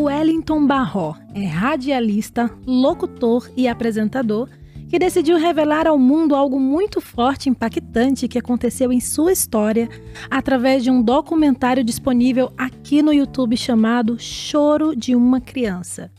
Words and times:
Wellington 0.00 0.66
Barró 0.66 1.14
é 1.34 1.44
radialista, 1.44 2.50
locutor 2.66 3.50
e 3.54 3.68
apresentador 3.68 4.48
que 4.88 4.98
decidiu 4.98 5.36
revelar 5.36 5.86
ao 5.86 5.98
mundo 5.98 6.34
algo 6.34 6.58
muito 6.58 7.02
forte 7.02 7.46
e 7.46 7.50
impactante 7.50 8.26
que 8.26 8.38
aconteceu 8.38 8.90
em 8.90 8.98
sua 8.98 9.30
história 9.30 9.88
através 10.30 10.82
de 10.82 10.90
um 10.90 11.02
documentário 11.02 11.84
disponível 11.84 12.50
aqui 12.56 13.02
no 13.02 13.12
YouTube 13.12 13.56
chamado 13.56 14.18
Choro 14.18 14.96
de 14.96 15.14
uma 15.14 15.40
Criança. 15.40 16.10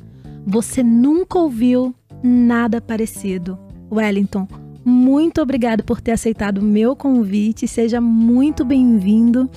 Você 0.46 0.84
nunca 0.84 1.40
ouviu 1.40 1.94
nada 2.24 2.80
parecido. 2.80 3.58
Wellington, 3.92 4.48
muito 4.86 5.42
obrigado 5.42 5.84
por 5.84 6.00
ter 6.00 6.12
aceitado 6.12 6.60
o 6.60 6.64
meu 6.64 6.96
convite, 6.96 7.68
seja 7.68 8.00
muito 8.00 8.64
bem-vindo 8.64 9.50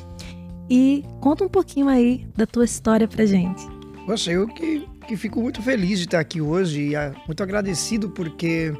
e 0.68 1.04
conta 1.20 1.44
um 1.44 1.48
pouquinho 1.48 1.88
aí 1.88 2.26
da 2.34 2.46
tua 2.46 2.64
história 2.64 3.06
pra 3.06 3.26
gente. 3.26 3.73
Poxa, 4.06 4.30
eu 4.30 4.46
que, 4.46 4.86
que 5.08 5.16
fico 5.16 5.40
muito 5.40 5.62
feliz 5.62 5.98
de 5.98 6.04
estar 6.04 6.20
aqui 6.20 6.40
hoje 6.40 6.88
e 6.88 6.96
ah, 6.96 7.14
muito 7.26 7.42
agradecido 7.42 8.10
porque 8.10 8.70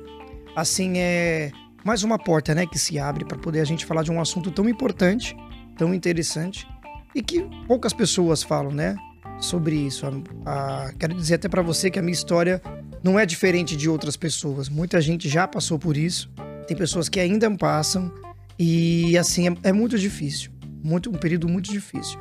assim 0.55 0.99
é 0.99 1.51
mais 1.83 2.03
uma 2.03 2.19
porta, 2.19 2.55
né, 2.55 2.67
que 2.67 2.79
se 2.79 2.99
abre 2.99 3.25
para 3.25 3.39
poder 3.39 3.61
a 3.61 3.65
gente 3.65 3.87
falar 3.87 4.03
de 4.03 4.11
um 4.11 4.21
assunto 4.21 4.51
tão 4.51 4.69
importante, 4.69 5.35
tão 5.79 5.95
interessante 5.95 6.67
e 7.15 7.23
que 7.23 7.43
poucas 7.67 7.93
pessoas 7.93 8.43
falam, 8.43 8.71
né, 8.71 8.97
sobre 9.39 9.77
isso. 9.77 10.07
A, 10.07 10.87
a, 10.87 10.93
quero 10.93 11.15
dizer 11.15 11.37
até 11.37 11.49
para 11.49 11.63
você 11.63 11.91
que 11.91 11.99
a 11.99 12.03
minha 12.03 12.13
história 12.13 12.61
não 13.03 13.19
é 13.19 13.25
diferente 13.25 13.77
de 13.77 13.89
outras 13.89 14.17
pessoas. 14.17 14.69
Muita 14.69 15.01
gente 15.01 15.29
já 15.29 15.49
passou 15.49 15.79
por 15.79 15.97
isso. 15.97 16.31
Tem 16.67 16.77
pessoas 16.77 17.09
que 17.09 17.19
ainda 17.19 17.51
passam 17.57 18.13
e 18.59 19.17
assim 19.17 19.49
é, 19.49 19.57
é 19.65 19.73
muito 19.73 19.99
difícil, 19.99 20.51
muito 20.83 21.09
um 21.09 21.15
período 21.15 21.49
muito 21.49 21.71
difícil 21.71 22.19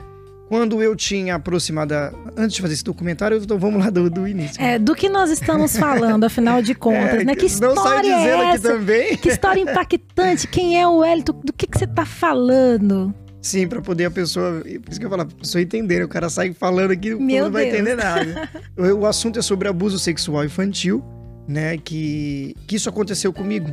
quando 0.47 0.81
eu 0.81 0.95
tinha 0.95 1.35
aproximada. 1.35 2.13
Antes 2.37 2.55
de 2.55 2.61
fazer 2.61 2.73
esse 2.73 2.83
documentário, 2.83 3.37
então 3.37 3.57
vamos 3.57 3.83
lá 3.83 3.89
do, 3.89 4.09
do 4.09 4.27
início. 4.27 4.61
É, 4.61 4.77
do 4.77 4.95
que 4.95 5.09
nós 5.09 5.29
estamos 5.29 5.75
falando, 5.75 6.23
afinal 6.23 6.61
de 6.61 6.73
contas, 6.75 7.21
é, 7.21 7.23
né? 7.23 7.35
Que 7.35 7.45
história 7.45 7.75
não 7.75 7.83
sai 7.83 8.01
dizendo 8.01 8.17
é 8.17 8.45
essa? 8.45 8.53
aqui 8.53 8.61
também. 8.61 9.17
Que 9.17 9.29
história 9.29 9.61
impactante. 9.61 10.47
Quem 10.47 10.79
é 10.79 10.87
o 10.87 10.97
Wellington? 10.97 11.41
Do 11.43 11.53
que, 11.53 11.67
que 11.67 11.77
você 11.77 11.85
está 11.85 12.05
falando? 12.05 13.13
Sim, 13.41 13.67
para 13.67 13.81
poder 13.81 14.05
a 14.05 14.11
pessoa. 14.11 14.61
Por 14.61 14.91
isso 14.91 14.99
que 14.99 15.05
eu 15.05 15.09
falo, 15.09 15.23
a 15.23 15.25
pessoa 15.25 15.61
entender. 15.61 16.03
O 16.03 16.07
cara 16.07 16.29
sai 16.29 16.53
falando 16.53 16.91
aqui, 16.91 17.13
Meu 17.13 17.45
não 17.45 17.51
vai 17.51 17.67
entender 17.67 17.95
nada. 17.95 18.49
o, 18.77 19.01
o 19.01 19.05
assunto 19.05 19.37
é 19.37 19.41
sobre 19.41 19.67
abuso 19.67 19.99
sexual 19.99 20.45
infantil, 20.45 21.03
né? 21.47 21.77
Que, 21.77 22.55
que 22.67 22.77
isso 22.77 22.87
aconteceu 22.87 23.33
comigo 23.33 23.69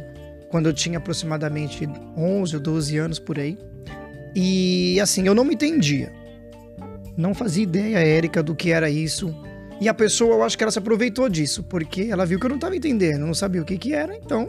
quando 0.50 0.66
eu 0.66 0.72
tinha 0.72 0.98
aproximadamente 0.98 1.88
11 2.16 2.56
ou 2.56 2.62
12 2.62 2.98
anos 2.98 3.18
por 3.18 3.38
aí. 3.38 3.56
E 4.34 4.98
assim, 5.00 5.26
eu 5.26 5.34
não 5.34 5.44
me 5.44 5.54
entendia. 5.54 6.12
Não 7.20 7.34
fazia 7.34 7.62
ideia, 7.62 7.98
Érica, 7.98 8.42
do 8.42 8.54
que 8.54 8.72
era 8.72 8.88
isso. 8.88 9.34
E 9.78 9.88
a 9.88 9.94
pessoa, 9.94 10.36
eu 10.36 10.42
acho 10.42 10.56
que 10.56 10.64
ela 10.64 10.70
se 10.70 10.78
aproveitou 10.78 11.28
disso, 11.28 11.62
porque 11.62 12.08
ela 12.10 12.24
viu 12.24 12.40
que 12.40 12.46
eu 12.46 12.50
não 12.50 12.56
estava 12.56 12.74
entendendo, 12.74 13.26
não 13.26 13.34
sabia 13.34 13.60
o 13.60 13.64
que 13.64 13.76
que 13.76 13.92
era, 13.92 14.16
então. 14.16 14.48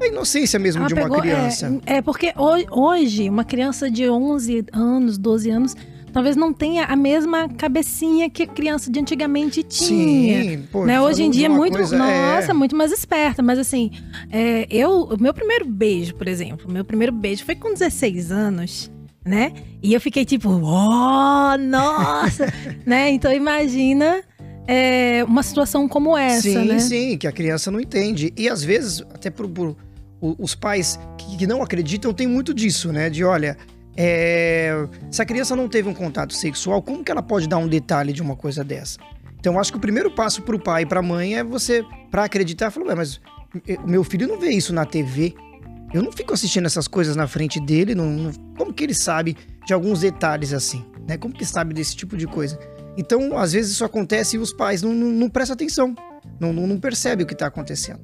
É 0.00 0.04
a 0.04 0.08
inocência 0.08 0.58
mesmo 0.58 0.80
ela 0.80 0.88
de 0.88 0.94
uma 0.94 1.02
pegou, 1.04 1.20
criança. 1.20 1.80
É, 1.86 1.96
é, 1.96 2.02
porque 2.02 2.32
hoje, 2.70 3.28
uma 3.28 3.44
criança 3.44 3.90
de 3.90 4.08
11 4.08 4.66
anos, 4.72 5.16
12 5.16 5.50
anos, 5.50 5.76
talvez 6.12 6.36
não 6.36 6.52
tenha 6.52 6.84
a 6.84 6.96
mesma 6.96 7.48
cabecinha 7.48 8.28
que 8.28 8.42
a 8.42 8.46
criança 8.46 8.90
de 8.90 8.98
antigamente 8.98 9.62
tinha. 9.62 10.42
Sim, 10.42 10.64
pô, 10.70 10.84
né? 10.84 11.00
Hoje 11.00 11.22
em 11.22 11.30
dia 11.30 11.46
é 11.46 11.48
muito, 11.48 11.76
coisa, 11.76 11.96
nossa, 11.96 12.50
é... 12.50 12.52
muito 12.52 12.76
mais 12.76 12.92
esperta. 12.92 13.42
Mas 13.42 13.58
assim, 13.58 13.90
é, 14.30 14.66
eu, 14.70 15.02
o 15.02 15.20
meu 15.20 15.32
primeiro 15.32 15.64
beijo, 15.64 16.14
por 16.14 16.26
exemplo, 16.28 16.70
meu 16.70 16.84
primeiro 16.84 17.12
beijo 17.12 17.44
foi 17.44 17.54
com 17.54 17.72
16 17.72 18.30
anos 18.32 18.95
né? 19.26 19.52
E 19.82 19.92
eu 19.92 20.00
fiquei 20.00 20.24
tipo, 20.24 20.48
oh, 20.48 21.58
nossa, 21.58 22.46
né? 22.86 23.10
Então 23.10 23.32
imagina 23.32 24.22
é, 24.66 25.24
uma 25.24 25.42
situação 25.42 25.88
como 25.88 26.16
essa, 26.16 26.42
sim, 26.42 26.64
né? 26.64 26.78
Sim, 26.78 27.18
que 27.18 27.26
a 27.26 27.32
criança 27.32 27.70
não 27.70 27.80
entende. 27.80 28.32
E 28.36 28.48
às 28.48 28.62
vezes, 28.62 29.02
até 29.12 29.28
por, 29.28 29.48
por 29.48 29.76
os 30.20 30.54
pais 30.54 30.98
que, 31.18 31.38
que, 31.38 31.46
não 31.46 31.62
acreditam, 31.62 32.12
tem 32.14 32.26
muito 32.26 32.54
disso, 32.54 32.92
né? 32.92 33.10
De 33.10 33.24
olha, 33.24 33.56
é, 33.96 34.86
se 35.10 35.20
a 35.20 35.24
criança 35.24 35.56
não 35.56 35.68
teve 35.68 35.88
um 35.88 35.94
contato 35.94 36.32
sexual, 36.32 36.80
como 36.80 37.04
que 37.04 37.10
ela 37.10 37.22
pode 37.22 37.48
dar 37.48 37.58
um 37.58 37.68
detalhe 37.68 38.12
de 38.12 38.22
uma 38.22 38.36
coisa 38.36 38.62
dessa? 38.62 38.98
Então, 39.38 39.58
acho 39.58 39.70
que 39.70 39.78
o 39.78 39.80
primeiro 39.80 40.10
passo 40.10 40.42
para 40.42 40.56
o 40.56 40.58
pai 40.58 40.82
e 40.82 40.86
para 40.86 41.00
a 41.00 41.02
mãe 41.02 41.36
é 41.36 41.44
você, 41.44 41.84
para 42.10 42.24
acreditar, 42.24 42.70
falar, 42.70 42.96
mas 42.96 43.20
meu 43.86 44.02
filho 44.02 44.26
não 44.26 44.38
vê 44.38 44.50
isso 44.50 44.72
na 44.72 44.84
TV, 44.84 45.34
eu 45.96 46.02
não 46.02 46.12
fico 46.12 46.34
assistindo 46.34 46.66
essas 46.66 46.86
coisas 46.86 47.16
na 47.16 47.26
frente 47.26 47.58
dele, 47.58 47.94
não, 47.94 48.10
não, 48.10 48.32
como 48.56 48.72
que 48.72 48.84
ele 48.84 48.94
sabe 48.94 49.36
de 49.66 49.72
alguns 49.72 50.00
detalhes 50.00 50.52
assim, 50.52 50.84
né? 51.08 51.16
Como 51.16 51.32
que 51.32 51.44
sabe 51.44 51.72
desse 51.72 51.96
tipo 51.96 52.16
de 52.16 52.26
coisa? 52.26 52.58
Então, 52.98 53.38
às 53.38 53.52
vezes 53.52 53.72
isso 53.72 53.84
acontece 53.84 54.36
e 54.36 54.38
os 54.38 54.52
pais 54.52 54.82
não, 54.82 54.92
não, 54.92 55.10
não 55.10 55.30
prestam 55.30 55.54
atenção, 55.54 55.94
não, 56.38 56.52
não, 56.52 56.66
não 56.66 56.78
percebem 56.78 57.24
o 57.24 57.26
que 57.26 57.32
está 57.32 57.46
acontecendo. 57.46 58.00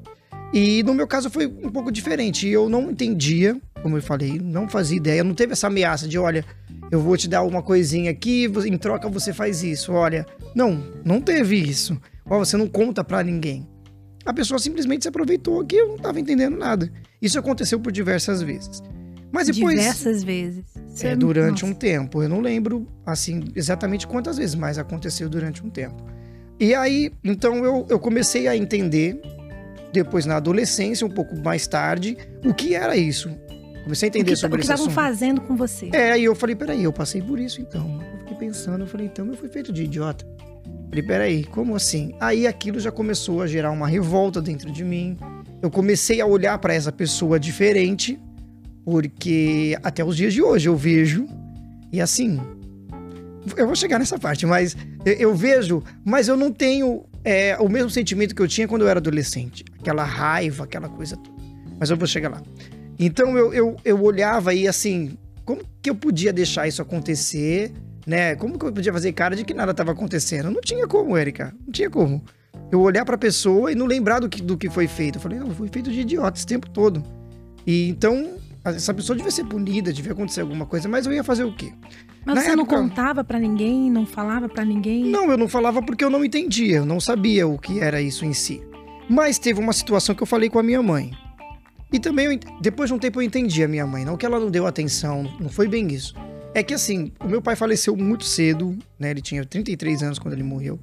E 0.55 0.83
no 0.83 0.95
meu 0.95 1.07
caso 1.07 1.31
foi 1.31 1.47
um 1.47 1.71
pouco 1.71 1.91
diferente. 1.93 2.49
Eu 2.49 2.69
não 2.69 2.91
entendia, 2.91 3.61
como 3.83 3.97
eu 3.97 4.03
falei, 4.03 4.39
não 4.39 4.69
fazia 4.69 4.97
ideia, 4.97 5.25
não 5.25 5.35
teve 5.35 5.53
essa 5.53 5.67
ameaça 5.67 6.09
de, 6.09 6.19
olha, 6.19 6.45
eu 6.91 7.01
vou 7.01 7.17
te 7.17 7.29
dar 7.29 7.43
uma 7.43 7.63
coisinha 7.63 8.11
aqui, 8.11 8.51
em 8.67 8.77
troca 8.79 9.09
você 9.09 9.33
faz 9.33 9.63
isso. 9.63 9.93
Olha, 9.93 10.27
não, 10.55 10.83
não 11.05 11.21
teve 11.21 11.57
isso. 11.57 11.99
Você 12.25 12.57
não 12.57 12.67
conta 12.67 13.03
para 13.03 13.23
ninguém. 13.23 13.67
A 14.25 14.33
pessoa 14.33 14.59
simplesmente 14.59 15.03
se 15.03 15.09
aproveitou 15.09 15.65
que 15.65 15.77
eu 15.77 15.89
não 15.89 15.97
estava 15.97 16.21
entendendo 16.21 16.57
nada. 16.57 16.91
Isso 17.21 17.39
aconteceu 17.39 17.79
por 17.81 17.91
diversas 17.91 18.43
vezes. 18.43 18.83
Mas 19.33 19.47
depois. 19.47 19.79
Diversas 19.79 20.23
vezes. 20.23 20.65
É, 21.03 21.17
durante 21.17 21.63
Nossa. 21.63 21.67
um 21.67 21.75
tempo. 21.75 22.23
Eu 22.23 22.29
não 22.29 22.41
lembro, 22.41 22.87
assim, 23.05 23.45
exatamente 23.57 24.07
quantas 24.07 24.37
vezes, 24.37 24.55
mas 24.55 24.79
aconteceu 24.79 25.29
durante 25.29 25.65
um 25.65 25.71
tempo. 25.71 26.05
E 26.61 26.75
aí, 26.75 27.11
então 27.25 27.65
eu, 27.65 27.87
eu 27.89 27.99
comecei 27.99 28.47
a 28.47 28.57
entender, 28.57 29.21
depois 29.93 30.27
na 30.27 30.37
adolescência, 30.37 31.07
um 31.07 31.11
pouco 31.11 31.35
mais 31.37 31.67
tarde, 31.67 32.17
o 32.45 32.53
que 32.53 32.75
era 32.75 32.97
isso. 32.97 33.31
Comecei 33.83 34.07
a 34.07 34.11
entender 34.11 34.33
que, 34.33 34.37
sobre 34.37 34.61
isso. 34.61 34.71
O 34.71 34.75
que 34.75 34.81
estavam 34.81 34.95
fazendo 34.95 35.41
com 35.41 35.57
você. 35.57 35.89
É, 35.93 36.19
e 36.19 36.25
eu 36.25 36.35
falei, 36.35 36.55
peraí, 36.55 36.85
eu 36.85 36.93
passei 36.93 37.21
por 37.21 37.41
isso 37.41 37.61
então. 37.61 38.01
Eu 38.13 38.19
fiquei 38.21 38.37
pensando, 38.37 38.83
eu 38.83 38.87
falei, 38.87 39.07
então 39.07 39.27
eu 39.27 39.35
fui 39.35 39.49
feito 39.49 39.73
de 39.73 39.85
idiota. 39.85 40.25
Peraí, 41.01 41.45
como 41.45 41.75
assim? 41.75 42.13
Aí 42.21 42.47
aquilo 42.47 42.79
já 42.79 42.93
começou 42.93 43.41
a 43.41 43.47
gerar 43.47 43.71
uma 43.71 43.89
revolta 43.89 44.43
dentro 44.43 44.71
de 44.71 44.85
mim. 44.85 45.17
Eu 45.63 45.71
comecei 45.71 46.21
a 46.21 46.27
olhar 46.27 46.59
para 46.59 46.75
essa 46.75 46.93
pessoa 46.93 47.41
diferente, 47.41 48.19
porque 48.85 49.79
até 49.83 50.05
os 50.05 50.17
dias 50.17 50.35
de 50.35 50.43
hoje 50.43 50.69
eu 50.69 50.77
vejo, 50.77 51.27
e 51.91 52.01
assim, 52.01 52.41
eu 53.57 53.67
vou 53.67 53.77
chegar 53.77 53.99
nessa 53.99 54.19
parte, 54.19 54.45
mas 54.45 54.77
eu, 55.05 55.35
vejo, 55.35 55.83
mas 56.05 56.29
eu 56.29 56.37
não 56.37 56.53
tenho 56.53 57.05
é, 57.25 57.57
o 57.59 57.69
mesmo 57.69 57.91
sentimento 57.91 58.35
que 58.35 58.43
eu 58.43 58.49
tinha 58.49 58.69
quando 58.69 58.83
eu 58.83 58.89
era 58.89 58.99
adolescente. 58.99 59.65
Aquela 59.79 60.05
raiva, 60.05 60.65
aquela 60.65 60.89
coisa. 60.89 61.19
Mas 61.79 61.91
eu 61.91 61.97
vou 61.97 62.07
chegar 62.07 62.29
lá. 62.29 62.43
Então 62.99 63.37
eu, 63.37 63.53
eu, 63.53 63.77
eu 63.85 64.03
olhava 64.03 64.55
e 64.55 64.69
assim, 64.69 65.17
como 65.45 65.63
que 65.81 65.91
eu 65.91 65.95
podia 65.95 66.33
deixar 66.33 66.69
isso 66.69 66.83
acontecer? 66.83 67.73
Né? 68.07 68.35
Como 68.37 68.59
que 68.59 68.65
eu 68.65 68.73
podia 68.73 68.93
fazer 68.93 69.13
cara 69.13 69.37
de 69.37 69.45
que 69.45 69.55
nada 69.55 69.71
estava 69.73 69.93
acontecendo? 69.93 70.51
Não 70.51 70.61
tinha 70.61 70.87
como, 70.87 71.17
Erika. 71.17 71.55
Não 71.65 71.73
tinha 71.73 71.91
como. 71.91 72.23
Eu 72.71 72.81
olhar 72.81 73.05
para 73.05 73.15
a 73.15 73.19
pessoa 73.19 73.71
e 73.71 73.75
não 73.75 73.87
lembrar 73.87 74.21
do 74.21 74.29
que, 74.29 74.43
do 74.43 74.57
que 74.57 74.71
foi 74.71 74.87
feito. 74.87 75.17
Eu 75.17 75.21
falei, 75.21 75.39
não, 75.39 75.51
foi 75.51 75.69
feito 75.69 75.91
de 75.91 76.01
idiota 76.01 76.39
esse 76.39 76.47
tempo 76.47 76.69
todo. 76.71 77.03
E 77.67 77.89
então, 77.89 78.33
essa 78.65 78.95
pessoa 78.95 79.17
devia 79.17 79.31
ser 79.31 79.45
punida, 79.45 79.93
devia 79.93 80.13
acontecer 80.13 80.41
alguma 80.41 80.67
coisa, 80.67 80.89
mas 80.89 81.07
eu 81.07 81.13
ia 81.13 81.25
fazer 81.25 81.45
o 81.45 81.55
quê? 81.55 81.73
Mas 82.25 82.35
Na 82.37 82.41
você 82.41 82.51
época, 82.53 82.77
não 82.77 82.89
contava 82.89 83.25
para 83.25 83.39
ninguém, 83.39 83.91
não 83.91 84.07
falava 84.07 84.49
para 84.49 84.65
ninguém? 84.65 85.05
Não, 85.05 85.31
eu 85.31 85.37
não 85.37 85.49
falava 85.49 85.83
porque 85.83 86.05
eu 86.05 86.11
não 86.11 86.25
entendia, 86.25 86.77
eu 86.77 86.87
não 86.87 87.01
sabia 87.01 87.47
o 87.47 87.59
que 87.59 87.81
era 87.81 88.01
isso 88.01 88.25
em 88.25 88.33
si. 88.33 88.63
Mas 89.09 89.39
teve 89.39 89.61
uma 89.61 89.73
situação 89.73 90.15
que 90.15 90.23
eu 90.23 90.27
falei 90.27 90.49
com 90.49 90.59
a 90.59 90.63
minha 90.63 90.83
mãe. 90.83 91.13
E 91.93 91.99
também, 91.99 92.27
eu, 92.27 92.39
depois 92.61 92.89
de 92.89 92.95
um 92.95 92.99
tempo, 92.99 93.21
eu 93.21 93.23
entendi 93.25 93.63
a 93.63 93.69
minha 93.69 93.87
mãe. 93.87 94.05
Não 94.05 94.17
que 94.17 94.25
ela 94.25 94.41
não 94.41 94.51
deu 94.51 94.67
atenção, 94.67 95.25
não 95.39 95.51
foi 95.51 95.69
bem 95.69 95.89
isso. 95.93 96.15
É 96.55 96.63
que 96.63 96.75
assim, 96.75 97.13
o 97.25 97.29
meu 97.29 97.41
pai 97.41 97.57
faleceu 97.57 97.97
muito 97.97 98.25
cedo, 98.25 98.77
né? 98.99 99.11
Ele 99.11 99.23
tinha 99.23 99.45
33 99.45 100.03
anos 100.03 100.19
quando 100.19 100.35
ele 100.35 100.43
morreu. 100.43 100.79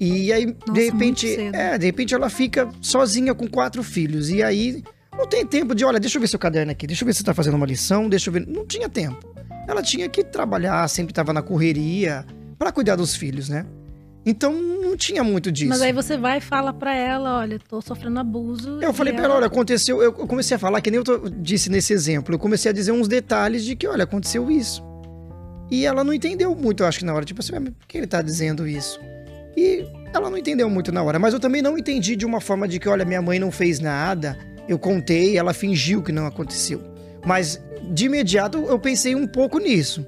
E 0.00 0.32
aí, 0.32 0.46
Nossa, 0.46 0.72
de 0.72 0.84
repente, 0.84 1.36
é, 1.52 1.78
de 1.78 1.86
repente 1.86 2.14
ela 2.14 2.28
fica 2.28 2.68
sozinha 2.80 3.34
com 3.34 3.46
quatro 3.46 3.82
filhos. 3.82 4.28
E 4.28 4.42
aí 4.42 4.82
não 5.16 5.26
tem 5.26 5.46
tempo 5.46 5.74
de, 5.74 5.84
olha, 5.84 6.00
deixa 6.00 6.18
eu 6.18 6.20
ver 6.20 6.26
seu 6.26 6.38
caderno 6.38 6.72
aqui, 6.72 6.86
deixa 6.86 7.04
eu 7.04 7.06
ver 7.06 7.12
se 7.12 7.18
você 7.18 7.24
tá 7.24 7.34
fazendo 7.34 7.54
uma 7.54 7.66
lição, 7.66 8.08
deixa 8.08 8.28
eu 8.28 8.32
ver. 8.32 8.46
Não 8.46 8.66
tinha 8.66 8.88
tempo. 8.88 9.32
Ela 9.68 9.82
tinha 9.82 10.08
que 10.08 10.24
trabalhar, 10.24 10.86
sempre 10.88 11.12
estava 11.12 11.32
na 11.32 11.42
correria 11.42 12.26
para 12.58 12.72
cuidar 12.72 12.96
dos 12.96 13.14
filhos, 13.14 13.48
né? 13.48 13.64
Então 14.26 14.52
não 14.52 14.96
tinha 14.96 15.22
muito 15.22 15.52
disso. 15.52 15.68
Mas 15.68 15.82
aí 15.82 15.92
você 15.92 16.16
vai 16.16 16.38
e 16.38 16.40
fala 16.40 16.72
para 16.72 16.94
ela, 16.94 17.38
olha, 17.38 17.58
tô 17.58 17.80
sofrendo 17.80 18.18
abuso. 18.18 18.80
Eu 18.80 18.92
falei 18.92 19.12
para 19.12 19.24
ela, 19.24 19.36
olha, 19.36 19.46
aconteceu, 19.46 20.02
eu 20.02 20.12
comecei 20.12 20.56
a 20.56 20.58
falar 20.58 20.80
que 20.80 20.90
nem 20.90 21.00
eu 21.06 21.28
disse 21.28 21.70
nesse 21.70 21.92
exemplo, 21.92 22.34
eu 22.34 22.38
comecei 22.38 22.70
a 22.70 22.74
dizer 22.74 22.90
uns 22.92 23.06
detalhes 23.06 23.64
de 23.64 23.76
que, 23.76 23.86
olha, 23.86 24.04
aconteceu 24.04 24.50
isso. 24.50 24.82
E 25.70 25.86
ela 25.86 26.04
não 26.04 26.12
entendeu 26.12 26.54
muito, 26.54 26.82
eu 26.82 26.86
acho 26.86 26.98
que 26.98 27.04
na 27.04 27.14
hora. 27.14 27.24
Tipo 27.24 27.40
assim, 27.40 27.52
por 27.52 27.86
que 27.86 27.98
ele 27.98 28.06
tá 28.06 28.22
dizendo 28.22 28.66
isso? 28.66 29.00
E 29.56 29.86
ela 30.12 30.30
não 30.30 30.38
entendeu 30.38 30.68
muito 30.68 30.92
na 30.92 31.02
hora. 31.02 31.18
Mas 31.18 31.34
eu 31.34 31.40
também 31.40 31.62
não 31.62 31.78
entendi 31.78 32.16
de 32.16 32.26
uma 32.26 32.40
forma 32.40 32.68
de 32.68 32.78
que, 32.78 32.88
olha, 32.88 33.04
minha 33.04 33.22
mãe 33.22 33.38
não 33.38 33.50
fez 33.50 33.80
nada, 33.80 34.36
eu 34.68 34.78
contei, 34.78 35.36
ela 35.36 35.52
fingiu 35.52 36.02
que 36.02 36.12
não 36.12 36.26
aconteceu. 36.26 36.80
Mas 37.24 37.60
de 37.90 38.06
imediato 38.06 38.58
eu 38.58 38.78
pensei 38.78 39.14
um 39.14 39.26
pouco 39.26 39.58
nisso. 39.58 40.06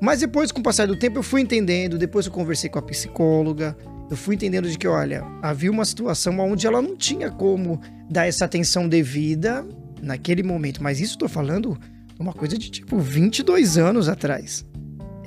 Mas 0.00 0.20
depois, 0.20 0.52
com 0.52 0.60
o 0.60 0.62
passar 0.62 0.86
do 0.86 0.96
tempo, 0.96 1.18
eu 1.18 1.22
fui 1.22 1.40
entendendo. 1.40 1.98
Depois 1.98 2.26
eu 2.26 2.32
conversei 2.32 2.70
com 2.70 2.78
a 2.78 2.82
psicóloga. 2.82 3.76
eu 4.10 4.16
fui 4.16 4.36
entendendo 4.36 4.70
de 4.70 4.78
que, 4.78 4.86
olha, 4.86 5.24
havia 5.42 5.70
uma 5.70 5.84
situação 5.84 6.38
onde 6.38 6.66
ela 6.66 6.80
não 6.80 6.96
tinha 6.96 7.30
como 7.30 7.80
dar 8.08 8.26
essa 8.26 8.44
atenção 8.44 8.88
devida 8.88 9.66
naquele 10.00 10.42
momento. 10.42 10.82
Mas 10.82 11.00
isso 11.00 11.14
estou 11.14 11.28
falando 11.28 11.76
uma 12.18 12.32
coisa 12.32 12.56
de 12.56 12.70
tipo 12.70 12.98
22 12.98 13.76
anos 13.76 14.08
atrás. 14.08 14.64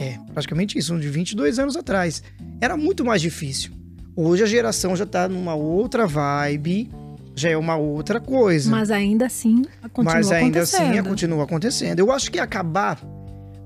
É, 0.01 0.17
praticamente 0.33 0.77
isso, 0.77 0.97
de 0.99 1.07
22 1.09 1.59
anos 1.59 1.75
atrás. 1.75 2.23
Era 2.59 2.75
muito 2.75 3.05
mais 3.05 3.21
difícil. 3.21 3.71
Hoje 4.15 4.43
a 4.43 4.45
geração 4.47 4.95
já 4.95 5.05
tá 5.05 5.27
numa 5.29 5.53
outra 5.55 6.05
vibe, 6.07 6.89
já 7.35 7.49
é 7.49 7.57
uma 7.57 7.75
outra 7.77 8.19
coisa. 8.19 8.69
Mas 8.69 8.91
ainda 8.91 9.25
assim 9.27 9.63
continua 9.93 10.15
Mas 10.15 10.31
ainda 10.31 10.59
acontecendo. 10.59 10.91
assim 10.99 11.03
continua 11.09 11.43
acontecendo. 11.43 11.99
Eu 11.99 12.11
acho 12.11 12.31
que 12.31 12.39
acabar, 12.39 12.99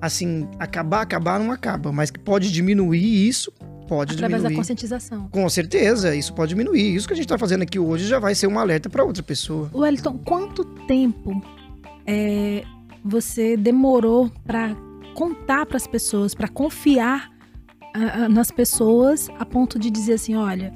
assim, 0.02 0.48
acabar, 0.60 1.02
acabar 1.02 1.40
não 1.40 1.52
acaba, 1.52 1.92
mas 1.92 2.12
que 2.12 2.20
pode 2.20 2.52
diminuir 2.52 3.28
isso, 3.28 3.52
pode 3.88 4.14
Através 4.14 4.44
da 4.44 4.50
diminuir. 4.50 4.56
conscientização. 4.58 5.28
Com 5.30 5.48
certeza, 5.50 6.16
isso 6.16 6.34
pode 6.34 6.50
diminuir. 6.50 6.96
Isso 6.96 7.08
que 7.08 7.14
a 7.14 7.18
gente 7.18 7.28
tá 7.28 7.38
fazendo 7.38 7.64
aqui 7.64 7.80
hoje 7.80 8.06
já 8.08 8.20
vai 8.20 8.36
ser 8.36 8.48
um 8.48 8.60
alerta 8.60 8.90
para 8.90 9.04
outra 9.04 9.24
pessoa. 9.24 9.70
Wellington, 9.74 10.18
quanto 10.20 10.64
tempo 10.86 11.42
é, 12.06 12.64
você 13.04 13.58
demorou 13.58 14.32
para 14.46 14.76
contar 15.16 15.66
para 15.66 15.78
as 15.78 15.88
pessoas, 15.88 16.36
para 16.36 16.48
confiar 16.48 17.30
nas 18.30 18.52
pessoas 18.52 19.30
a 19.40 19.46
ponto 19.46 19.80
de 19.80 19.90
dizer 19.90 20.14
assim, 20.16 20.36
olha, 20.36 20.74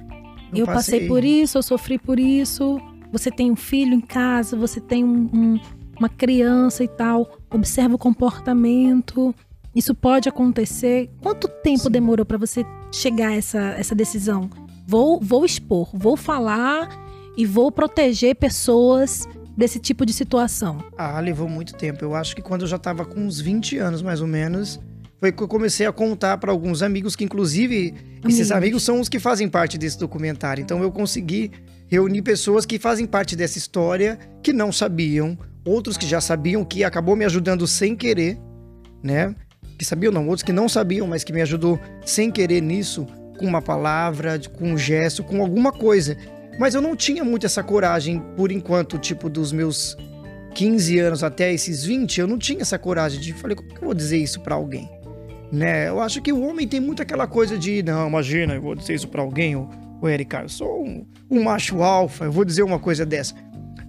eu, 0.53 0.65
passei 0.65 1.07
por 1.07 1.23
isso, 1.23 1.57
eu 1.57 1.61
sofri 1.63 1.99
por 1.99 2.17
isso. 2.19 2.79
Você 3.11 3.29
tem 3.29 3.51
um 3.51 3.55
filho 3.55 3.93
em 3.93 3.99
casa, 4.01 4.55
você 4.55 4.79
tem 4.79 5.03
um- 5.03 5.29
um- 5.33 5.59
uma 5.99 6.07
criança 6.07 6.83
e 6.83 6.87
tal. 6.87 7.29
Observa 7.53 7.95
o 7.95 7.97
comportamento. 7.97 9.35
Isso 9.75 9.93
pode 9.93 10.29
acontecer. 10.29 11.09
Quanto 11.21 11.47
tempo 11.47 11.83
Sim. 11.83 11.91
demorou 11.91 12.25
para 12.25 12.37
você 12.37 12.65
chegar 12.91 13.29
a 13.29 13.35
essa, 13.35 13.59
essa 13.77 13.93
decisão? 13.93 14.49
Vou, 14.87 15.19
vou 15.21 15.45
expor, 15.45 15.89
vou 15.93 16.15
falar 16.15 16.87
e 17.37 17.45
vou 17.45 17.71
proteger 17.71 18.35
pessoas 18.35 19.27
desse 19.59 19.77
tipo 19.77 20.05
de 20.05 20.13
situação. 20.13 20.81
Ah, 20.97 21.19
levou 21.19 21.49
muito 21.49 21.73
tempo. 21.73 22.03
Eu 22.03 22.15
acho 22.15 22.33
que 22.33 22.41
quando 22.41 22.61
eu 22.61 22.67
já 22.67 22.77
tava 22.77 23.03
com 23.03 23.19
uns 23.19 23.41
20 23.41 23.77
anos, 23.77 24.01
mais 24.01 24.21
ou 24.21 24.27
menos, 24.27 24.79
foi 25.19 25.33
que 25.33 25.43
eu 25.43 25.49
comecei 25.49 25.85
a 25.85 25.91
contar 25.91 26.37
para 26.37 26.49
alguns 26.49 26.81
amigos, 26.81 27.13
que 27.13 27.25
inclusive 27.25 27.93
esses 28.25 28.51
Amigos. 28.51 28.51
amigos 28.51 28.83
são 28.83 29.01
os 29.01 29.09
que 29.09 29.19
fazem 29.19 29.49
parte 29.49 29.77
desse 29.77 29.99
documentário. 29.99 30.61
Então 30.61 30.81
eu 30.81 30.89
consegui 30.89 31.51
reunir 31.89 32.21
pessoas 32.21 32.65
que 32.65 32.79
fazem 32.79 33.05
parte 33.05 33.35
dessa 33.35 33.57
história, 33.57 34.17
que 34.41 34.53
não 34.53 34.71
sabiam, 34.71 35.37
outros 35.65 35.97
que 35.97 36.07
já 36.07 36.21
sabiam, 36.21 36.63
que 36.63 36.85
acabou 36.85 37.17
me 37.17 37.25
ajudando 37.25 37.67
sem 37.67 37.97
querer, 37.97 38.39
né? 39.03 39.35
Que 39.77 39.83
sabiam 39.83 40.13
não, 40.13 40.25
outros 40.27 40.43
que 40.43 40.53
não 40.53 40.69
sabiam, 40.69 41.05
mas 41.05 41.25
que 41.25 41.33
me 41.33 41.41
ajudou 41.41 41.77
sem 42.05 42.31
querer 42.31 42.61
nisso, 42.61 43.05
com 43.37 43.45
uma 43.45 43.61
palavra, 43.61 44.39
com 44.57 44.71
um 44.71 44.77
gesto, 44.77 45.21
com 45.21 45.41
alguma 45.41 45.73
coisa. 45.73 46.15
Mas 46.59 46.75
eu 46.75 46.81
não 46.81 46.93
tinha 46.93 47.23
muito 47.23 47.45
essa 47.45 47.63
coragem, 47.63 48.19
por 48.35 48.51
enquanto, 48.51 48.97
tipo, 48.97 49.29
dos 49.29 49.53
meus 49.53 49.95
15 50.53 50.99
anos 50.99 51.23
até 51.23 51.53
esses 51.53 51.85
20, 51.85 52.19
eu 52.19 52.27
não 52.27 52.37
tinha 52.37 52.61
essa 52.61 52.77
coragem 52.77 53.21
de 53.21 53.31
falei, 53.31 53.55
como 53.55 53.69
que 53.69 53.77
eu 53.77 53.85
vou 53.85 53.93
dizer 53.93 54.17
isso 54.17 54.41
pra 54.41 54.55
alguém? 54.55 54.89
Né? 55.49 55.87
Eu 55.87 56.01
acho 56.01 56.21
que 56.21 56.33
o 56.33 56.41
homem 56.41 56.67
tem 56.67 56.81
muito 56.81 57.01
aquela 57.01 57.25
coisa 57.27 57.57
de, 57.57 57.81
não, 57.81 58.09
imagina, 58.09 58.55
eu 58.55 58.61
vou 58.61 58.75
dizer 58.75 58.93
isso 58.93 59.07
pra 59.07 59.21
alguém, 59.21 59.55
o, 59.55 59.69
o 60.01 60.09
Eric, 60.09 60.35
eu 60.35 60.49
sou 60.49 60.83
um, 60.85 61.05
um 61.31 61.41
macho 61.41 61.81
alfa, 61.81 62.25
eu 62.25 62.31
vou 62.31 62.43
dizer 62.43 62.63
uma 62.63 62.77
coisa 62.77 63.05
dessa. 63.05 63.33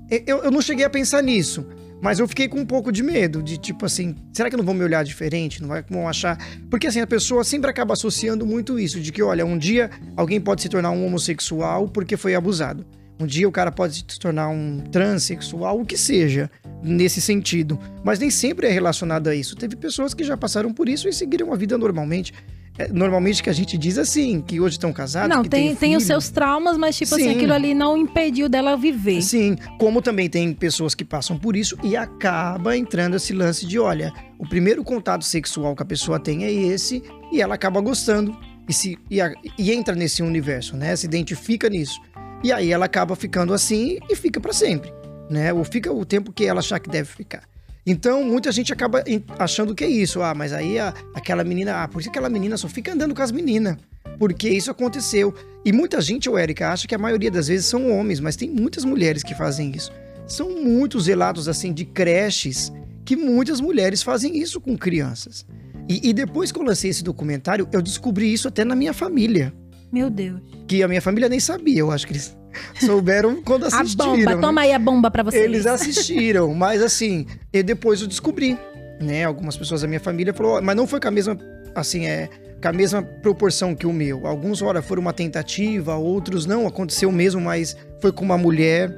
Eu, 0.08 0.44
eu 0.44 0.50
não 0.52 0.62
cheguei 0.62 0.84
a 0.84 0.90
pensar 0.90 1.22
nisso, 1.24 1.66
mas 2.02 2.18
eu 2.18 2.26
fiquei 2.26 2.48
com 2.48 2.58
um 2.58 2.66
pouco 2.66 2.90
de 2.90 3.02
medo, 3.02 3.42
de 3.42 3.58
tipo 3.58 3.84
assim, 3.84 4.14
será 4.32 4.48
que 4.48 4.56
não 4.56 4.64
vão 4.64 4.74
me 4.74 4.82
olhar 4.84 5.04
diferente? 5.04 5.60
Não 5.60 5.68
vai, 5.68 5.84
vão 5.88 6.08
achar. 6.08 6.38
Porque 6.70 6.86
assim, 6.86 7.00
a 7.00 7.06
pessoa 7.06 7.44
sempre 7.44 7.70
acaba 7.70 7.92
associando 7.92 8.46
muito 8.46 8.78
isso, 8.78 9.00
de 9.00 9.12
que, 9.12 9.22
olha, 9.22 9.44
um 9.44 9.58
dia 9.58 9.90
alguém 10.16 10.40
pode 10.40 10.62
se 10.62 10.68
tornar 10.68 10.90
um 10.90 11.04
homossexual 11.04 11.88
porque 11.88 12.16
foi 12.16 12.34
abusado. 12.34 12.86
Um 13.20 13.26
dia 13.26 13.46
o 13.46 13.52
cara 13.52 13.70
pode 13.70 13.96
se 13.96 14.18
tornar 14.18 14.48
um 14.48 14.80
transexual, 14.90 15.78
o 15.78 15.84
que 15.84 15.98
seja, 15.98 16.50
nesse 16.82 17.20
sentido. 17.20 17.78
Mas 18.02 18.18
nem 18.18 18.30
sempre 18.30 18.66
é 18.66 18.70
relacionado 18.70 19.28
a 19.28 19.34
isso. 19.34 19.54
Teve 19.54 19.76
pessoas 19.76 20.14
que 20.14 20.24
já 20.24 20.38
passaram 20.38 20.72
por 20.72 20.88
isso 20.88 21.06
e 21.06 21.12
seguiram 21.12 21.52
a 21.52 21.56
vida 21.56 21.76
normalmente. 21.76 22.32
É, 22.80 22.88
normalmente 22.92 23.42
que 23.42 23.50
a 23.50 23.52
gente 23.52 23.76
diz 23.76 23.98
assim, 23.98 24.40
que 24.40 24.58
hoje 24.58 24.76
estão 24.76 24.90
casados. 24.90 25.28
não, 25.28 25.42
tem, 25.42 25.68
têm 25.68 25.76
tem 25.76 25.96
os 25.96 26.04
seus 26.04 26.30
traumas, 26.30 26.78
mas 26.78 26.96
tipo 26.96 27.14
assim, 27.14 27.24
Sim. 27.24 27.36
aquilo 27.36 27.52
ali 27.52 27.74
não 27.74 27.94
impediu 27.94 28.48
dela 28.48 28.74
viver. 28.76 29.20
Sim, 29.20 29.54
como 29.78 30.00
também 30.00 30.30
tem 30.30 30.54
pessoas 30.54 30.94
que 30.94 31.04
passam 31.04 31.36
por 31.38 31.54
isso 31.56 31.76
e 31.82 31.94
acaba 31.96 32.74
entrando 32.76 33.16
esse 33.16 33.34
lance 33.34 33.66
de, 33.66 33.78
olha, 33.78 34.10
o 34.38 34.48
primeiro 34.48 34.82
contato 34.82 35.24
sexual 35.24 35.76
que 35.76 35.82
a 35.82 35.86
pessoa 35.86 36.18
tem 36.18 36.44
é 36.44 36.50
esse 36.52 37.02
e 37.30 37.42
ela 37.42 37.54
acaba 37.54 37.80
gostando 37.82 38.34
e, 38.66 38.72
se, 38.72 38.96
e, 39.10 39.20
a- 39.20 39.34
e 39.58 39.72
entra 39.72 39.94
nesse 39.94 40.22
universo, 40.22 40.74
né? 40.76 40.96
Se 40.96 41.04
identifica 41.06 41.68
nisso. 41.68 42.00
E 42.42 42.50
aí 42.50 42.72
ela 42.72 42.86
acaba 42.86 43.14
ficando 43.14 43.52
assim 43.52 43.98
e 44.08 44.16
fica 44.16 44.40
pra 44.40 44.52
sempre, 44.54 44.90
né? 45.28 45.52
Ou 45.52 45.64
fica 45.64 45.92
o 45.92 46.04
tempo 46.06 46.32
que 46.32 46.46
ela 46.46 46.60
achar 46.60 46.78
que 46.78 46.88
deve 46.88 47.08
ficar. 47.10 47.42
Então, 47.90 48.22
muita 48.22 48.52
gente 48.52 48.72
acaba 48.72 49.02
achando 49.36 49.74
que 49.74 49.82
é 49.82 49.88
isso. 49.88 50.22
Ah, 50.22 50.32
mas 50.32 50.52
aí 50.52 50.78
a- 50.78 50.94
aquela 51.12 51.42
menina, 51.42 51.82
ah, 51.82 51.88
por 51.88 51.98
isso 52.00 52.08
aquela 52.08 52.28
menina 52.28 52.56
só 52.56 52.68
fica 52.68 52.92
andando 52.92 53.12
com 53.16 53.20
as 53.22 53.32
meninas. 53.32 53.76
Porque 54.16 54.48
isso 54.48 54.70
aconteceu. 54.70 55.34
E 55.64 55.72
muita 55.72 56.00
gente, 56.00 56.30
o 56.30 56.38
Érica, 56.38 56.70
acha 56.70 56.86
que 56.86 56.94
a 56.94 56.98
maioria 56.98 57.32
das 57.32 57.48
vezes 57.48 57.66
são 57.66 57.90
homens, 57.90 58.20
mas 58.20 58.36
tem 58.36 58.48
muitas 58.48 58.84
mulheres 58.84 59.24
que 59.24 59.34
fazem 59.34 59.72
isso. 59.74 59.90
São 60.24 60.62
muitos 60.62 61.08
relatos, 61.08 61.48
assim, 61.48 61.72
de 61.72 61.84
creches 61.84 62.72
que 63.04 63.16
muitas 63.16 63.60
mulheres 63.60 64.04
fazem 64.04 64.38
isso 64.38 64.60
com 64.60 64.78
crianças. 64.78 65.44
E, 65.88 66.10
e 66.10 66.12
depois 66.12 66.52
que 66.52 66.60
eu 66.60 66.62
lancei 66.62 66.90
esse 66.90 67.02
documentário, 67.02 67.66
eu 67.72 67.82
descobri 67.82 68.32
isso 68.32 68.46
até 68.46 68.64
na 68.64 68.76
minha 68.76 68.92
família. 68.92 69.52
Meu 69.90 70.08
Deus. 70.08 70.40
Que 70.68 70.84
a 70.84 70.86
minha 70.86 71.02
família 71.02 71.28
nem 71.28 71.40
sabia, 71.40 71.80
eu 71.80 71.90
acho 71.90 72.06
que 72.06 72.12
eles 72.12 72.36
souberam 72.78 73.42
quando 73.42 73.64
A 73.64 73.68
assistiram. 73.68 74.16
bomba, 74.16 74.34
né? 74.36 74.40
toma 74.40 74.60
aí 74.62 74.72
a 74.72 74.78
bomba 74.78 75.10
pra 75.10 75.22
vocês. 75.22 75.44
Eles 75.44 75.66
assistiram, 75.66 76.52
mas 76.54 76.82
assim, 76.82 77.26
e 77.52 77.62
depois 77.62 78.00
eu 78.00 78.06
descobri, 78.06 78.58
né? 79.00 79.24
Algumas 79.24 79.56
pessoas 79.56 79.82
da 79.82 79.88
minha 79.88 80.00
família 80.00 80.32
falou, 80.34 80.56
"Ó, 80.56 80.60
mas 80.62 80.76
não 80.76 80.86
foi 80.86 81.00
com 81.00 81.08
a 81.08 81.10
mesma, 81.10 81.38
assim, 81.74 82.06
é, 82.06 82.28
com 82.60 82.68
a 82.68 82.72
mesma 82.72 83.02
proporção 83.02 83.74
que 83.74 83.86
o 83.86 83.92
meu. 83.92 84.26
Alguns, 84.26 84.60
olha, 84.62 84.82
foram 84.82 85.02
uma 85.02 85.12
tentativa, 85.12 85.94
outros 85.96 86.46
não, 86.46 86.66
aconteceu 86.66 87.10
mesmo, 87.10 87.40
mas 87.40 87.76
foi 88.00 88.12
com 88.12 88.24
uma 88.24 88.36
mulher, 88.38 88.90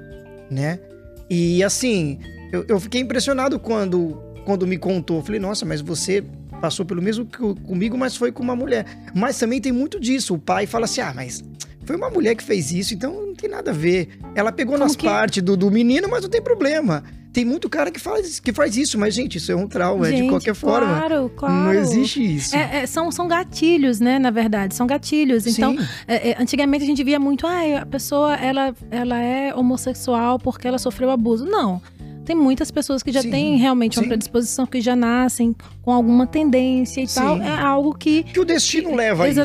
né? 0.51 0.79
E 1.31 1.63
assim, 1.63 2.19
eu, 2.53 2.65
eu 2.69 2.81
fiquei 2.81 3.01
impressionado 3.01 3.59
quando, 3.59 4.21
quando 4.45 4.67
me 4.67 4.77
contou. 4.77 5.19
Eu 5.19 5.23
falei, 5.23 5.41
nossa, 5.41 5.65
mas 5.65 5.81
você 5.81 6.23
passou 6.61 6.85
pelo 6.85 7.01
mesmo 7.01 7.25
que 7.25 7.39
comigo, 7.63 7.97
mas 7.97 8.17
foi 8.17 8.31
com 8.31 8.43
uma 8.43 8.55
mulher. 8.55 8.85
Mas 9.15 9.39
também 9.39 9.61
tem 9.61 9.73
muito 9.73 9.99
disso. 9.99 10.35
O 10.35 10.39
pai 10.39 10.67
fala 10.67 10.85
assim, 10.85 11.01
ah, 11.01 11.13
mas 11.15 11.43
foi 11.85 11.97
uma 11.97 12.11
mulher 12.11 12.35
que 12.35 12.45
fez 12.45 12.71
isso, 12.71 12.95
então 12.95 13.22
tem 13.43 13.51
nada 13.51 13.71
a 13.73 13.75
ver. 13.75 14.09
Ela 14.35 14.53
pegou 14.53 14.75
Como 14.75 14.85
nas 14.85 14.97
que- 14.97 15.05
partes 15.07 15.43
do, 15.43 15.57
do 15.57 15.71
menino, 15.71 16.09
mas 16.09 16.23
não 16.23 16.31
tem 16.31 16.41
problema. 16.41 17.03
Tem 17.33 17.45
muito 17.47 17.67
cara 17.69 17.91
que 17.91 17.99
faz, 17.99 18.39
que 18.39 18.53
faz 18.53 18.77
isso, 18.77 18.99
mas, 18.99 19.15
gente, 19.15 19.39
isso 19.39 19.51
é 19.51 19.57
um 19.57 19.67
trauma, 19.67 20.07
é 20.07 20.11
de 20.11 20.17
Gente, 20.19 20.29
qualquer 20.29 20.55
forma. 20.55 20.87
Claro, 20.99 21.33
claro. 21.35 21.55
Não 21.55 21.73
existe 21.73 22.23
isso. 22.23 22.55
É, 22.55 22.83
é, 22.83 22.87
são, 22.87 23.11
são 23.11 23.27
gatilhos, 23.27 24.01
né? 24.01 24.19
Na 24.19 24.31
verdade, 24.31 24.75
são 24.75 24.87
gatilhos. 24.87 25.47
Então, 25.47 25.75
é, 26.07 26.31
é, 26.31 26.37
antigamente 26.39 26.85
a 26.85 26.87
gente 26.87 27.03
via 27.03 27.19
muito, 27.19 27.47
ah, 27.47 27.79
a 27.81 27.87
pessoa 27.87 28.35
ela, 28.37 28.75
ela 28.91 29.19
é 29.19 29.55
homossexual 29.55 30.39
porque 30.39 30.69
ela 30.69 30.79
sofreu 30.79 31.11
abuso. 31.11 31.47
Não. 31.47 31.81
Tem 32.25 32.37
muitas 32.37 32.71
pessoas 32.71 33.03
que 33.03 33.11
já 33.11 33.23
Sim, 33.23 33.31
têm 33.31 33.57
realmente 33.57 33.99
uma 33.99 34.03
sim. 34.05 34.09
predisposição, 34.09 34.65
que 34.65 34.81
já 34.81 34.95
nascem 34.95 35.57
com 35.81 35.91
alguma 35.91 36.25
tendência 36.27 37.01
e 37.01 37.09
Sim. 37.09 37.19
tal. 37.19 37.43
É 37.43 37.51
algo 37.61 37.95
que. 37.95 38.23
que 38.25 38.39
o 38.39 38.45
destino 38.45 38.95
leva 38.95 39.25
a 39.25 39.29
isso, 39.29 39.39
né? 39.41 39.45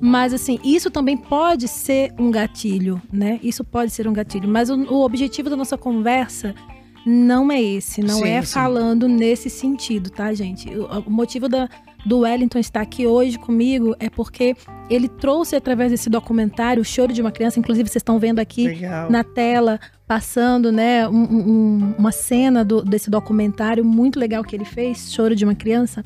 Mas 0.00 0.32
assim, 0.32 0.58
isso 0.62 0.90
também 0.90 1.16
pode 1.16 1.66
ser 1.66 2.12
um 2.18 2.30
gatilho, 2.30 3.02
né? 3.12 3.40
Isso 3.42 3.64
pode 3.64 3.90
ser 3.92 4.06
um 4.06 4.12
gatilho. 4.12 4.48
Mas 4.48 4.70
o, 4.70 4.74
o 4.92 5.04
objetivo 5.04 5.50
da 5.50 5.56
nossa 5.56 5.76
conversa 5.76 6.54
não 7.06 7.50
é 7.50 7.60
esse, 7.60 8.02
não 8.02 8.16
Sim, 8.18 8.28
é 8.28 8.42
sim. 8.42 8.52
falando 8.52 9.08
nesse 9.08 9.48
sentido, 9.48 10.10
tá, 10.10 10.32
gente? 10.34 10.68
O, 10.76 10.84
o 11.06 11.10
motivo 11.10 11.48
da, 11.48 11.68
do 12.04 12.18
Wellington 12.20 12.58
estar 12.58 12.80
aqui 12.82 13.06
hoje 13.06 13.38
comigo 13.38 13.94
é 13.98 14.10
porque 14.10 14.54
ele 14.90 15.08
trouxe 15.08 15.56
através 15.56 15.90
desse 15.90 16.10
documentário 16.10 16.82
o 16.82 16.84
choro 16.84 17.12
de 17.12 17.20
uma 17.22 17.32
criança. 17.32 17.58
Inclusive, 17.58 17.88
vocês 17.88 18.00
estão 18.02 18.18
vendo 18.18 18.40
aqui 18.40 18.64
Legal. 18.68 19.10
na 19.10 19.24
tela, 19.24 19.80
passando, 20.06 20.70
né, 20.70 21.08
um- 21.08 21.12
um- 21.24 21.94
uma 21.98 22.12
cena 22.12 22.64
do- 22.64 22.82
desse 22.82 23.08
documentário 23.10 23.84
muito 23.84 24.18
legal 24.18 24.44
que 24.44 24.54
ele 24.54 24.64
fez, 24.66 25.10
Choro 25.12 25.34
de 25.34 25.44
uma 25.44 25.54
Criança, 25.54 26.02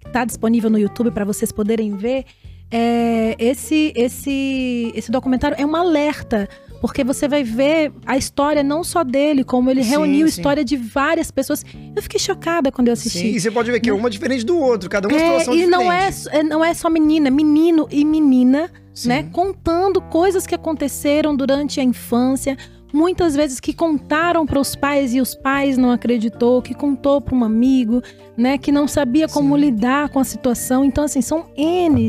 que 0.00 0.10
tá 0.10 0.24
disponível 0.24 0.70
no 0.70 0.78
YouTube 0.78 1.10
para 1.10 1.24
vocês 1.24 1.52
poderem 1.52 1.96
ver. 1.96 2.24
É, 2.70 3.36
esse, 3.38 3.92
esse, 3.94 4.92
esse 4.94 5.10
documentário 5.10 5.56
é 5.58 5.64
um 5.64 5.76
alerta, 5.76 6.48
porque 6.80 7.04
você 7.04 7.28
vai 7.28 7.44
ver 7.44 7.92
a 8.04 8.16
história 8.16 8.62
não 8.62 8.82
só 8.82 9.04
dele, 9.04 9.44
como 9.44 9.70
ele 9.70 9.84
Sim, 9.84 9.90
reuniu 9.90 10.26
a 10.26 10.28
história 10.28 10.64
de 10.64 10.76
várias 10.76 11.30
pessoas. 11.30 11.64
Eu 11.94 12.02
fiquei 12.02 12.18
chocada 12.18 12.72
quando 12.72 12.88
eu 12.88 12.92
assisti. 12.92 13.18
Sim, 13.18 13.28
e 13.28 13.40
você 13.40 13.50
pode 13.50 13.70
ver 13.70 13.80
que 13.80 13.88
é 13.88 13.92
uma 13.94 14.10
diferente 14.10 14.44
do 14.44 14.58
outro, 14.58 14.90
cada 14.90 15.06
uma 15.08 15.16
É, 15.16 15.20
situação 15.20 15.54
e 15.54 15.58
diferente. 15.58 15.70
não 15.84 15.92
é, 15.92 16.10
é- 16.32 16.42
não 16.42 16.64
é 16.64 16.74
só 16.74 16.90
menina, 16.90 17.30
menino 17.30 17.86
e 17.90 18.04
menina 18.04 18.70
Sim. 18.92 19.08
né? 19.08 19.22
Contando 19.32 20.00
coisas 20.00 20.46
que 20.46 20.54
aconteceram 20.54 21.36
durante 21.36 21.78
a 21.80 21.82
infância, 21.84 22.56
muitas 22.96 23.36
vezes 23.36 23.60
que 23.60 23.74
contaram 23.74 24.46
para 24.46 24.58
os 24.58 24.74
pais 24.74 25.14
e 25.14 25.20
os 25.20 25.34
pais 25.34 25.76
não 25.76 25.90
acreditou, 25.90 26.62
que 26.62 26.72
contou 26.72 27.20
para 27.20 27.34
um 27.34 27.44
amigo, 27.44 28.02
né, 28.36 28.56
que 28.56 28.72
não 28.72 28.88
sabia 28.88 29.28
como 29.28 29.54
Sim. 29.54 29.60
lidar 29.60 30.08
com 30.08 30.18
a 30.18 30.24
situação. 30.24 30.82
Então, 30.82 31.04
assim, 31.04 31.20
são 31.20 31.44
N 31.54 32.08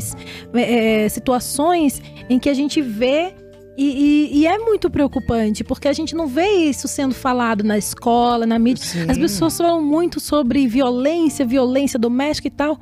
é, 0.54 1.10
situações 1.10 2.02
em 2.30 2.40
que 2.40 2.50
a 2.50 2.54
gente 2.54 2.82
vê 2.82 3.36
e, 3.78 4.32
e, 4.32 4.40
e, 4.40 4.48
é 4.48 4.58
muito 4.58 4.90
preocupante, 4.90 5.64
porque 5.64 5.88
a 5.88 5.94
gente 5.94 6.16
não 6.16 6.26
vê 6.26 6.48
isso 6.48 6.88
sendo 6.88 7.14
falado 7.14 7.64
na 7.64 7.78
escola, 7.78 8.44
na 8.46 8.58
mídia. 8.58 8.84
Sim. 8.84 9.06
As 9.08 9.18
pessoas 9.18 9.56
falam 9.56 9.84
muito 9.84 10.20
sobre 10.20 10.68
violência, 10.68 11.46
violência 11.46 12.00
doméstica 12.00 12.48
e 12.48 12.52
tal. 12.52 12.80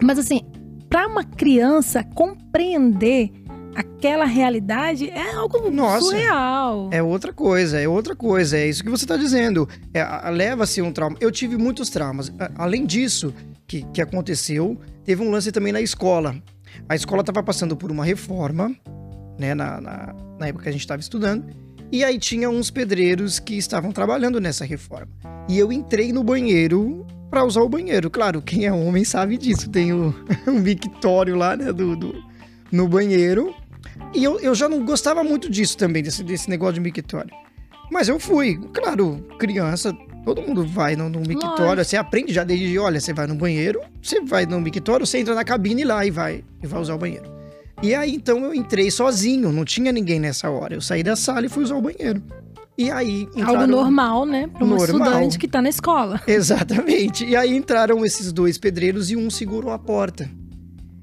Mas 0.00 0.16
assim, 0.18 0.42
para 0.88 1.08
uma 1.08 1.24
criança 1.24 2.04
compreender 2.04 3.32
aquela 3.74 4.24
realidade 4.24 5.08
é 5.10 5.32
algo 5.34 5.70
Nossa, 5.70 6.06
surreal. 6.06 6.88
É 6.92 7.02
outra 7.02 7.32
coisa, 7.32 7.80
é 7.80 7.88
outra 7.88 8.14
coisa. 8.14 8.58
É 8.58 8.68
isso 8.68 8.82
que 8.82 8.90
você 8.90 9.04
está 9.04 9.16
dizendo. 9.16 9.68
É, 9.92 10.30
Leva-se 10.30 10.80
um 10.82 10.92
trauma. 10.92 11.16
Eu 11.20 11.30
tive 11.30 11.56
muitos 11.56 11.90
traumas. 11.90 12.32
Além 12.56 12.84
disso, 12.86 13.34
que, 13.66 13.82
que 13.92 14.00
aconteceu, 14.00 14.78
teve 15.04 15.22
um 15.22 15.30
lance 15.30 15.50
também 15.50 15.72
na 15.72 15.80
escola. 15.80 16.36
A 16.88 16.94
escola 16.94 17.20
estava 17.20 17.42
passando 17.42 17.76
por 17.76 17.90
uma 17.90 18.04
reforma 18.04 18.74
né, 19.38 19.54
na, 19.54 19.80
na, 19.80 20.14
na 20.38 20.46
época 20.48 20.64
que 20.64 20.68
a 20.68 20.72
gente 20.72 20.82
estava 20.82 21.00
estudando. 21.00 21.44
E 21.92 22.02
aí 22.02 22.18
tinha 22.18 22.50
uns 22.50 22.70
pedreiros 22.70 23.38
que 23.38 23.56
estavam 23.56 23.92
trabalhando 23.92 24.40
nessa 24.40 24.64
reforma. 24.64 25.08
E 25.48 25.58
eu 25.58 25.70
entrei 25.70 26.12
no 26.12 26.24
banheiro 26.24 27.06
para 27.30 27.44
usar 27.44 27.62
o 27.62 27.68
banheiro. 27.68 28.10
Claro, 28.10 28.42
quem 28.42 28.64
é 28.64 28.72
homem 28.72 29.04
sabe 29.04 29.36
disso. 29.36 29.68
Tem 29.70 29.92
o, 29.92 30.14
um 30.46 30.60
mictório 30.60 31.36
lá, 31.36 31.56
né, 31.56 31.72
do, 31.72 31.96
do, 31.96 32.14
no 32.72 32.88
banheiro. 32.88 33.54
E 34.14 34.22
eu, 34.22 34.38
eu 34.40 34.54
já 34.54 34.68
não 34.68 34.84
gostava 34.84 35.24
muito 35.24 35.50
disso 35.50 35.76
também, 35.76 36.02
desse, 36.02 36.22
desse 36.22 36.48
negócio 36.48 36.74
de 36.74 36.80
mictório. 36.80 37.34
Mas 37.90 38.08
eu 38.08 38.18
fui. 38.18 38.58
Claro, 38.72 39.26
criança, 39.38 39.92
todo 40.24 40.40
mundo 40.40 40.64
vai 40.66 40.96
no, 40.96 41.08
no 41.08 41.20
mictório. 41.20 41.84
Você 41.84 41.96
aprende 41.96 42.32
já 42.32 42.44
desde, 42.44 42.78
olha, 42.78 43.00
você 43.00 43.12
vai 43.12 43.26
no 43.26 43.34
banheiro, 43.34 43.80
você 44.00 44.20
vai 44.20 44.46
no 44.46 44.60
mictório, 44.60 45.06
você 45.06 45.18
entra 45.18 45.34
na 45.34 45.44
cabine 45.44 45.84
lá 45.84 46.06
e 46.06 46.10
vai, 46.10 46.44
e 46.62 46.66
vai 46.66 46.80
usar 46.80 46.94
o 46.94 46.98
banheiro. 46.98 47.32
E 47.82 47.94
aí 47.94 48.14
então 48.14 48.44
eu 48.44 48.54
entrei 48.54 48.90
sozinho, 48.90 49.52
não 49.52 49.64
tinha 49.64 49.92
ninguém 49.92 50.20
nessa 50.20 50.48
hora. 50.48 50.74
Eu 50.74 50.80
saí 50.80 51.02
da 51.02 51.16
sala 51.16 51.46
e 51.46 51.48
fui 51.48 51.64
usar 51.64 51.74
o 51.74 51.82
banheiro. 51.82 52.22
E 52.76 52.90
aí 52.90 53.28
entraram... 53.36 53.60
Algo 53.60 53.66
normal, 53.66 54.26
né? 54.26 54.48
Para 54.48 54.64
um 54.64 54.68
normal. 54.68 54.86
estudante 54.86 55.38
que 55.38 55.46
tá 55.46 55.60
na 55.60 55.68
escola. 55.68 56.20
Exatamente. 56.26 57.24
E 57.24 57.36
aí 57.36 57.54
entraram 57.54 58.04
esses 58.04 58.32
dois 58.32 58.58
pedreiros 58.58 59.10
e 59.10 59.16
um 59.16 59.28
segurou 59.28 59.70
a 59.70 59.78
porta. 59.78 60.28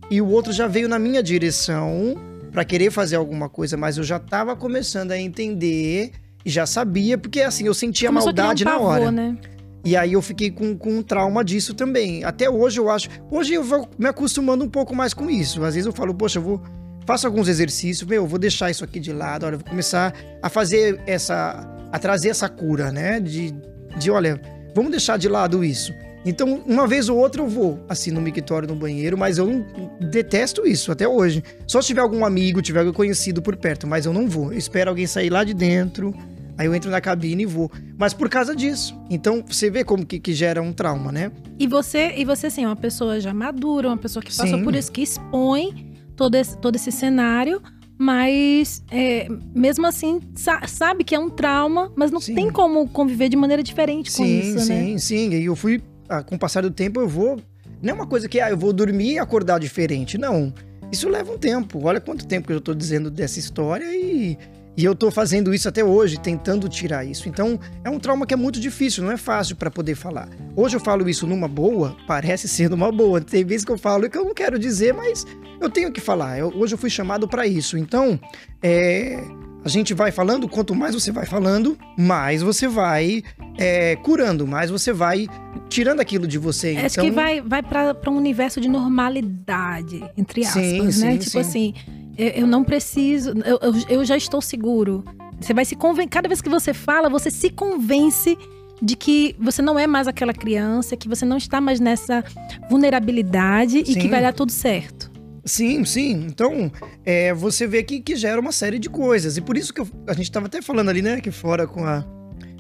E 0.09 0.21
o 0.21 0.27
outro 0.27 0.51
já 0.51 0.67
veio 0.67 0.89
na 0.89 0.99
minha 0.99 1.23
direção 1.23 2.15
para 2.51 2.65
querer 2.65 2.91
fazer 2.91 3.15
alguma 3.15 3.47
coisa, 3.47 3.77
mas 3.77 3.97
eu 3.97 4.03
já 4.03 4.19
tava 4.19 4.55
começando 4.55 5.11
a 5.11 5.19
entender 5.19 6.11
e 6.45 6.49
já 6.49 6.65
sabia, 6.65 7.17
porque 7.17 7.41
assim, 7.41 7.65
eu 7.65 7.73
sentia 7.73 8.09
Começou 8.09 8.27
maldade 8.27 8.63
um 8.63 8.65
pavor, 8.65 8.81
na 8.81 8.87
hora. 8.87 9.11
Né? 9.11 9.37
E 9.83 9.95
aí 9.95 10.13
eu 10.13 10.21
fiquei 10.21 10.51
com, 10.51 10.77
com 10.77 10.97
um 10.97 11.03
trauma 11.03 11.43
disso 11.43 11.73
também. 11.73 12.23
Até 12.23 12.49
hoje 12.49 12.79
eu 12.79 12.89
acho. 12.89 13.09
Hoje 13.29 13.53
eu 13.53 13.63
vou 13.63 13.89
me 13.97 14.07
acostumando 14.07 14.63
um 14.63 14.69
pouco 14.69 14.95
mais 14.95 15.13
com 15.13 15.29
isso. 15.29 15.63
Às 15.63 15.73
vezes 15.73 15.87
eu 15.87 15.93
falo, 15.93 16.13
poxa, 16.13 16.39
eu 16.39 16.43
vou. 16.43 16.61
Faço 17.05 17.25
alguns 17.25 17.47
exercícios, 17.47 18.07
meu, 18.07 18.21
eu 18.21 18.27
vou 18.27 18.37
deixar 18.37 18.69
isso 18.69 18.83
aqui 18.83 18.99
de 18.99 19.11
lado, 19.11 19.43
olha, 19.43 19.55
eu 19.55 19.59
vou 19.59 19.67
começar 19.67 20.13
a 20.41 20.49
fazer 20.49 21.01
essa. 21.07 21.67
a 21.91 21.97
trazer 21.97 22.29
essa 22.29 22.47
cura, 22.47 22.91
né? 22.91 23.19
De, 23.19 23.55
de 23.97 24.11
olha, 24.11 24.39
vamos 24.75 24.91
deixar 24.91 25.17
de 25.17 25.27
lado 25.27 25.63
isso. 25.63 25.91
Então, 26.25 26.61
uma 26.67 26.87
vez 26.87 27.09
ou 27.09 27.17
outra 27.17 27.41
eu 27.41 27.47
vou, 27.47 27.79
assim, 27.89 28.11
no 28.11 28.21
mictório, 28.21 28.67
no 28.67 28.75
banheiro, 28.75 29.17
mas 29.17 29.37
eu 29.37 29.47
não, 29.47 29.65
detesto 29.99 30.67
isso 30.67 30.91
até 30.91 31.07
hoje. 31.07 31.43
Só 31.65 31.81
se 31.81 31.87
tiver 31.87 32.01
algum 32.01 32.23
amigo, 32.23 32.61
tiver 32.61 32.79
alguém 32.79 32.93
conhecido 32.93 33.41
por 33.41 33.55
perto, 33.55 33.87
mas 33.87 34.05
eu 34.05 34.13
não 34.13 34.27
vou. 34.27 34.51
Eu 34.51 34.57
espero 34.57 34.89
alguém 34.89 35.07
sair 35.07 35.29
lá 35.29 35.43
de 35.43 35.53
dentro, 35.53 36.13
Aí 36.57 36.67
eu 36.67 36.75
entro 36.75 36.91
na 36.91 37.01
cabine 37.01 37.41
e 37.41 37.45
vou. 37.45 37.71
Mas 37.97 38.13
por 38.13 38.29
causa 38.29 38.55
disso. 38.55 38.95
Então 39.09 39.43
você 39.47 39.67
vê 39.67 39.83
como 39.83 40.05
que, 40.05 40.19
que 40.19 40.31
gera 40.31 40.61
um 40.61 40.71
trauma, 40.71 41.11
né? 41.11 41.31
E 41.57 41.65
você, 41.65 42.13
e 42.15 42.23
você 42.23 42.47
assim, 42.47 42.65
é 42.65 42.67
uma 42.67 42.75
pessoa 42.75 43.19
já 43.19 43.33
madura, 43.33 43.87
uma 43.87 43.97
pessoa 43.97 44.21
que 44.21 44.35
passou 44.35 44.59
Sim. 44.59 44.63
por 44.63 44.75
isso, 44.75 44.91
que 44.91 45.01
expõe 45.01 45.95
todo 46.15 46.35
esse, 46.35 46.55
todo 46.57 46.75
esse 46.75 46.91
cenário, 46.91 47.61
mas 47.97 48.83
é, 48.91 49.27
mesmo 49.55 49.87
assim 49.87 50.21
sa 50.35 50.67
sabe 50.67 51.03
que 51.03 51.15
é 51.15 51.19
um 51.19 51.29
trauma, 51.29 51.91
mas 51.95 52.11
não 52.11 52.19
sim. 52.19 52.35
tem 52.35 52.51
como 52.51 52.87
conviver 52.87 53.29
de 53.29 53.37
maneira 53.37 53.63
diferente 53.63 54.11
com 54.11 54.23
sim, 54.23 54.39
isso, 54.39 54.59
sim, 54.59 54.73
né? 54.73 54.83
Sim, 54.83 54.97
sim. 54.99 55.29
E 55.33 55.45
eu 55.45 55.55
fui, 55.55 55.81
com 56.23 56.35
o 56.35 56.39
passar 56.39 56.61
do 56.61 56.71
tempo, 56.71 56.99
eu 56.99 57.07
vou. 57.07 57.39
Não 57.81 57.91
é 57.91 57.93
uma 57.93 58.07
coisa 58.07 58.27
que 58.27 58.39
ah, 58.39 58.49
eu 58.49 58.57
vou 58.57 58.73
dormir 58.73 59.13
e 59.13 59.19
acordar 59.19 59.59
diferente. 59.59 60.17
Não. 60.17 60.53
Isso 60.91 61.07
leva 61.07 61.31
um 61.31 61.37
tempo. 61.37 61.85
Olha 61.85 62.01
quanto 62.01 62.27
tempo 62.27 62.47
que 62.47 62.53
eu 62.53 62.61
tô 62.61 62.73
dizendo 62.73 63.09
dessa 63.09 63.39
história 63.39 63.85
e 63.95 64.37
e 64.77 64.85
eu 64.85 64.95
tô 64.95 65.11
fazendo 65.11 65.53
isso 65.53 65.67
até 65.67 65.83
hoje, 65.83 66.17
tentando 66.19 66.69
tirar 66.69 67.03
isso. 67.03 67.27
Então, 67.27 67.59
é 67.83 67.89
um 67.89 67.99
trauma 67.99 68.25
que 68.25 68.33
é 68.33 68.37
muito 68.37 68.59
difícil, 68.59 69.03
não 69.03 69.11
é 69.11 69.17
fácil 69.17 69.55
para 69.55 69.69
poder 69.69 69.95
falar. 69.95 70.29
Hoje 70.55 70.77
eu 70.77 70.79
falo 70.79 71.09
isso 71.09 71.27
numa 71.27 71.47
boa, 71.47 71.95
parece 72.07 72.47
ser 72.47 72.69
numa 72.69 72.91
boa. 72.91 73.19
Tem 73.19 73.43
vezes 73.43 73.65
que 73.65 73.71
eu 73.71 73.77
falo 73.77 74.09
que 74.09 74.17
eu 74.17 74.23
não 74.23 74.33
quero 74.33 74.57
dizer, 74.57 74.93
mas 74.93 75.25
eu 75.59 75.69
tenho 75.69 75.91
que 75.91 75.99
falar. 75.99 76.39
Eu, 76.39 76.53
hoje 76.55 76.73
eu 76.73 76.77
fui 76.77 76.89
chamado 76.89 77.27
para 77.27 77.45
isso. 77.45 77.77
Então, 77.77 78.19
é, 78.61 79.21
a 79.63 79.69
gente 79.69 79.93
vai 79.93 80.11
falando, 80.11 80.47
quanto 80.47 80.73
mais 80.75 80.95
você 80.95 81.11
vai 81.11 81.25
falando, 81.25 81.77
mais 81.97 82.41
você 82.41 82.67
vai 82.67 83.23
é, 83.57 83.95
curando, 83.97 84.47
mais 84.47 84.69
você 84.69 84.91
vai 84.91 85.27
tirando 85.69 85.99
aquilo 85.99 86.27
de 86.27 86.37
você. 86.37 86.75
Acho 86.77 86.99
então... 86.99 87.05
que 87.05 87.11
vai, 87.11 87.41
vai 87.41 87.61
para 87.61 88.09
um 88.09 88.17
universo 88.17 88.59
de 88.59 88.67
normalidade, 88.67 90.03
entre 90.17 90.45
aspas, 90.45 90.63
sim, 90.63 90.81
né? 90.81 90.91
Sim, 90.91 91.17
tipo 91.17 91.31
sim. 91.31 91.39
assim 91.39 91.73
eu, 92.17 92.45
não 92.45 92.63
preciso, 92.63 93.33
eu, 93.45 93.59
eu, 93.89 94.05
já 94.05 94.17
estou 94.17 94.41
seguro. 94.41 95.03
Você 95.39 95.53
vai 95.53 95.65
se 95.65 95.75
convencer, 95.75 96.09
cada 96.09 96.27
vez 96.27 96.41
que 96.41 96.49
você 96.49 96.73
fala, 96.73 97.09
você 97.09 97.31
se 97.31 97.49
convence 97.49 98.37
de 98.81 98.95
que 98.95 99.35
você 99.39 99.61
não 99.61 99.77
é 99.77 99.87
mais 99.87 100.07
aquela 100.07 100.33
criança, 100.33 100.97
que 100.97 101.07
você 101.07 101.25
não 101.25 101.37
está 101.37 101.61
mais 101.61 101.79
nessa 101.79 102.23
vulnerabilidade 102.69 103.79
e 103.79 103.95
que 103.95 104.07
vai 104.07 104.21
dar 104.21 104.33
tudo 104.33 104.51
certo. 104.51 105.10
Sim, 105.43 105.83
sim. 105.85 106.25
Então, 106.27 106.71
é, 107.05 107.33
você 107.33 107.65
vê 107.65 107.83
que, 107.83 107.99
que 107.99 108.15
gera 108.15 108.39
uma 108.39 108.51
série 108.51 108.77
de 108.77 108.89
coisas. 108.89 109.37
E 109.37 109.41
por 109.41 109.57
isso 109.57 109.73
que 109.73 109.81
eu, 109.81 109.87
a 110.07 110.13
gente 110.13 110.25
estava 110.25 110.45
até 110.45 110.61
falando 110.61 110.89
ali, 110.89 111.01
né, 111.01 111.15
aqui 111.15 111.31
fora 111.31 111.65
com 111.67 111.83
a, 111.83 112.05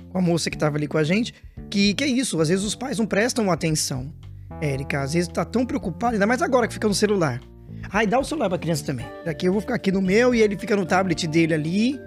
com 0.09 0.17
a 0.17 0.21
moça 0.21 0.49
que 0.49 0.55
estava 0.55 0.77
ali 0.77 0.87
com 0.87 0.97
a 0.97 1.03
gente, 1.03 1.33
que, 1.69 1.93
que 1.93 2.03
é 2.03 2.07
isso. 2.07 2.39
Às 2.41 2.49
vezes 2.49 2.65
os 2.65 2.75
pais 2.75 2.97
não 2.97 3.05
prestam 3.05 3.51
atenção. 3.51 4.11
Érica, 4.61 5.01
às 5.01 5.13
vezes 5.13 5.27
tá 5.27 5.45
tão 5.45 5.65
preocupado, 5.65 6.13
ainda 6.13 6.27
mais 6.27 6.41
agora 6.41 6.67
que 6.67 6.73
fica 6.73 6.87
no 6.87 6.93
celular. 6.93 7.41
Ai, 7.91 8.05
dá 8.05 8.19
o 8.19 8.23
celular 8.23 8.49
pra 8.49 8.57
criança 8.57 8.85
também. 8.85 9.05
Daqui 9.25 9.47
eu 9.47 9.51
vou 9.51 9.61
ficar 9.61 9.75
aqui 9.75 9.91
no 9.91 10.01
meu 10.01 10.35
e 10.35 10.41
ele 10.41 10.57
fica 10.57 10.75
no 10.75 10.85
tablet 10.85 11.27
dele 11.27 11.53
ali. 11.53 11.99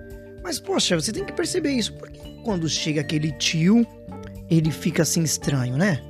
Mas, 0.42 0.60
poxa, 0.60 0.94
você 0.94 1.12
tem 1.12 1.24
que 1.24 1.32
perceber 1.32 1.70
isso. 1.70 1.92
Por 1.94 2.10
que 2.10 2.20
quando 2.44 2.68
chega 2.68 3.00
aquele 3.00 3.32
tio, 3.32 3.86
ele 4.50 4.70
fica 4.70 5.02
assim 5.02 5.22
estranho, 5.22 5.76
né? 5.76 6.00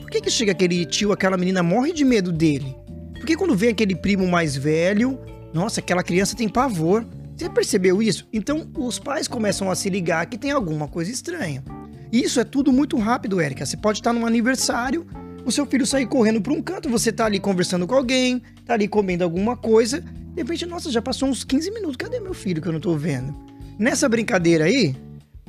Por 0.00 0.10
que, 0.10 0.20
que 0.20 0.30
chega 0.30 0.52
aquele 0.52 0.84
tio, 0.86 1.12
aquela 1.12 1.36
menina 1.36 1.62
morre 1.62 1.92
de 1.92 2.04
medo 2.04 2.32
dele? 2.32 2.74
Por 3.22 3.26
que 3.28 3.36
quando 3.36 3.54
vem 3.54 3.68
aquele 3.70 3.94
primo 3.94 4.26
mais 4.26 4.56
velho, 4.56 5.16
nossa, 5.54 5.78
aquela 5.78 6.02
criança 6.02 6.34
tem 6.34 6.48
pavor? 6.48 7.06
Você 7.36 7.48
percebeu 7.48 8.02
isso? 8.02 8.26
Então 8.32 8.68
os 8.76 8.98
pais 8.98 9.28
começam 9.28 9.70
a 9.70 9.76
se 9.76 9.88
ligar 9.88 10.26
que 10.26 10.36
tem 10.36 10.50
alguma 10.50 10.88
coisa 10.88 11.08
estranha. 11.08 11.62
Isso 12.12 12.40
é 12.40 12.44
tudo 12.44 12.72
muito 12.72 12.98
rápido, 12.98 13.40
Érica. 13.40 13.64
Você 13.64 13.76
pode 13.76 14.00
estar 14.00 14.12
num 14.12 14.26
aniversário, 14.26 15.06
o 15.46 15.52
seu 15.52 15.64
filho 15.64 15.86
sair 15.86 16.06
correndo 16.06 16.40
para 16.40 16.52
um 16.52 16.60
canto, 16.60 16.88
você 16.88 17.12
tá 17.12 17.26
ali 17.26 17.38
conversando 17.38 17.86
com 17.86 17.94
alguém, 17.94 18.42
tá 18.66 18.74
ali 18.74 18.88
comendo 18.88 19.22
alguma 19.22 19.56
coisa, 19.56 20.00
de 20.00 20.42
repente, 20.42 20.66
nossa, 20.66 20.90
já 20.90 21.00
passou 21.00 21.28
uns 21.28 21.44
15 21.44 21.70
minutos, 21.70 21.96
cadê 21.96 22.18
meu 22.18 22.34
filho 22.34 22.60
que 22.60 22.66
eu 22.66 22.72
não 22.72 22.80
tô 22.80 22.96
vendo? 22.96 23.32
Nessa 23.78 24.08
brincadeira 24.08 24.64
aí, 24.64 24.96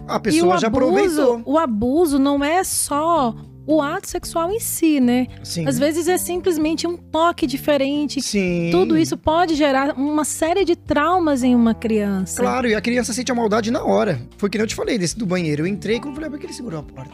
a 0.07 0.19
pessoa 0.19 0.59
já 0.59 0.67
aproveitou. 0.67 1.41
O 1.43 1.57
abuso 1.57 2.19
não 2.19 2.43
é 2.43 2.63
só 2.63 3.33
o 3.65 3.81
ato 3.81 4.09
sexual 4.09 4.51
em 4.51 4.59
si, 4.59 4.99
né? 4.99 5.27
Sim. 5.43 5.67
Às 5.67 5.79
vezes 5.79 6.07
é 6.07 6.17
simplesmente 6.17 6.85
um 6.85 6.97
toque 6.97 7.47
diferente. 7.47 8.21
Sim. 8.21 8.69
Tudo 8.71 8.97
isso 8.97 9.17
pode 9.17 9.55
gerar 9.55 9.97
uma 9.97 10.25
série 10.25 10.65
de 10.65 10.75
traumas 10.75 11.43
em 11.43 11.55
uma 11.55 11.73
criança. 11.73 12.41
Claro, 12.41 12.67
e 12.67 12.75
a 12.75 12.81
criança 12.81 13.13
sente 13.13 13.31
a 13.31 13.35
maldade 13.35 13.71
na 13.71 13.83
hora. 13.83 14.21
Foi 14.37 14.49
que 14.49 14.57
nem 14.57 14.63
eu 14.63 14.67
te 14.67 14.75
falei 14.75 14.97
desse 14.97 15.17
do 15.17 15.25
banheiro. 15.25 15.63
Eu 15.63 15.67
entrei 15.67 15.97
e 15.97 16.01
falei, 16.01 16.29
por 16.29 16.39
que 16.39 16.45
ele 16.45 16.53
segurou 16.53 16.79
a 16.79 16.83
porta? 16.83 17.13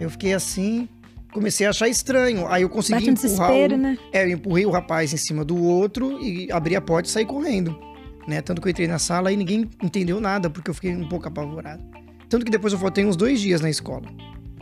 Eu 0.00 0.10
fiquei 0.10 0.32
assim, 0.32 0.88
comecei 1.32 1.66
a 1.66 1.70
achar 1.70 1.88
estranho. 1.88 2.46
Aí 2.48 2.62
eu 2.62 2.68
consegui 2.68 3.10
Bate 3.10 3.26
empurrar. 3.26 3.52
O, 3.52 3.76
né? 3.76 3.98
É, 4.12 4.24
eu 4.24 4.30
empurrei 4.30 4.66
o 4.66 4.70
rapaz 4.70 5.12
em 5.12 5.16
cima 5.16 5.44
do 5.44 5.62
outro 5.62 6.18
e 6.22 6.50
abri 6.50 6.74
a 6.74 6.80
porta 6.80 7.08
e 7.08 7.12
saí 7.12 7.26
correndo. 7.26 7.78
Né? 8.26 8.40
Tanto 8.40 8.62
que 8.62 8.68
eu 8.68 8.70
entrei 8.70 8.88
na 8.88 8.98
sala 8.98 9.30
e 9.30 9.36
ninguém 9.36 9.68
entendeu 9.82 10.18
nada, 10.18 10.48
porque 10.48 10.70
eu 10.70 10.74
fiquei 10.74 10.94
um 10.94 11.08
pouco 11.08 11.28
apavorado. 11.28 11.82
Tanto 12.28 12.44
que 12.44 12.50
depois 12.50 12.72
eu 12.72 12.78
faltei 12.78 13.04
uns 13.04 13.16
dois 13.16 13.40
dias 13.40 13.60
na 13.60 13.68
escola. 13.68 14.08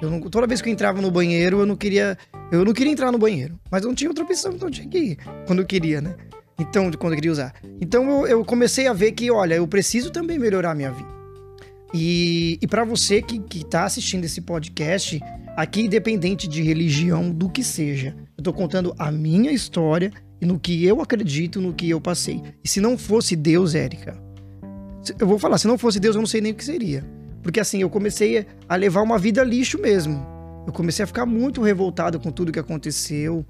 Eu 0.02 0.10
não, 0.10 0.20
toda 0.20 0.46
vez 0.46 0.60
que 0.60 0.68
eu 0.68 0.72
entrava 0.72 1.00
no 1.00 1.10
banheiro, 1.10 1.60
eu 1.60 1.66
não 1.66 1.76
queria. 1.76 2.18
Eu 2.50 2.64
não 2.64 2.72
queria 2.72 2.92
entrar 2.92 3.10
no 3.10 3.18
banheiro. 3.18 3.58
Mas 3.70 3.82
eu 3.82 3.88
não 3.88 3.94
tinha 3.94 4.10
outra 4.10 4.24
opção, 4.24 4.52
então 4.52 4.68
eu 4.68 4.72
tinha 4.72 4.88
que 4.88 4.98
ir. 4.98 5.18
Quando 5.46 5.60
eu 5.60 5.66
queria, 5.66 6.00
né? 6.00 6.16
Então, 6.58 6.90
quando 6.92 7.12
eu 7.12 7.16
queria 7.16 7.32
usar. 7.32 7.54
Então 7.80 8.10
eu, 8.10 8.26
eu 8.26 8.44
comecei 8.44 8.86
a 8.86 8.92
ver 8.92 9.12
que, 9.12 9.30
olha, 9.30 9.54
eu 9.54 9.66
preciso 9.66 10.10
também 10.10 10.38
melhorar 10.38 10.72
a 10.72 10.74
minha 10.74 10.90
vida. 10.90 11.08
E, 11.94 12.58
e 12.60 12.66
para 12.66 12.84
você 12.84 13.22
que, 13.22 13.38
que 13.38 13.64
tá 13.64 13.84
assistindo 13.84 14.24
esse 14.24 14.40
podcast, 14.40 15.20
Aqui, 15.54 15.82
independente 15.82 16.48
de 16.48 16.62
religião, 16.62 17.30
do 17.30 17.48
que 17.48 17.62
seja, 17.62 18.16
eu 18.38 18.42
tô 18.42 18.54
contando 18.54 18.94
a 18.98 19.12
minha 19.12 19.52
história 19.52 20.10
e 20.40 20.46
no 20.46 20.58
que 20.58 20.82
eu 20.84 21.02
acredito, 21.02 21.60
no 21.60 21.74
que 21.74 21.90
eu 21.90 22.00
passei. 22.00 22.42
E 22.64 22.68
se 22.68 22.80
não 22.80 22.96
fosse 22.96 23.36
Deus, 23.36 23.74
Érica, 23.74 24.18
Eu 25.18 25.26
vou 25.26 25.38
falar, 25.38 25.58
se 25.58 25.66
não 25.66 25.76
fosse 25.76 26.00
Deus, 26.00 26.16
eu 26.16 26.22
não 26.22 26.26
sei 26.26 26.40
nem 26.40 26.52
o 26.52 26.54
que 26.54 26.64
seria. 26.64 27.04
Porque 27.42 27.60
assim, 27.60 27.80
eu 27.82 27.90
comecei 27.90 28.46
a 28.68 28.76
levar 28.76 29.02
uma 29.02 29.18
vida 29.18 29.42
lixo 29.42 29.78
mesmo. 29.80 30.24
Eu 30.66 30.72
comecei 30.72 31.02
a 31.02 31.06
ficar 31.06 31.26
muito 31.26 31.60
revoltado 31.60 32.20
com 32.20 32.30
tudo 32.30 32.52
que 32.52 32.58
aconteceu. 32.58 33.44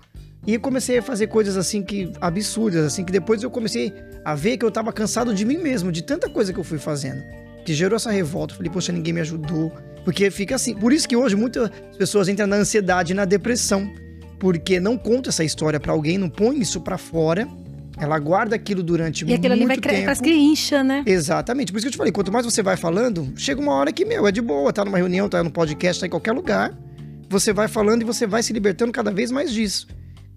E 0.46 0.58
comecei 0.58 0.98
a 0.98 1.02
fazer 1.02 1.28
coisas 1.28 1.56
assim 1.56 1.82
que 1.82 2.12
absurdas, 2.20 2.84
assim, 2.84 3.04
que 3.04 3.12
depois 3.12 3.42
eu 3.42 3.50
comecei 3.50 3.92
a 4.24 4.34
ver 4.34 4.56
que 4.56 4.64
eu 4.64 4.70
tava 4.70 4.92
cansado 4.92 5.32
de 5.32 5.44
mim 5.44 5.58
mesmo, 5.58 5.92
de 5.92 6.02
tanta 6.02 6.28
coisa 6.28 6.52
que 6.52 6.58
eu 6.58 6.64
fui 6.64 6.78
fazendo. 6.78 7.22
Que 7.64 7.74
gerou 7.74 7.96
essa 7.96 8.10
revolta. 8.10 8.54
falei, 8.54 8.70
poxa, 8.70 8.90
ninguém 8.90 9.12
me 9.12 9.20
ajudou. 9.20 9.70
Porque 10.04 10.30
fica 10.30 10.56
assim. 10.56 10.74
Por 10.74 10.92
isso 10.92 11.08
que 11.08 11.14
hoje 11.14 11.36
muitas 11.36 11.70
pessoas 11.96 12.28
entram 12.28 12.46
na 12.46 12.56
ansiedade 12.56 13.12
e 13.12 13.14
na 13.14 13.24
depressão. 13.24 13.92
Porque 14.40 14.80
não 14.80 14.98
conta 14.98 15.28
essa 15.28 15.44
história 15.44 15.78
para 15.78 15.92
alguém, 15.92 16.18
não 16.18 16.28
põe 16.28 16.58
isso 16.58 16.80
para 16.80 16.98
fora. 16.98 17.46
Ela 17.98 18.18
guarda 18.18 18.56
aquilo 18.56 18.82
durante 18.82 19.24
muito 19.24 19.34
tempo. 19.40 19.46
E 19.46 19.52
aquilo 19.52 19.54
ali 19.54 19.66
vai 19.66 19.76
tempo. 19.76 20.04
parece 20.04 20.22
que 20.22 20.32
incha, 20.32 20.82
né? 20.82 21.02
Exatamente. 21.06 21.72
Por 21.72 21.78
isso 21.78 21.86
que 21.86 21.88
eu 21.88 21.92
te 21.92 21.98
falei, 21.98 22.12
quanto 22.12 22.32
mais 22.32 22.44
você 22.44 22.62
vai 22.62 22.76
falando, 22.76 23.32
chega 23.36 23.60
uma 23.60 23.72
hora 23.74 23.92
que, 23.92 24.04
meu, 24.04 24.26
é 24.26 24.32
de 24.32 24.40
boa, 24.40 24.72
tá 24.72 24.84
numa 24.84 24.98
reunião, 24.98 25.28
tá 25.28 25.42
no 25.44 25.50
podcast, 25.50 26.00
tá 26.00 26.06
em 26.06 26.10
qualquer 26.10 26.32
lugar. 26.32 26.76
Você 27.28 27.52
vai 27.52 27.68
falando 27.68 28.02
e 28.02 28.04
você 28.04 28.26
vai 28.26 28.42
se 28.42 28.52
libertando 28.52 28.92
cada 28.92 29.10
vez 29.10 29.30
mais 29.30 29.52
disso. 29.52 29.86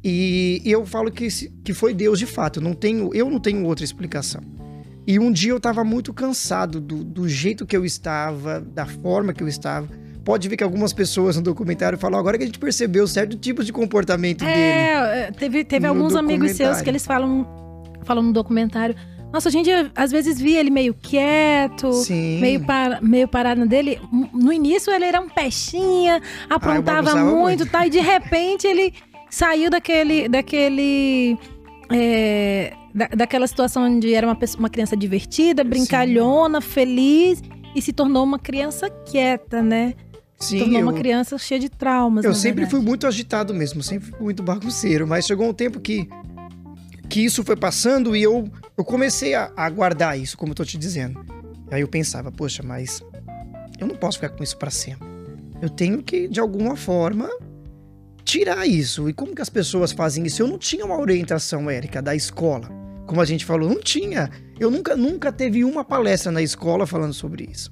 E, 0.04 0.62
e 0.64 0.72
eu 0.72 0.86
falo 0.86 1.12
que, 1.12 1.28
que 1.64 1.74
foi 1.74 1.94
Deus 1.94 2.20
de 2.20 2.26
fato. 2.26 2.60
Eu 2.60 2.64
não 2.64 2.74
tenho, 2.74 3.10
eu 3.14 3.30
não 3.30 3.40
tenho 3.40 3.66
outra 3.66 3.84
explicação. 3.84 4.42
E 5.08 5.20
um 5.20 5.32
dia 5.32 5.52
eu 5.52 5.58
estava 5.58 5.84
muito 5.84 6.14
cansado 6.14 6.80
do, 6.82 7.04
do 7.04 7.28
jeito 7.30 7.66
que 7.66 7.76
eu 7.76 7.86
estava, 7.86 8.60
da 8.60 8.86
forma 8.86 9.34
que 9.34 9.44
eu 9.44 9.48
estava. 9.48 9.88
Pode 10.26 10.50
ver 10.50 10.58
que 10.58 10.64
algumas 10.64 10.92
pessoas 10.92 11.36
no 11.36 11.44
documentário 11.44 12.00
falam 12.00 12.20
agora 12.20 12.36
que 12.36 12.44
a 12.44 12.48
gente 12.48 12.58
percebeu 12.58 13.08
certo 13.08 13.38
tipo 13.38 13.64
de 13.64 13.72
comportamento 13.72 14.44
é, 14.44 14.48
dele. 14.48 15.20
É, 15.20 15.32
teve, 15.32 15.64
teve 15.64 15.86
alguns 15.86 16.16
amigos 16.16 16.54
seus 16.54 16.82
que 16.82 16.90
eles 16.90 17.06
falam, 17.06 17.48
falam 18.04 18.24
no 18.24 18.34
documentário. 18.34 18.96
Nossa, 19.32 19.50
a 19.50 19.52
gente 19.52 19.70
às 19.94 20.12
vezes 20.12 20.40
via 20.40 20.60
ele 20.60 20.72
meio 20.72 20.96
quieto, 20.96 21.94
Sim. 21.94 22.40
meio, 22.40 22.66
par, 22.66 23.04
meio 23.04 23.28
parado 23.28 23.68
dele. 23.68 24.00
No 24.34 24.52
início 24.52 24.92
ele 24.92 25.06
era 25.06 25.22
um 25.22 25.30
peixinha, 25.30 26.20
aprontava 26.50 27.12
ah, 27.12 27.16
muito, 27.18 27.38
muito, 27.38 27.66
tá? 27.68 27.86
E 27.86 27.92
de 27.92 28.00
repente 28.00 28.66
ele 28.66 28.94
saiu 29.30 29.70
daquele. 29.70 30.28
daquele 30.28 31.38
é, 31.92 32.74
da, 32.96 33.08
daquela 33.10 33.46
situação 33.46 33.84
onde 33.84 34.14
era 34.14 34.26
uma, 34.26 34.36
pessoa, 34.36 34.60
uma 34.60 34.70
criança 34.70 34.98
divertida, 34.98 35.64
brincalhona, 35.64 36.62
Sim. 36.62 36.68
feliz, 36.68 37.44
e 37.76 37.82
se 37.82 37.92
tornou 37.92 38.24
uma 38.24 38.40
criança 38.40 38.90
quieta, 38.90 39.62
né? 39.62 39.94
Sim, 40.40 40.60
tornou 40.60 40.80
eu, 40.80 40.88
uma 40.88 40.94
criança 40.94 41.38
cheia 41.38 41.60
de 41.60 41.70
traumas. 41.70 42.26
Eu 42.26 42.34
sempre 42.34 42.62
verdade. 42.62 42.72
fui 42.72 42.82
muito 42.82 43.08
agitado 43.08 43.54
mesmo, 43.54 43.82
sempre 43.82 44.10
fui 44.12 44.20
muito 44.20 44.44
bagunceiro, 44.44 45.08
mas 45.08 45.26
chegou 45.26 45.48
um 45.48 45.54
tempo 45.54 45.80
que, 45.80 46.10
que 47.10 47.22
isso 47.22 47.44
foi 47.44 47.56
passando 47.56 48.16
e 48.16 48.24
eu, 48.24 48.50
eu 48.78 48.84
comecei 48.84 49.34
a, 49.34 49.52
a 49.56 49.70
guardar 49.70 50.20
isso, 50.20 50.38
como 50.38 50.52
eu 50.52 50.56
tô 50.56 50.66
te 50.66 50.78
dizendo. 50.78 51.26
Aí 51.72 51.82
eu 51.82 51.88
pensava, 51.88 52.32
poxa, 52.32 52.62
mas 52.62 53.02
eu 53.80 53.88
não 53.88 53.96
posso 53.96 54.18
ficar 54.18 54.30
com 54.30 54.44
isso 54.44 54.58
para 54.58 54.70
sempre. 54.70 55.08
Eu 55.62 55.70
tenho 55.70 56.04
que, 56.04 56.28
de 56.28 56.40
alguma 56.40 56.76
forma, 56.76 57.30
tirar 58.24 58.68
isso. 58.68 59.10
E 59.10 59.14
como 59.14 59.34
que 59.34 59.42
as 59.42 59.50
pessoas 59.50 59.92
fazem 59.92 60.26
isso? 60.26 60.42
Eu 60.42 60.48
não 60.48 60.58
tinha 60.58 60.86
uma 60.86 61.00
orientação, 61.00 61.70
Érica, 61.70 62.02
da 62.02 62.16
escola. 62.16 62.70
Como 63.08 63.22
a 63.22 63.26
gente 63.26 63.46
falou, 63.46 63.70
não 63.70 63.80
tinha. 63.80 64.30
Eu 64.60 64.70
nunca, 64.70 64.96
nunca 64.96 65.32
teve 65.32 65.64
uma 65.64 65.84
palestra 65.84 66.32
na 66.32 66.42
escola 66.42 66.86
falando 66.86 67.14
sobre 67.14 67.48
isso. 67.50 67.72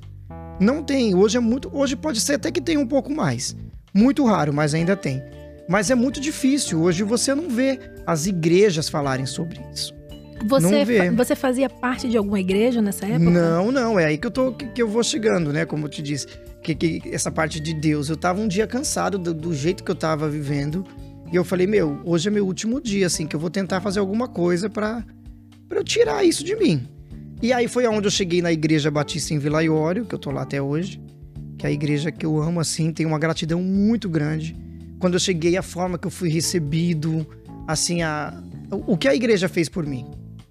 Não 0.59 0.83
tem. 0.83 1.15
Hoje 1.15 1.37
é 1.37 1.39
muito. 1.39 1.69
Hoje 1.73 1.95
pode 1.95 2.21
ser 2.21 2.33
até 2.33 2.51
que 2.51 2.61
tenha 2.61 2.79
um 2.79 2.87
pouco 2.87 3.11
mais. 3.11 3.55
Muito 3.93 4.25
raro, 4.25 4.53
mas 4.53 4.73
ainda 4.73 4.95
tem. 4.95 5.21
Mas 5.67 5.89
é 5.89 5.95
muito 5.95 6.19
difícil. 6.19 6.81
Hoje 6.81 7.03
você 7.03 7.33
não 7.33 7.49
vê 7.49 7.79
as 8.05 8.25
igrejas 8.25 8.89
falarem 8.89 9.25
sobre 9.25 9.59
isso. 9.73 9.93
Você, 10.45 11.11
você 11.11 11.35
fazia 11.35 11.69
parte 11.69 12.09
de 12.09 12.17
alguma 12.17 12.39
igreja 12.39 12.81
nessa 12.81 13.05
época? 13.05 13.29
Não, 13.31 13.71
não. 13.71 13.97
É 13.97 14.05
aí 14.05 14.17
que 14.17 14.27
eu, 14.27 14.31
tô, 14.31 14.51
que, 14.51 14.67
que 14.67 14.81
eu 14.81 14.87
vou 14.87 15.01
chegando, 15.03 15.53
né? 15.53 15.65
Como 15.65 15.85
eu 15.85 15.89
te 15.89 16.01
disse 16.01 16.27
que, 16.61 16.75
que 16.75 17.01
essa 17.13 17.31
parte 17.31 17.59
de 17.59 17.73
Deus. 17.73 18.09
Eu 18.09 18.17
tava 18.17 18.41
um 18.41 18.47
dia 18.47 18.67
cansado 18.67 19.17
do, 19.17 19.33
do, 19.33 19.53
jeito 19.53 19.83
que 19.83 19.91
eu 19.91 19.95
tava 19.95 20.29
vivendo. 20.29 20.85
E 21.31 21.35
eu 21.35 21.43
falei, 21.43 21.65
meu, 21.65 21.99
hoje 22.03 22.27
é 22.27 22.31
meu 22.31 22.45
último 22.45 22.79
dia, 22.81 23.07
assim, 23.07 23.25
que 23.25 23.35
eu 23.35 23.39
vou 23.39 23.49
tentar 23.49 23.81
fazer 23.81 23.99
alguma 23.99 24.27
coisa 24.27 24.69
para 24.69 25.03
eu 25.71 25.83
tirar 25.83 26.23
isso 26.23 26.43
de 26.43 26.55
mim. 26.55 26.87
E 27.43 27.51
aí 27.51 27.67
foi 27.67 27.85
aonde 27.85 28.07
eu 28.07 28.11
cheguei 28.11 28.41
na 28.41 28.51
Igreja 28.51 28.89
Batista 28.89 29.33
em 29.33 29.37
Vila 29.37 29.61
Iório, 29.61 30.05
que 30.05 30.15
eu 30.15 30.19
tô 30.19 30.31
lá 30.31 30.43
até 30.43 30.61
hoje. 30.61 30.99
Que 31.57 31.65
é 31.65 31.69
a 31.69 31.71
igreja 31.71 32.11
que 32.11 32.25
eu 32.25 32.41
amo, 32.41 32.59
assim, 32.59 32.91
tem 32.91 33.05
uma 33.05 33.19
gratidão 33.19 33.61
muito 33.61 34.09
grande. 34.09 34.55
Quando 34.97 35.15
eu 35.15 35.19
cheguei, 35.19 35.57
a 35.57 35.61
forma 35.61 35.97
que 35.97 36.07
eu 36.07 36.11
fui 36.11 36.29
recebido, 36.29 37.27
assim, 37.67 38.01
a, 38.01 38.41
o 38.71 38.97
que 38.97 39.07
a 39.07 39.13
igreja 39.13 39.47
fez 39.47 39.67
por 39.69 39.85
mim. 39.85 40.05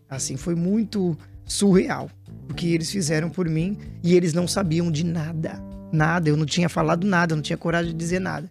Assim, 0.09 0.37
foi 0.37 0.55
muito 0.55 1.16
surreal 1.46 2.11
o 2.50 2.55
que 2.55 2.72
eles 2.74 2.90
fizeram 2.90 3.31
por 3.31 3.48
mim 3.48 3.76
e 4.05 4.14
eles 4.14 4.35
não 4.35 4.46
sabiam 4.46 4.90
de 4.90 5.05
nada 5.05 5.72
nada, 5.92 6.28
eu 6.28 6.37
não 6.37 6.46
tinha 6.46 6.68
falado 6.68 7.07
nada, 7.07 7.33
eu 7.35 7.37
não 7.37 7.42
tinha 7.42 7.57
coragem 7.57 7.92
de 7.92 7.98
dizer 7.98 8.18
nada. 8.18 8.50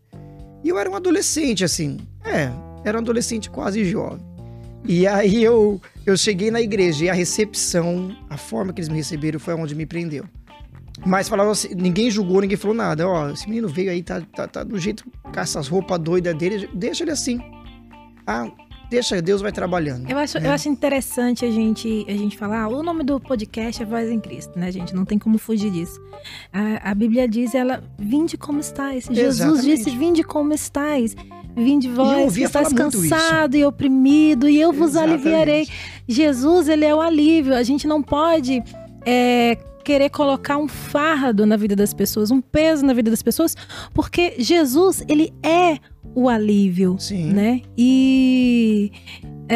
E 0.64 0.70
eu 0.70 0.78
era 0.78 0.90
um 0.90 0.96
adolescente, 0.96 1.64
assim, 1.64 1.98
é, 2.24 2.52
era 2.86 2.98
um 2.98 3.02
adolescente 3.02 3.50
quase 3.50 3.84
jovem. 3.84 4.24
E 4.88 5.08
aí 5.08 5.44
eu, 5.44 5.82
eu 6.06 6.18
cheguei 6.18 6.50
na 6.50 6.62
igreja 6.62 7.06
e 7.06 7.10
a 7.10 7.14
recepção, 7.14 8.16
a 8.30 8.38
forma 8.38 8.74
que 8.74 8.80
eles 8.80 8.90
me 8.90 8.96
receberam 8.96 9.40
foi 9.40 9.54
onde 9.54 9.76
me 9.76 9.86
prendeu. 9.86 10.26
Mas 11.06 11.30
falava 11.30 11.52
assim, 11.52 11.74
ninguém 11.74 12.12
julgou, 12.12 12.42
ninguém 12.42 12.58
falou 12.58 12.76
nada. 12.76 13.08
Ó, 13.08 13.30
esse 13.30 13.48
menino 13.48 13.68
veio 13.68 13.92
aí, 13.92 14.04
tá, 14.04 14.22
tá, 14.22 14.48
tá 14.48 14.64
do 14.64 14.78
jeito, 14.78 15.04
com 15.24 15.40
essas 15.40 15.68
roupas 15.68 16.00
doidas 16.00 16.36
dele, 16.36 16.70
deixa 16.74 17.04
ele 17.04 17.12
assim. 17.12 17.40
Ah, 18.26 18.48
deixa, 18.92 19.22
Deus 19.22 19.42
vai 19.42 19.54
trabalhando. 19.54 20.10
Eu 20.10 20.18
acho, 20.18 20.38
né? 20.38 20.48
eu 20.48 20.52
acho 20.52 20.68
interessante 20.68 21.46
a 21.46 21.50
gente, 21.50 22.06
a 22.08 22.12
gente 22.12 22.38
falar, 22.38 22.64
ah, 22.64 22.68
o 22.68 22.84
nome 22.84 23.04
do 23.04 23.20
podcast 23.20 23.82
é 23.82 23.86
Voz 23.86 24.10
em 24.12 24.20
Cristo, 24.20 24.60
né, 24.60 24.70
gente? 24.70 24.94
Não 24.94 25.06
tem 25.06 25.18
como 25.18 25.38
fugir 25.38 25.72
disso. 25.72 26.00
A, 26.52 26.92
a 26.92 26.94
Bíblia 26.94 27.28
diz, 27.28 27.56
ela, 27.56 27.82
vinde 27.98 28.38
como 28.38 28.60
estáis. 28.60 29.06
Jesus 29.06 29.40
Exatamente. 29.40 29.66
disse, 29.66 29.90
vinde 29.98 30.24
como 30.24 30.54
estáis. 30.54 31.16
Vinde 31.56 31.90
vós 31.90 32.36
que 32.36 32.44
estáis 32.44 32.72
cansado 32.72 33.56
e 33.58 33.66
oprimido, 33.66 34.48
e 34.48 34.60
eu 34.60 34.72
vos 34.72 34.92
Exatamente. 34.92 35.22
aliviarei. 35.22 35.68
Jesus, 36.08 36.68
ele 36.68 36.86
é 36.86 36.94
o 36.94 37.02
alívio. 37.02 37.56
A 37.56 37.64
gente 37.64 37.88
não 37.88 38.02
pode 38.02 38.64
é, 39.06 39.58
querer 39.82 40.10
colocar 40.10 40.58
um 40.58 40.68
fardo 40.68 41.46
na 41.46 41.58
vida 41.58 41.76
das 41.76 41.94
pessoas, 41.94 42.32
um 42.32 42.42
peso 42.42 42.86
na 42.86 42.94
vida 42.94 43.10
das 43.10 43.22
pessoas, 43.22 43.56
porque 43.94 44.36
Jesus, 44.38 45.04
ele 45.08 45.34
é 45.44 45.78
o 46.16 46.30
alívio, 46.30 46.98
Sim. 47.00 47.32
né? 47.32 47.62
E 47.78 48.92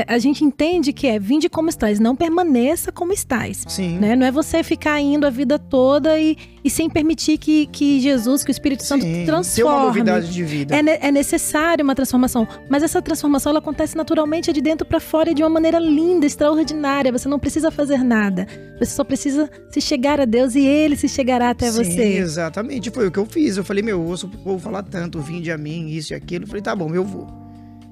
a 0.08 0.18
gente 0.18 0.44
entende 0.44 0.92
que 0.92 1.08
é 1.08 1.20
vinde 1.20 1.48
como 1.48 1.70
estás, 1.70 2.00
não 2.00 2.16
permaneça 2.16 2.92
como 2.92 3.14
estás. 3.14 3.64
Sim. 3.68 3.98
Né? 3.98 4.16
Não 4.16 4.26
é 4.26 4.32
você 4.32 4.64
ficar 4.64 5.00
indo 5.00 5.26
a 5.26 5.30
vida 5.30 5.58
toda 5.58 6.20
e, 6.20 6.38
e 6.64 6.70
sem 6.70 6.90
permitir 6.90 7.38
que, 7.38 7.68
que 7.68 8.00
Jesus, 8.00 8.44
que 8.44 8.50
o 8.50 8.52
Espírito 8.52 8.84
Santo 8.84 9.04
Sim. 9.04 9.26
transforme. 9.26 9.72
Ter 9.72 9.78
uma 9.78 9.86
novidade 9.86 10.34
de 10.34 10.44
vida. 10.44 10.76
É, 10.76 11.08
é 11.08 11.12
necessário 11.12 11.84
uma 11.84 11.96
transformação, 11.96 12.48
mas 12.70 12.84
essa 12.84 13.02
transformação 13.02 13.52
ela 13.52 13.60
acontece 13.60 13.96
naturalmente 13.96 14.52
de 14.52 14.62
dentro 14.62 14.86
para 14.86 15.00
fora 15.00 15.32
e 15.32 15.34
de 15.34 15.44
uma 15.44 15.50
maneira 15.50 15.80
linda, 15.80 16.26
extraordinária. 16.26 17.12
Você 17.12 17.30
não 17.30 17.40
precisa 17.40 17.72
fazer 17.72 18.04
nada. 18.04 18.48
Você 18.80 18.92
só 18.92 19.04
precisa 19.04 19.50
se 19.70 19.80
chegar 19.80 20.20
a 20.20 20.26
Deus 20.26 20.56
e 20.56 20.66
Ele 20.66 20.96
se 20.96 21.08
chegará 21.08 21.52
até 21.52 21.72
Sim, 21.72 21.84
você. 21.84 22.04
Exatamente, 22.18 22.90
foi 22.90 23.08
o 23.08 23.12
que 23.12 23.20
eu 23.20 23.26
fiz. 23.26 23.58
Eu 23.58 23.64
falei, 23.64 23.84
meu, 23.84 24.02
eu 24.02 24.06
ouço 24.06 24.28
o 24.28 24.30
povo 24.30 24.60
falar 24.60 24.84
tanto, 24.84 25.20
vinde 25.22 25.52
a 25.52 25.58
mim, 25.58 25.88
isso 25.90 26.14
e 26.14 26.16
aquilo. 26.16 26.44
Eu 26.44 26.48
falei, 26.48 26.62
tá 26.62 26.76
bom, 26.76 26.94
eu 26.94 27.04
vou. 27.04 27.45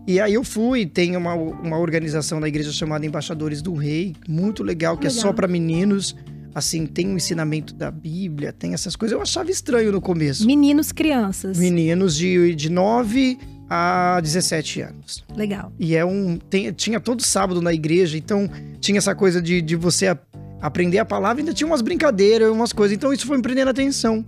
E 0.05 0.19
aí 0.19 0.33
eu 0.33 0.43
fui, 0.43 0.85
tem 0.85 1.15
uma, 1.15 1.33
uma 1.33 1.77
organização 1.77 2.39
da 2.39 2.47
igreja 2.47 2.71
chamada 2.71 3.05
Embaixadores 3.05 3.61
do 3.61 3.73
Rei, 3.73 4.15
muito 4.27 4.61
legal, 4.61 4.97
que 4.97 5.07
legal. 5.07 5.17
é 5.17 5.21
só 5.21 5.31
para 5.31 5.47
meninos. 5.47 6.15
Assim, 6.53 6.85
tem 6.85 7.07
um 7.07 7.15
ensinamento 7.15 7.73
da 7.73 7.89
Bíblia, 7.89 8.53
tem 8.53 8.73
essas 8.73 8.95
coisas. 8.95 9.15
Eu 9.15 9.21
achava 9.21 9.49
estranho 9.49 9.91
no 9.91 9.99
começo. 9.99 10.45
Meninos, 10.45 10.91
crianças. 10.91 11.57
Meninos 11.57 12.15
de, 12.15 12.53
de 12.53 12.69
9 12.69 13.39
a 13.67 14.19
17 14.21 14.81
anos. 14.81 15.23
Legal. 15.35 15.73
E 15.79 15.95
é 15.95 16.05
um. 16.05 16.37
Tem, 16.37 16.71
tinha 16.71 16.99
todo 16.99 17.23
sábado 17.23 17.59
na 17.59 17.73
igreja, 17.73 18.17
então 18.17 18.47
tinha 18.79 18.99
essa 18.99 19.15
coisa 19.15 19.41
de, 19.41 19.63
de 19.63 19.75
você 19.75 20.07
a, 20.07 20.17
aprender 20.61 20.99
a 20.99 21.05
palavra, 21.05 21.41
ainda 21.41 21.53
tinha 21.53 21.65
umas 21.65 21.81
brincadeiras, 21.81 22.51
umas 22.51 22.71
coisas. 22.71 22.95
Então 22.95 23.11
isso 23.11 23.25
foi 23.25 23.37
me 23.37 23.41
prendendo 23.41 23.69
a 23.69 23.71
atenção. 23.71 24.23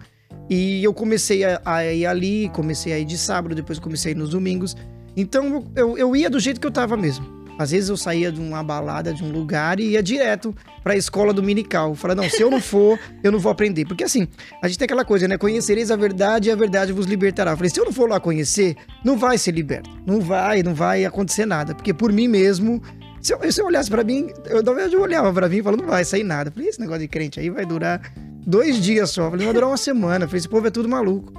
E 0.50 0.84
eu 0.84 0.94
comecei 0.96 1.44
a, 1.44 1.62
a 1.64 1.86
ir 1.86 2.08
ali, 2.08 2.50
comecei 2.54 2.92
a 2.92 2.98
ir 2.98 3.06
de 3.06 3.20
sábado, 3.20 3.54
depois 3.54 3.78
comecei 3.78 4.16
nos 4.16 4.32
domingos. 4.32 4.76
Então 5.16 5.66
eu, 5.76 5.98
eu 5.98 6.16
ia 6.16 6.30
do 6.30 6.40
jeito 6.40 6.60
que 6.60 6.68
eu 6.68 6.72
tava 6.72 6.98
mesmo. 6.98 7.36
Às 7.58 7.72
vezes 7.72 7.90
eu 7.90 7.96
saía 7.96 8.32
de 8.32 8.40
uma 8.40 8.62
balada, 8.62 9.14
de 9.14 9.24
um 9.24 9.32
lugar 9.32 9.80
e 9.80 9.92
ia 9.92 10.04
direto 10.04 10.54
para 10.84 10.94
a 10.94 10.98
escola 10.98 11.34
dominical. 11.34 11.96
Falei, 11.96 12.16
não, 12.16 12.30
se 12.30 12.42
eu 12.42 12.52
não 12.52 12.60
for, 12.60 13.00
eu 13.24 13.32
não 13.32 13.40
vou 13.40 13.52
aprender. 13.52 13.86
Porque 13.86 14.04
assim, 14.04 14.28
a 14.62 14.68
gente 14.68 14.78
tem 14.78 14.86
aquela 14.86 15.06
coisa, 15.06 15.28
né? 15.28 15.38
Conhecereis 15.38 15.90
a 15.90 15.96
verdade 15.96 16.50
e 16.50 16.52
a 16.52 16.56
verdade 16.56 16.92
vos 16.92 17.06
libertará. 17.06 17.52
Eu 17.52 17.58
falei, 17.58 17.70
se 17.70 17.80
eu 17.80 17.86
não 17.86 17.94
for 17.94 18.10
lá 18.10 18.20
conhecer, 18.20 18.76
não 19.04 19.18
vai 19.18 19.38
ser 19.38 19.52
liberto. 19.52 19.90
Não 20.06 20.20
vai, 20.20 20.64
não 20.64 20.74
vai 20.74 21.06
acontecer 21.06 21.46
nada. 21.46 21.74
Porque 21.74 21.94
por 21.94 22.12
mim 22.12 22.28
mesmo, 22.28 22.82
se 23.22 23.34
eu, 23.34 23.52
se 23.52 23.62
eu 23.62 23.66
olhasse 23.66 23.90
para 23.90 24.04
mim, 24.04 24.30
eu, 24.46 24.62
eu 24.62 25.02
olhava 25.02 25.32
para 25.32 25.48
mim 25.48 25.58
e 25.58 25.64
falava, 25.64 25.82
não 25.82 25.90
vai 25.90 26.04
sair 26.04 26.24
nada. 26.24 26.50
Eu 26.50 26.54
falei, 26.54 26.70
esse 26.70 26.80
negócio 26.80 27.02
de 27.02 27.08
crente 27.08 27.40
aí 27.40 27.50
vai 27.50 27.66
durar 27.66 28.02
dois 28.46 28.82
dias 28.82 29.12
só. 29.12 29.24
Eu 29.24 29.32
falei, 29.32 29.46
vai 29.46 29.54
durar 29.54 29.70
uma 29.70 29.78
semana. 29.78 30.26
Eu 30.26 30.28
falei, 30.28 30.40
esse 30.40 30.50
povo 30.50 30.68
é 30.68 30.72
tudo 30.72 30.90
maluco. 30.90 31.34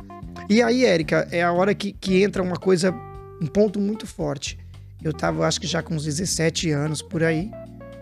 E 0.49 0.63
aí, 0.63 0.85
Érica, 0.85 1.29
é 1.31 1.43
a 1.43 1.53
hora 1.53 1.75
que, 1.75 1.93
que 1.93 2.23
entra 2.23 2.43
uma 2.43 2.57
coisa 2.57 2.95
um 3.41 3.47
ponto 3.47 3.81
muito 3.81 4.07
forte. 4.07 4.59
Eu 5.03 5.13
tava, 5.13 5.47
acho 5.47 5.61
que 5.61 5.67
já 5.67 5.83
com 5.83 5.95
uns 5.95 6.05
17 6.05 6.71
anos 6.71 7.03
por 7.03 7.23
aí. 7.23 7.51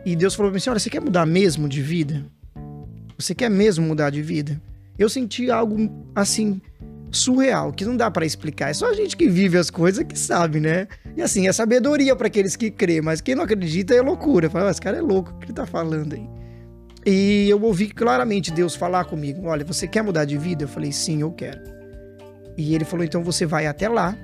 E 0.04 0.14
Deus 0.14 0.34
falou 0.34 0.50
pra 0.50 0.54
mim 0.54 0.58
assim: 0.58 0.70
olha, 0.70 0.78
você 0.78 0.90
quer 0.90 1.00
mudar 1.00 1.26
mesmo 1.26 1.68
de 1.68 1.82
vida? 1.82 2.24
Você 3.18 3.34
quer 3.34 3.50
mesmo 3.50 3.86
mudar 3.86 4.10
de 4.10 4.22
vida? 4.22 4.60
Eu 4.98 5.08
senti 5.08 5.50
algo 5.50 5.90
assim 6.14 6.60
surreal, 7.10 7.72
que 7.72 7.84
não 7.84 7.96
dá 7.96 8.10
para 8.10 8.26
explicar. 8.26 8.70
É 8.70 8.74
só 8.74 8.90
a 8.90 8.94
gente 8.94 9.16
que 9.16 9.28
vive 9.28 9.56
as 9.56 9.70
coisas 9.70 10.04
que 10.04 10.18
sabe, 10.18 10.60
né? 10.60 10.88
E 11.16 11.22
assim, 11.22 11.46
é 11.46 11.52
sabedoria 11.52 12.14
para 12.16 12.26
aqueles 12.26 12.56
que 12.56 12.70
crê, 12.70 13.00
mas 13.00 13.20
quem 13.20 13.34
não 13.34 13.44
acredita 13.44 13.94
é 13.94 14.02
loucura. 14.02 14.50
Fala, 14.50 14.68
ah, 14.68 14.70
esse 14.70 14.80
cara 14.80 14.96
é 14.96 15.00
louco, 15.00 15.30
o 15.30 15.38
que 15.38 15.46
ele 15.46 15.52
tá 15.52 15.66
falando 15.66 16.14
aí? 16.14 16.28
E 17.06 17.48
eu 17.50 17.62
ouvi 17.62 17.88
claramente 17.88 18.50
Deus 18.50 18.74
falar 18.74 19.04
comigo: 19.04 19.46
Olha, 19.46 19.64
você 19.64 19.86
quer 19.86 20.02
mudar 20.02 20.24
de 20.24 20.38
vida? 20.38 20.64
Eu 20.64 20.68
falei: 20.68 20.90
Sim, 20.90 21.20
eu 21.20 21.30
quero. 21.30 21.60
E 22.56 22.74
ele 22.74 22.84
falou: 22.84 23.04
Então 23.04 23.22
você 23.22 23.44
vai 23.44 23.66
até 23.66 23.88
lá 23.88 24.16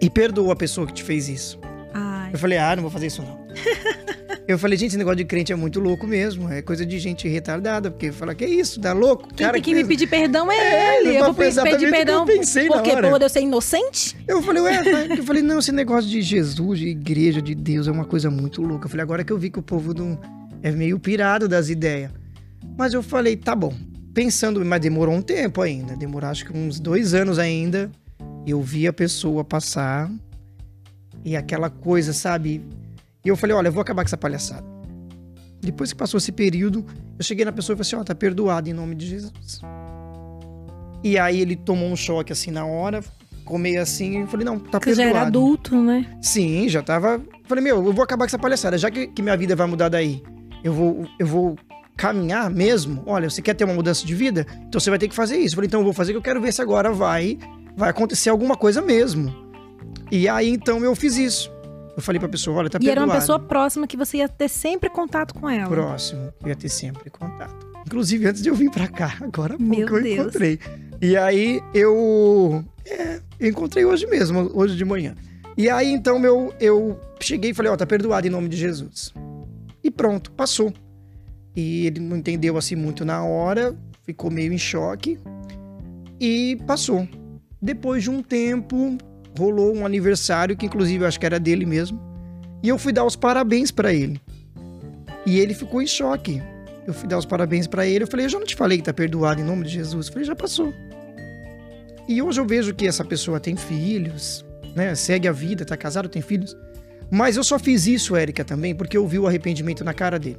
e 0.00 0.08
perdoa 0.08 0.52
a 0.52 0.56
pessoa 0.56 0.86
que 0.86 0.92
te 0.92 1.02
fez 1.02 1.28
isso. 1.28 1.58
Ai. 1.92 2.30
Eu 2.32 2.38
falei: 2.38 2.58
Ah, 2.58 2.74
não 2.74 2.82
vou 2.82 2.90
fazer 2.90 3.06
isso 3.06 3.22
não. 3.22 3.40
Eu 4.50 4.58
falei, 4.58 4.76
gente, 4.76 4.88
esse 4.88 4.98
negócio 4.98 5.18
de 5.18 5.24
crente 5.24 5.52
é 5.52 5.54
muito 5.54 5.78
louco 5.78 6.08
mesmo. 6.08 6.50
É 6.50 6.60
coisa 6.60 6.84
de 6.84 6.98
gente 6.98 7.28
retardada. 7.28 7.88
Porque 7.88 8.10
fala, 8.10 8.34
que 8.34 8.44
isso, 8.44 8.80
dá 8.80 8.92
louco? 8.92 9.28
Quem 9.28 9.46
cara, 9.46 9.52
tem 9.52 9.62
que, 9.62 9.70
que 9.70 9.76
me 9.76 9.84
pedir 9.84 10.08
perdão 10.08 10.50
é, 10.50 10.56
é 10.56 11.00
ele. 11.00 11.16
Eu 11.16 11.26
vou 11.26 11.34
pedir 11.34 11.88
perdão. 11.88 12.20
Eu 12.20 12.26
pensei 12.26 12.66
por 12.66 12.82
quê? 12.82 12.96
Por 12.96 13.22
eu 13.22 13.28
ser 13.28 13.42
inocente? 13.42 14.16
Eu 14.26 14.42
falei, 14.42 14.60
ué, 14.62 14.82
eu 15.16 15.22
falei, 15.22 15.40
não, 15.40 15.60
esse 15.60 15.70
negócio 15.70 16.10
de 16.10 16.20
Jesus, 16.20 16.80
de 16.80 16.88
igreja, 16.88 17.40
de 17.40 17.54
Deus, 17.54 17.86
é 17.86 17.92
uma 17.92 18.04
coisa 18.04 18.28
muito 18.28 18.60
louca. 18.60 18.86
Eu 18.86 18.90
falei, 18.90 19.04
agora 19.04 19.22
que 19.22 19.32
eu 19.32 19.38
vi 19.38 19.50
que 19.50 19.60
o 19.60 19.62
povo 19.62 19.94
não 19.94 20.18
é 20.64 20.72
meio 20.72 20.98
pirado 20.98 21.46
das 21.46 21.68
ideias. 21.68 22.10
Mas 22.76 22.92
eu 22.92 23.04
falei, 23.04 23.36
tá 23.36 23.54
bom. 23.54 23.72
Pensando, 24.12 24.64
mas 24.64 24.80
demorou 24.80 25.14
um 25.14 25.22
tempo 25.22 25.62
ainda. 25.62 25.94
Demorou 25.94 26.28
acho 26.28 26.44
que 26.44 26.56
uns 26.56 26.80
dois 26.80 27.14
anos 27.14 27.38
ainda. 27.38 27.88
Eu 28.46 28.60
vi 28.62 28.86
a 28.86 28.92
pessoa 28.92 29.44
passar 29.44 30.10
e 31.24 31.36
aquela 31.36 31.68
coisa, 31.68 32.12
sabe? 32.12 32.64
E 33.24 33.28
eu 33.28 33.36
falei, 33.36 33.54
olha, 33.54 33.68
eu 33.68 33.72
vou 33.72 33.82
acabar 33.82 34.02
com 34.02 34.08
essa 34.08 34.16
palhaçada. 34.16 34.66
Depois 35.60 35.92
que 35.92 35.98
passou 35.98 36.18
esse 36.18 36.32
período, 36.32 36.84
eu 37.18 37.24
cheguei 37.24 37.44
na 37.44 37.52
pessoa 37.52 37.74
e 37.74 37.76
falei 37.76 37.86
assim, 37.86 37.96
ó, 37.96 38.00
oh, 38.00 38.04
tá 38.04 38.14
perdoado 38.14 38.68
em 38.68 38.72
nome 38.72 38.94
de 38.94 39.06
Jesus. 39.06 39.60
E 41.04 41.18
aí 41.18 41.40
ele 41.40 41.54
tomou 41.54 41.88
um 41.88 41.96
choque 41.96 42.32
assim 42.32 42.50
na 42.50 42.64
hora, 42.64 43.02
ficou 43.02 43.58
meio 43.58 43.80
assim, 43.80 44.22
e 44.22 44.26
falei, 44.26 44.44
não, 44.44 44.58
tá 44.58 44.78
Porque 44.78 44.94
perdoado. 44.94 45.12
já 45.12 45.18
era 45.18 45.26
adulto, 45.26 45.76
né? 45.82 46.18
Sim, 46.22 46.68
já 46.68 46.82
tava. 46.82 47.20
Falei, 47.44 47.62
meu, 47.62 47.84
eu 47.84 47.92
vou 47.92 48.02
acabar 48.02 48.24
com 48.24 48.28
essa 48.28 48.38
palhaçada. 48.38 48.78
Já 48.78 48.90
que, 48.90 49.08
que 49.08 49.22
minha 49.22 49.36
vida 49.36 49.54
vai 49.54 49.66
mudar 49.66 49.90
daí, 49.90 50.22
eu 50.64 50.72
vou, 50.72 51.06
eu 51.18 51.26
vou 51.26 51.58
caminhar 51.96 52.48
mesmo. 52.48 53.02
Olha, 53.04 53.28
você 53.28 53.42
quer 53.42 53.52
ter 53.52 53.64
uma 53.64 53.74
mudança 53.74 54.06
de 54.06 54.14
vida? 54.14 54.46
Então 54.66 54.80
você 54.80 54.88
vai 54.88 54.98
ter 54.98 55.08
que 55.08 55.14
fazer 55.14 55.36
isso. 55.36 55.54
falei, 55.54 55.68
então 55.68 55.80
eu 55.80 55.84
vou 55.84 55.92
fazer 55.92 56.12
que 56.12 56.18
eu 56.18 56.22
quero 56.22 56.40
ver 56.40 56.52
se 56.52 56.62
agora 56.62 56.90
vai, 56.90 57.38
vai 57.76 57.90
acontecer 57.90 58.30
alguma 58.30 58.56
coisa 58.56 58.80
mesmo. 58.80 59.34
E 60.10 60.28
aí 60.28 60.48
então 60.50 60.84
eu 60.84 60.94
fiz 60.94 61.16
isso. 61.16 61.50
Eu 61.96 62.02
falei 62.02 62.18
pra 62.18 62.28
pessoa, 62.28 62.58
olha, 62.58 62.70
tá 62.70 62.78
e 62.78 62.84
perdoado. 62.84 63.00
E 63.00 63.02
era 63.02 63.04
uma 63.04 63.20
pessoa 63.20 63.38
próxima 63.38 63.86
que 63.86 63.96
você 63.96 64.18
ia 64.18 64.28
ter 64.28 64.48
sempre 64.48 64.88
contato 64.88 65.34
com 65.34 65.48
ela. 65.48 65.68
Próximo, 65.68 66.32
eu 66.42 66.48
ia 66.48 66.56
ter 66.56 66.68
sempre 66.68 67.10
contato. 67.10 67.66
Inclusive 67.86 68.26
antes 68.26 68.42
de 68.42 68.48
eu 68.48 68.54
vir 68.54 68.70
pra 68.70 68.88
cá, 68.88 69.16
agora 69.20 69.56
Meu 69.58 69.86
pouco 69.86 69.98
eu 69.98 70.14
encontrei. 70.14 70.58
E 71.00 71.16
aí 71.16 71.62
eu, 71.74 72.64
é, 72.86 73.20
eu 73.38 73.48
encontrei 73.48 73.84
hoje 73.84 74.06
mesmo, 74.06 74.50
hoje 74.54 74.76
de 74.76 74.84
manhã. 74.84 75.14
E 75.56 75.68
aí 75.68 75.92
então 75.92 76.24
eu, 76.24 76.54
eu 76.60 76.98
cheguei 77.20 77.50
e 77.50 77.54
falei, 77.54 77.70
ó, 77.70 77.76
tá 77.76 77.86
perdoado 77.86 78.26
em 78.26 78.30
nome 78.30 78.48
de 78.48 78.56
Jesus. 78.56 79.12
E 79.82 79.90
pronto, 79.90 80.30
passou. 80.32 80.72
E 81.54 81.86
ele 81.86 82.00
não 82.00 82.16
entendeu 82.16 82.56
assim 82.56 82.76
muito 82.76 83.04
na 83.04 83.24
hora, 83.24 83.76
ficou 84.04 84.30
meio 84.30 84.52
em 84.52 84.58
choque 84.58 85.18
e 86.20 86.56
passou. 86.66 87.08
Depois 87.62 88.02
de 88.02 88.10
um 88.10 88.22
tempo, 88.22 88.96
rolou 89.38 89.74
um 89.74 89.84
aniversário 89.84 90.56
que 90.56 90.66
inclusive 90.66 91.04
eu 91.04 91.08
acho 91.08 91.20
que 91.20 91.26
era 91.26 91.38
dele 91.38 91.66
mesmo. 91.66 92.00
E 92.62 92.68
eu 92.68 92.78
fui 92.78 92.92
dar 92.92 93.04
os 93.04 93.16
parabéns 93.16 93.70
para 93.70 93.92
ele. 93.92 94.20
E 95.26 95.38
ele 95.38 95.54
ficou 95.54 95.82
em 95.82 95.86
choque. 95.86 96.42
Eu 96.86 96.94
fui 96.94 97.08
dar 97.08 97.18
os 97.18 97.26
parabéns 97.26 97.66
para 97.66 97.86
ele. 97.86 98.04
Eu 98.04 98.08
falei: 98.08 98.26
"Eu 98.26 98.30
já 98.30 98.38
não 98.38 98.46
te 98.46 98.56
falei 98.56 98.78
que 98.78 98.84
tá 98.84 98.92
perdoado 98.92 99.40
em 99.40 99.44
nome 99.44 99.64
de 99.64 99.70
Jesus?" 99.70 100.06
Eu 100.06 100.12
falei: 100.12 100.26
"Já 100.26 100.34
passou". 100.34 100.72
E 102.08 102.20
hoje 102.20 102.40
eu 102.40 102.46
vejo 102.46 102.74
que 102.74 102.86
essa 102.86 103.04
pessoa 103.04 103.38
tem 103.38 103.56
filhos, 103.56 104.44
né? 104.74 104.94
Segue 104.94 105.28
a 105.28 105.32
vida, 105.32 105.64
tá 105.64 105.76
casado, 105.76 106.08
tem 106.08 106.22
filhos. 106.22 106.56
Mas 107.10 107.36
eu 107.36 107.44
só 107.44 107.58
fiz 107.58 107.86
isso, 107.86 108.16
Érica, 108.16 108.44
também 108.44 108.74
porque 108.74 108.96
eu 108.96 109.06
vi 109.06 109.18
o 109.18 109.26
arrependimento 109.26 109.84
na 109.84 109.92
cara 109.92 110.18
dele. 110.18 110.38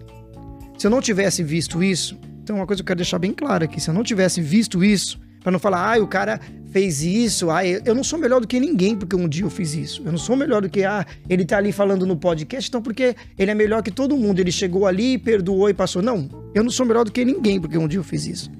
Se 0.77 0.87
eu 0.87 0.91
não 0.91 1.01
tivesse 1.01 1.43
visto 1.43 1.83
isso, 1.83 2.19
então 2.41 2.55
uma 2.55 2.65
coisa 2.65 2.81
que 2.81 2.83
eu 2.83 2.87
quero 2.87 2.97
deixar 2.97 3.19
bem 3.19 3.33
clara 3.33 3.65
aqui, 3.65 3.79
se 3.79 3.89
eu 3.89 3.93
não 3.93 4.03
tivesse 4.03 4.41
visto 4.41 4.83
isso, 4.83 5.19
para 5.41 5.51
não 5.51 5.59
falar, 5.59 5.95
ah, 5.95 6.01
o 6.01 6.07
cara 6.07 6.39
fez 6.71 7.01
isso, 7.01 7.49
ah, 7.49 7.65
eu 7.65 7.93
não 7.93 8.03
sou 8.03 8.17
melhor 8.17 8.39
do 8.39 8.47
que 8.47 8.59
ninguém 8.59 8.95
porque 8.95 9.15
um 9.15 9.27
dia 9.27 9.43
eu 9.43 9.49
fiz 9.49 9.73
isso. 9.73 10.01
Eu 10.05 10.11
não 10.11 10.17
sou 10.17 10.35
melhor 10.35 10.61
do 10.61 10.69
que, 10.69 10.83
ah, 10.83 11.05
ele 11.27 11.43
tá 11.43 11.57
ali 11.57 11.71
falando 11.71 12.05
no 12.05 12.15
podcast, 12.15 12.69
então 12.69 12.81
porque 12.81 13.15
ele 13.37 13.51
é 13.51 13.55
melhor 13.55 13.81
que 13.81 13.91
todo 13.91 14.15
mundo, 14.15 14.39
ele 14.39 14.51
chegou 14.51 14.85
ali, 14.85 15.17
perdoou 15.17 15.69
e 15.69 15.73
passou. 15.73 16.01
Não, 16.01 16.29
eu 16.53 16.63
não 16.63 16.71
sou 16.71 16.85
melhor 16.85 17.03
do 17.03 17.11
que 17.11 17.25
ninguém 17.25 17.59
porque 17.59 17.77
um 17.77 17.87
dia 17.87 17.99
eu 17.99 18.03
fiz 18.03 18.25
isso. 18.25 18.51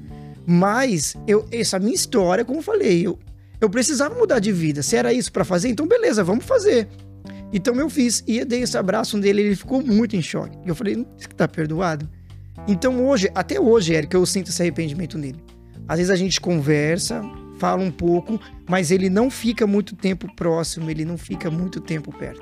Mas 0.46 1.16
eu, 1.28 1.46
essa 1.52 1.80
minha 1.80 1.94
história, 1.94 2.44
como 2.44 2.60
eu 2.60 2.64
falei, 2.64 3.06
eu, 3.06 3.18
eu 3.62 3.70
precisava 3.70 4.16
mudar 4.16 4.40
de 4.40 4.52
vida. 4.52 4.82
Se 4.82 4.96
era 4.96 5.14
isso 5.14 5.32
para 5.32 5.46
fazer, 5.46 5.70
então 5.70 5.88
beleza, 5.88 6.24
vamos 6.24 6.44
fazer. 6.46 6.88
Então 7.54 7.76
eu 7.76 7.90
fiz. 7.90 8.24
E 8.28 8.40
eu 8.40 8.46
dei 8.46 8.62
esse 8.62 8.78
abraço 8.78 9.18
nele, 9.18 9.42
ele 9.42 9.56
ficou 9.56 9.84
muito 9.84 10.16
em 10.16 10.22
choque. 10.22 10.58
Eu 10.66 10.74
falei, 10.74 11.06
tá 11.38 11.48
perdoado? 11.48 12.10
Então 12.68 13.06
hoje, 13.06 13.30
até 13.36 13.60
hoje, 13.60 13.94
Eric, 13.94 14.16
eu 14.16 14.26
sinto 14.26 14.50
esse 14.50 14.62
arrependimento 14.62 15.18
nele. 15.18 15.40
Às 15.92 15.98
vezes 15.98 16.10
a 16.10 16.16
gente 16.16 16.40
conversa, 16.40 17.22
fala 17.58 17.84
um 17.84 17.92
pouco, 17.92 18.40
mas 18.66 18.92
ele 18.92 19.10
não 19.10 19.30
fica 19.30 19.68
muito 19.68 19.94
tempo 19.94 20.26
próximo, 20.38 20.90
ele 20.90 21.04
não 21.04 21.18
fica 21.18 21.52
muito 21.52 21.82
tempo 21.82 22.18
perto. 22.18 22.42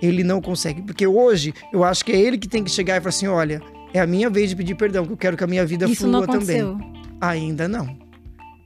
Ele 0.00 0.24
não 0.24 0.40
consegue, 0.40 0.80
porque 0.80 1.06
hoje 1.06 1.52
eu 1.70 1.84
acho 1.84 2.02
que 2.02 2.12
é 2.12 2.18
ele 2.18 2.38
que 2.38 2.48
tem 2.48 2.64
que 2.64 2.70
chegar 2.70 2.96
e 2.96 3.00
falar 3.00 3.10
assim: 3.10 3.26
olha, 3.26 3.60
é 3.92 4.00
a 4.00 4.06
minha 4.06 4.30
vez 4.30 4.48
de 4.48 4.56
pedir 4.56 4.74
perdão, 4.74 5.04
que 5.04 5.12
eu 5.12 5.18
quero 5.18 5.36
que 5.36 5.44
a 5.44 5.46
minha 5.46 5.66
vida 5.66 5.84
Isso 5.84 5.96
flua 5.96 6.12
não 6.12 6.22
aconteceu. 6.22 6.78
também. 6.78 7.02
Ainda 7.20 7.68
não. 7.68 7.94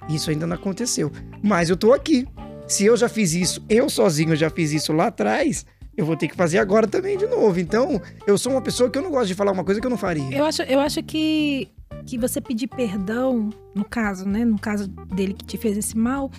Isso 0.09 0.31
ainda 0.31 0.47
não 0.47 0.55
aconteceu. 0.55 1.11
Mas 1.43 1.69
eu 1.69 1.77
tô 1.77 1.93
aqui. 1.93 2.29
Se 2.69 2.85
eu 2.85 2.97
já 2.97 3.09
fiz 3.09 3.35
isso, 3.35 3.61
eu 3.69 3.91
sozinho 3.91 4.37
já 4.37 4.49
fiz 4.49 4.71
isso 4.71 4.93
lá 4.93 5.09
atrás, 5.09 5.67
eu 5.97 6.07
vou 6.07 6.17
ter 6.17 6.29
que 6.29 6.37
fazer 6.37 6.59
agora 6.59 6.87
também 6.87 7.19
de 7.19 7.27
novo. 7.27 7.59
Então, 7.59 8.01
eu 8.25 8.39
sou 8.39 8.53
uma 8.53 8.63
pessoa 8.63 8.89
que 8.89 8.97
eu 8.97 9.03
não 9.03 9.11
gosto 9.11 9.27
de 9.27 9.35
falar 9.35 9.51
uma 9.51 9.65
coisa 9.65 9.81
que 9.81 9.87
eu 9.87 9.91
não 9.91 9.99
faria. 9.99 10.33
Eu 10.33 10.45
acho, 10.45 10.63
eu 10.63 10.79
acho 10.79 11.03
que 11.03 11.69
que 12.07 12.19
você 12.19 12.41
pedir 12.41 12.69
perdão, 12.69 13.51
no 13.75 13.85
caso, 13.85 14.29
né, 14.29 14.45
no 14.45 14.59
caso 14.59 14.89
dele 14.89 15.35
que 15.35 15.45
te 15.45 15.57
fez 15.57 15.77
esse 15.77 15.97
mal, 15.97 16.31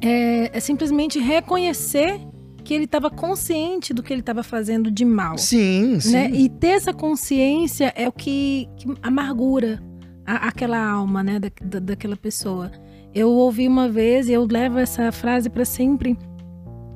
é, 0.00 0.56
é 0.56 0.60
simplesmente 0.60 1.18
reconhecer 1.18 2.20
que 2.64 2.72
ele 2.74 2.84
estava 2.84 3.10
consciente 3.10 3.92
do 3.92 4.02
que 4.02 4.12
ele 4.12 4.20
estava 4.20 4.42
fazendo 4.42 4.90
de 4.90 5.04
mal. 5.04 5.36
Sim, 5.36 5.98
sim. 6.00 6.12
Né? 6.12 6.30
E 6.30 6.48
ter 6.48 6.68
essa 6.68 6.92
consciência 6.92 7.92
é 7.96 8.08
o 8.08 8.12
que, 8.12 8.68
que 8.76 8.86
amargura 9.02 9.82
a, 10.26 10.48
aquela 10.48 10.78
alma, 10.78 11.22
né, 11.22 11.38
da, 11.38 11.50
da, 11.62 11.78
daquela 11.80 12.16
pessoa. 12.16 12.70
Eu 13.14 13.30
ouvi 13.30 13.68
uma 13.68 13.88
vez 13.88 14.28
e 14.28 14.32
eu 14.32 14.46
levo 14.46 14.78
essa 14.78 15.10
frase 15.12 15.50
para 15.50 15.64
sempre 15.64 16.16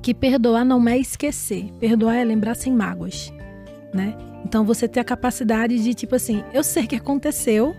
que 0.02 0.14
perdoar 0.14 0.64
não 0.64 0.88
é 0.88 0.96
esquecer, 0.96 1.70
perdoar 1.80 2.14
é 2.14 2.24
lembrar 2.24 2.54
sem 2.54 2.72
mágoas, 2.72 3.32
né? 3.92 4.14
Então 4.46 4.64
você 4.64 4.86
ter 4.86 5.00
a 5.00 5.04
capacidade 5.04 5.76
de 5.82 5.92
tipo 5.92 6.14
assim, 6.14 6.44
eu 6.54 6.62
sei 6.62 6.86
que 6.86 6.94
aconteceu, 6.94 7.74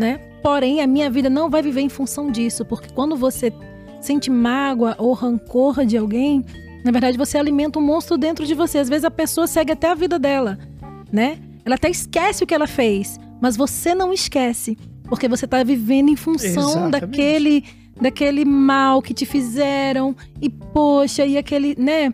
né? 0.00 0.18
Porém, 0.42 0.80
a 0.80 0.86
minha 0.86 1.08
vida 1.08 1.30
não 1.30 1.48
vai 1.48 1.62
viver 1.62 1.80
em 1.80 1.88
função 1.88 2.28
disso, 2.28 2.64
porque 2.64 2.88
quando 2.92 3.16
você 3.16 3.52
sente 4.00 4.28
mágoa 4.28 4.96
ou 4.98 5.12
rancor 5.12 5.86
de 5.86 5.96
alguém, 5.96 6.44
na 6.84 6.90
verdade 6.90 7.16
você 7.16 7.38
alimenta 7.38 7.78
um 7.78 7.82
monstro 7.82 8.18
dentro 8.18 8.44
de 8.44 8.52
você. 8.52 8.78
Às 8.78 8.88
vezes 8.88 9.04
a 9.04 9.12
pessoa 9.12 9.46
segue 9.46 9.70
até 9.70 9.90
a 9.90 9.94
vida 9.94 10.18
dela, 10.18 10.58
né? 11.12 11.38
Ela 11.64 11.76
até 11.76 11.88
esquece 11.88 12.42
o 12.42 12.46
que 12.48 12.54
ela 12.54 12.66
fez, 12.66 13.16
mas 13.40 13.56
você 13.56 13.94
não 13.94 14.12
esquece, 14.12 14.76
porque 15.04 15.28
você 15.28 15.44
está 15.44 15.62
vivendo 15.62 16.08
em 16.08 16.16
função 16.16 16.88
Exatamente. 16.88 17.00
daquele 17.00 17.64
daquele 18.00 18.44
mal 18.44 19.00
que 19.02 19.14
te 19.14 19.24
fizeram 19.24 20.16
e 20.42 20.48
poxa, 20.48 21.24
e 21.24 21.38
aquele, 21.38 21.76
né? 21.78 22.12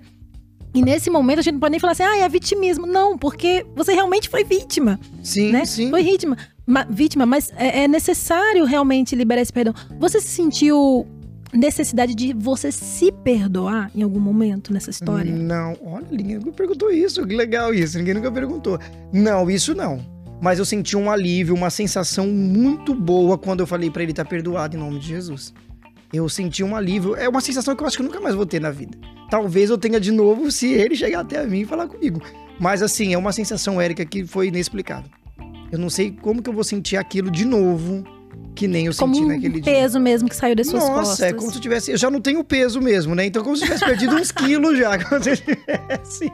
E 0.75 0.83
nesse 0.83 1.09
momento 1.09 1.39
a 1.39 1.43
gente 1.43 1.55
não 1.55 1.61
pode 1.61 1.71
nem 1.71 1.81
falar 1.81 1.93
assim, 1.93 2.03
ah, 2.03 2.19
é 2.19 2.29
vitimismo. 2.29 2.85
Não, 2.85 3.17
porque 3.17 3.65
você 3.77 3.95
realmente 3.95 4.29
foi 4.29 4.43
vítima. 4.43 4.99
Sim, 5.23 5.53
né? 5.53 5.65
sim. 5.65 5.89
Foi 5.89 6.03
vítima, 6.03 6.37
ma, 6.67 6.85
vítima, 6.91 7.25
mas 7.25 7.53
é, 7.57 7.85
é 7.85 7.89
necessário 7.89 8.65
realmente 8.65 9.15
liberar 9.15 9.41
esse 9.41 9.53
perdão. 9.53 9.73
Você 10.01 10.21
se 10.21 10.27
sentiu 10.27 11.07
necessidade 11.53 12.13
de 12.17 12.33
você 12.33 12.73
se 12.73 13.13
perdoar 13.13 13.89
em 13.95 14.03
algum 14.03 14.19
momento 14.19 14.73
nessa 14.73 14.91
história? 14.91 15.33
Não, 15.33 15.77
olha, 15.85 16.07
ninguém 16.11 16.39
nunca 16.39 16.51
perguntou 16.51 16.91
isso. 16.91 17.25
Que 17.25 17.37
legal 17.37 17.73
isso, 17.73 17.97
ninguém 17.97 18.15
nunca 18.15 18.33
perguntou. 18.33 18.77
Não, 19.13 19.49
isso 19.49 19.77
não. 19.77 20.05
Mas 20.43 20.59
eu 20.59 20.65
senti 20.65 20.97
um 20.97 21.09
alívio, 21.09 21.55
uma 21.55 21.71
sensação 21.71 22.27
muito 22.27 22.93
boa 22.93 23.39
quando 23.39 23.61
eu 23.61 23.67
falei 23.67 23.91
para 23.91 24.03
ele 24.03 24.11
estar 24.11 24.25
tá 24.25 24.29
perdoado 24.29 24.77
em 24.77 24.81
nome 24.81 24.99
de 24.99 25.07
Jesus 25.07 25.55
eu 26.15 26.29
senti 26.29 26.63
um 26.63 26.77
alívio. 26.77 27.17
É 27.17 27.29
uma 27.29 27.41
sensação 27.41 27.75
que 27.75 27.83
eu 27.83 27.87
acho 27.87 27.97
que 27.97 28.03
eu 28.03 28.07
nunca 28.07 28.21
mais 28.21 28.35
vou 28.35 28.47
ter 28.47 28.61
na 28.61 28.71
vida. 28.71 28.97
Talvez 29.31 29.69
eu 29.71 29.77
tenha 29.77 29.99
de 29.99 30.13
novo 30.13 30.51
se 30.51 30.73
ele 30.73 30.95
chegar 30.95 31.21
até 31.21 31.45
mim 31.47 31.61
e 31.61 31.65
falar 31.65 31.89
comigo. 31.89 32.21
Mas 32.59 32.83
assim, 32.83 33.13
é 33.13 33.19
uma 33.19 33.33
sensação, 33.33 33.81
Érica, 33.81 34.05
que 34.05 34.25
foi 34.25 34.49
inexplicável. 34.49 35.11
Eu 35.73 35.79
não 35.79 35.91
sei 35.91 36.13
como 36.13 36.41
que 36.41 36.49
eu 36.49 36.55
vou 36.55 36.63
sentir 36.63 36.97
aquilo 36.97 37.31
de 37.31 37.45
novo, 37.45 38.05
que 38.55 38.69
nem 38.69 38.87
eu 38.87 38.95
como 38.95 39.13
senti 39.13 39.27
naquele 39.27 39.59
um 39.59 39.61
dia. 39.61 39.73
peso 39.73 39.99
mesmo 39.99 40.29
que 40.29 40.37
saiu 40.37 40.55
das 40.55 40.69
suas 40.69 40.85
Nossa, 40.85 40.95
costas. 40.95 41.21
é 41.21 41.33
como 41.33 41.51
se 41.51 41.57
eu 41.57 41.61
tivesse... 41.61 41.91
Eu 41.91 41.97
já 41.97 42.09
não 42.09 42.21
tenho 42.21 42.45
peso 42.45 42.81
mesmo, 42.81 43.13
né? 43.15 43.27
Então 43.27 43.43
como 43.43 43.57
se 43.57 43.65
eu 43.65 43.67
tivesse 43.67 43.85
perdido 43.85 44.15
uns 44.15 44.31
quilos 44.31 44.79
já. 44.79 44.97
Como 45.05 45.21
se 45.23 45.31
eu 45.31 45.37
tivesse 45.37 46.31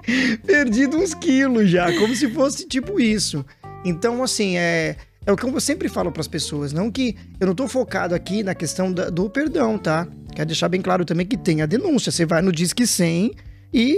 perdido 0.47 0.99
uns 0.99 1.15
quilos 1.15 1.71
já. 1.71 1.91
Como 1.99 2.15
se 2.15 2.29
fosse 2.29 2.69
tipo 2.69 3.01
isso. 3.01 3.45
Então, 3.83 4.23
assim, 4.23 4.59
é 4.59 4.97
é 5.27 5.33
o 5.33 5.37
que 5.37 5.45
eu 5.45 5.61
sempre 5.61 5.89
falo 5.89 6.11
para 6.11 6.21
as 6.21 6.29
pessoas, 6.29 6.73
não 6.73 6.91
que 6.91 7.17
eu 7.39 7.47
não 7.47 7.55
tô 7.55 7.69
focado 7.69 8.15
aqui 8.15 8.43
na 8.43 8.55
questão 8.55 8.93
da, 8.93 9.11
do 9.11 9.29
perdão, 9.29 9.77
tá? 9.79 10.07
Quero 10.35 10.47
deixar 10.47 10.69
bem 10.69 10.81
claro 10.81 11.05
também 11.05 11.27
que 11.27 11.37
tem 11.37 11.61
a 11.63 11.67
denúncia. 11.67 12.11
Você 12.13 12.25
vai 12.25 12.41
no 12.41 12.51
Disque 12.53 12.87
100 12.87 13.33
e 13.73 13.97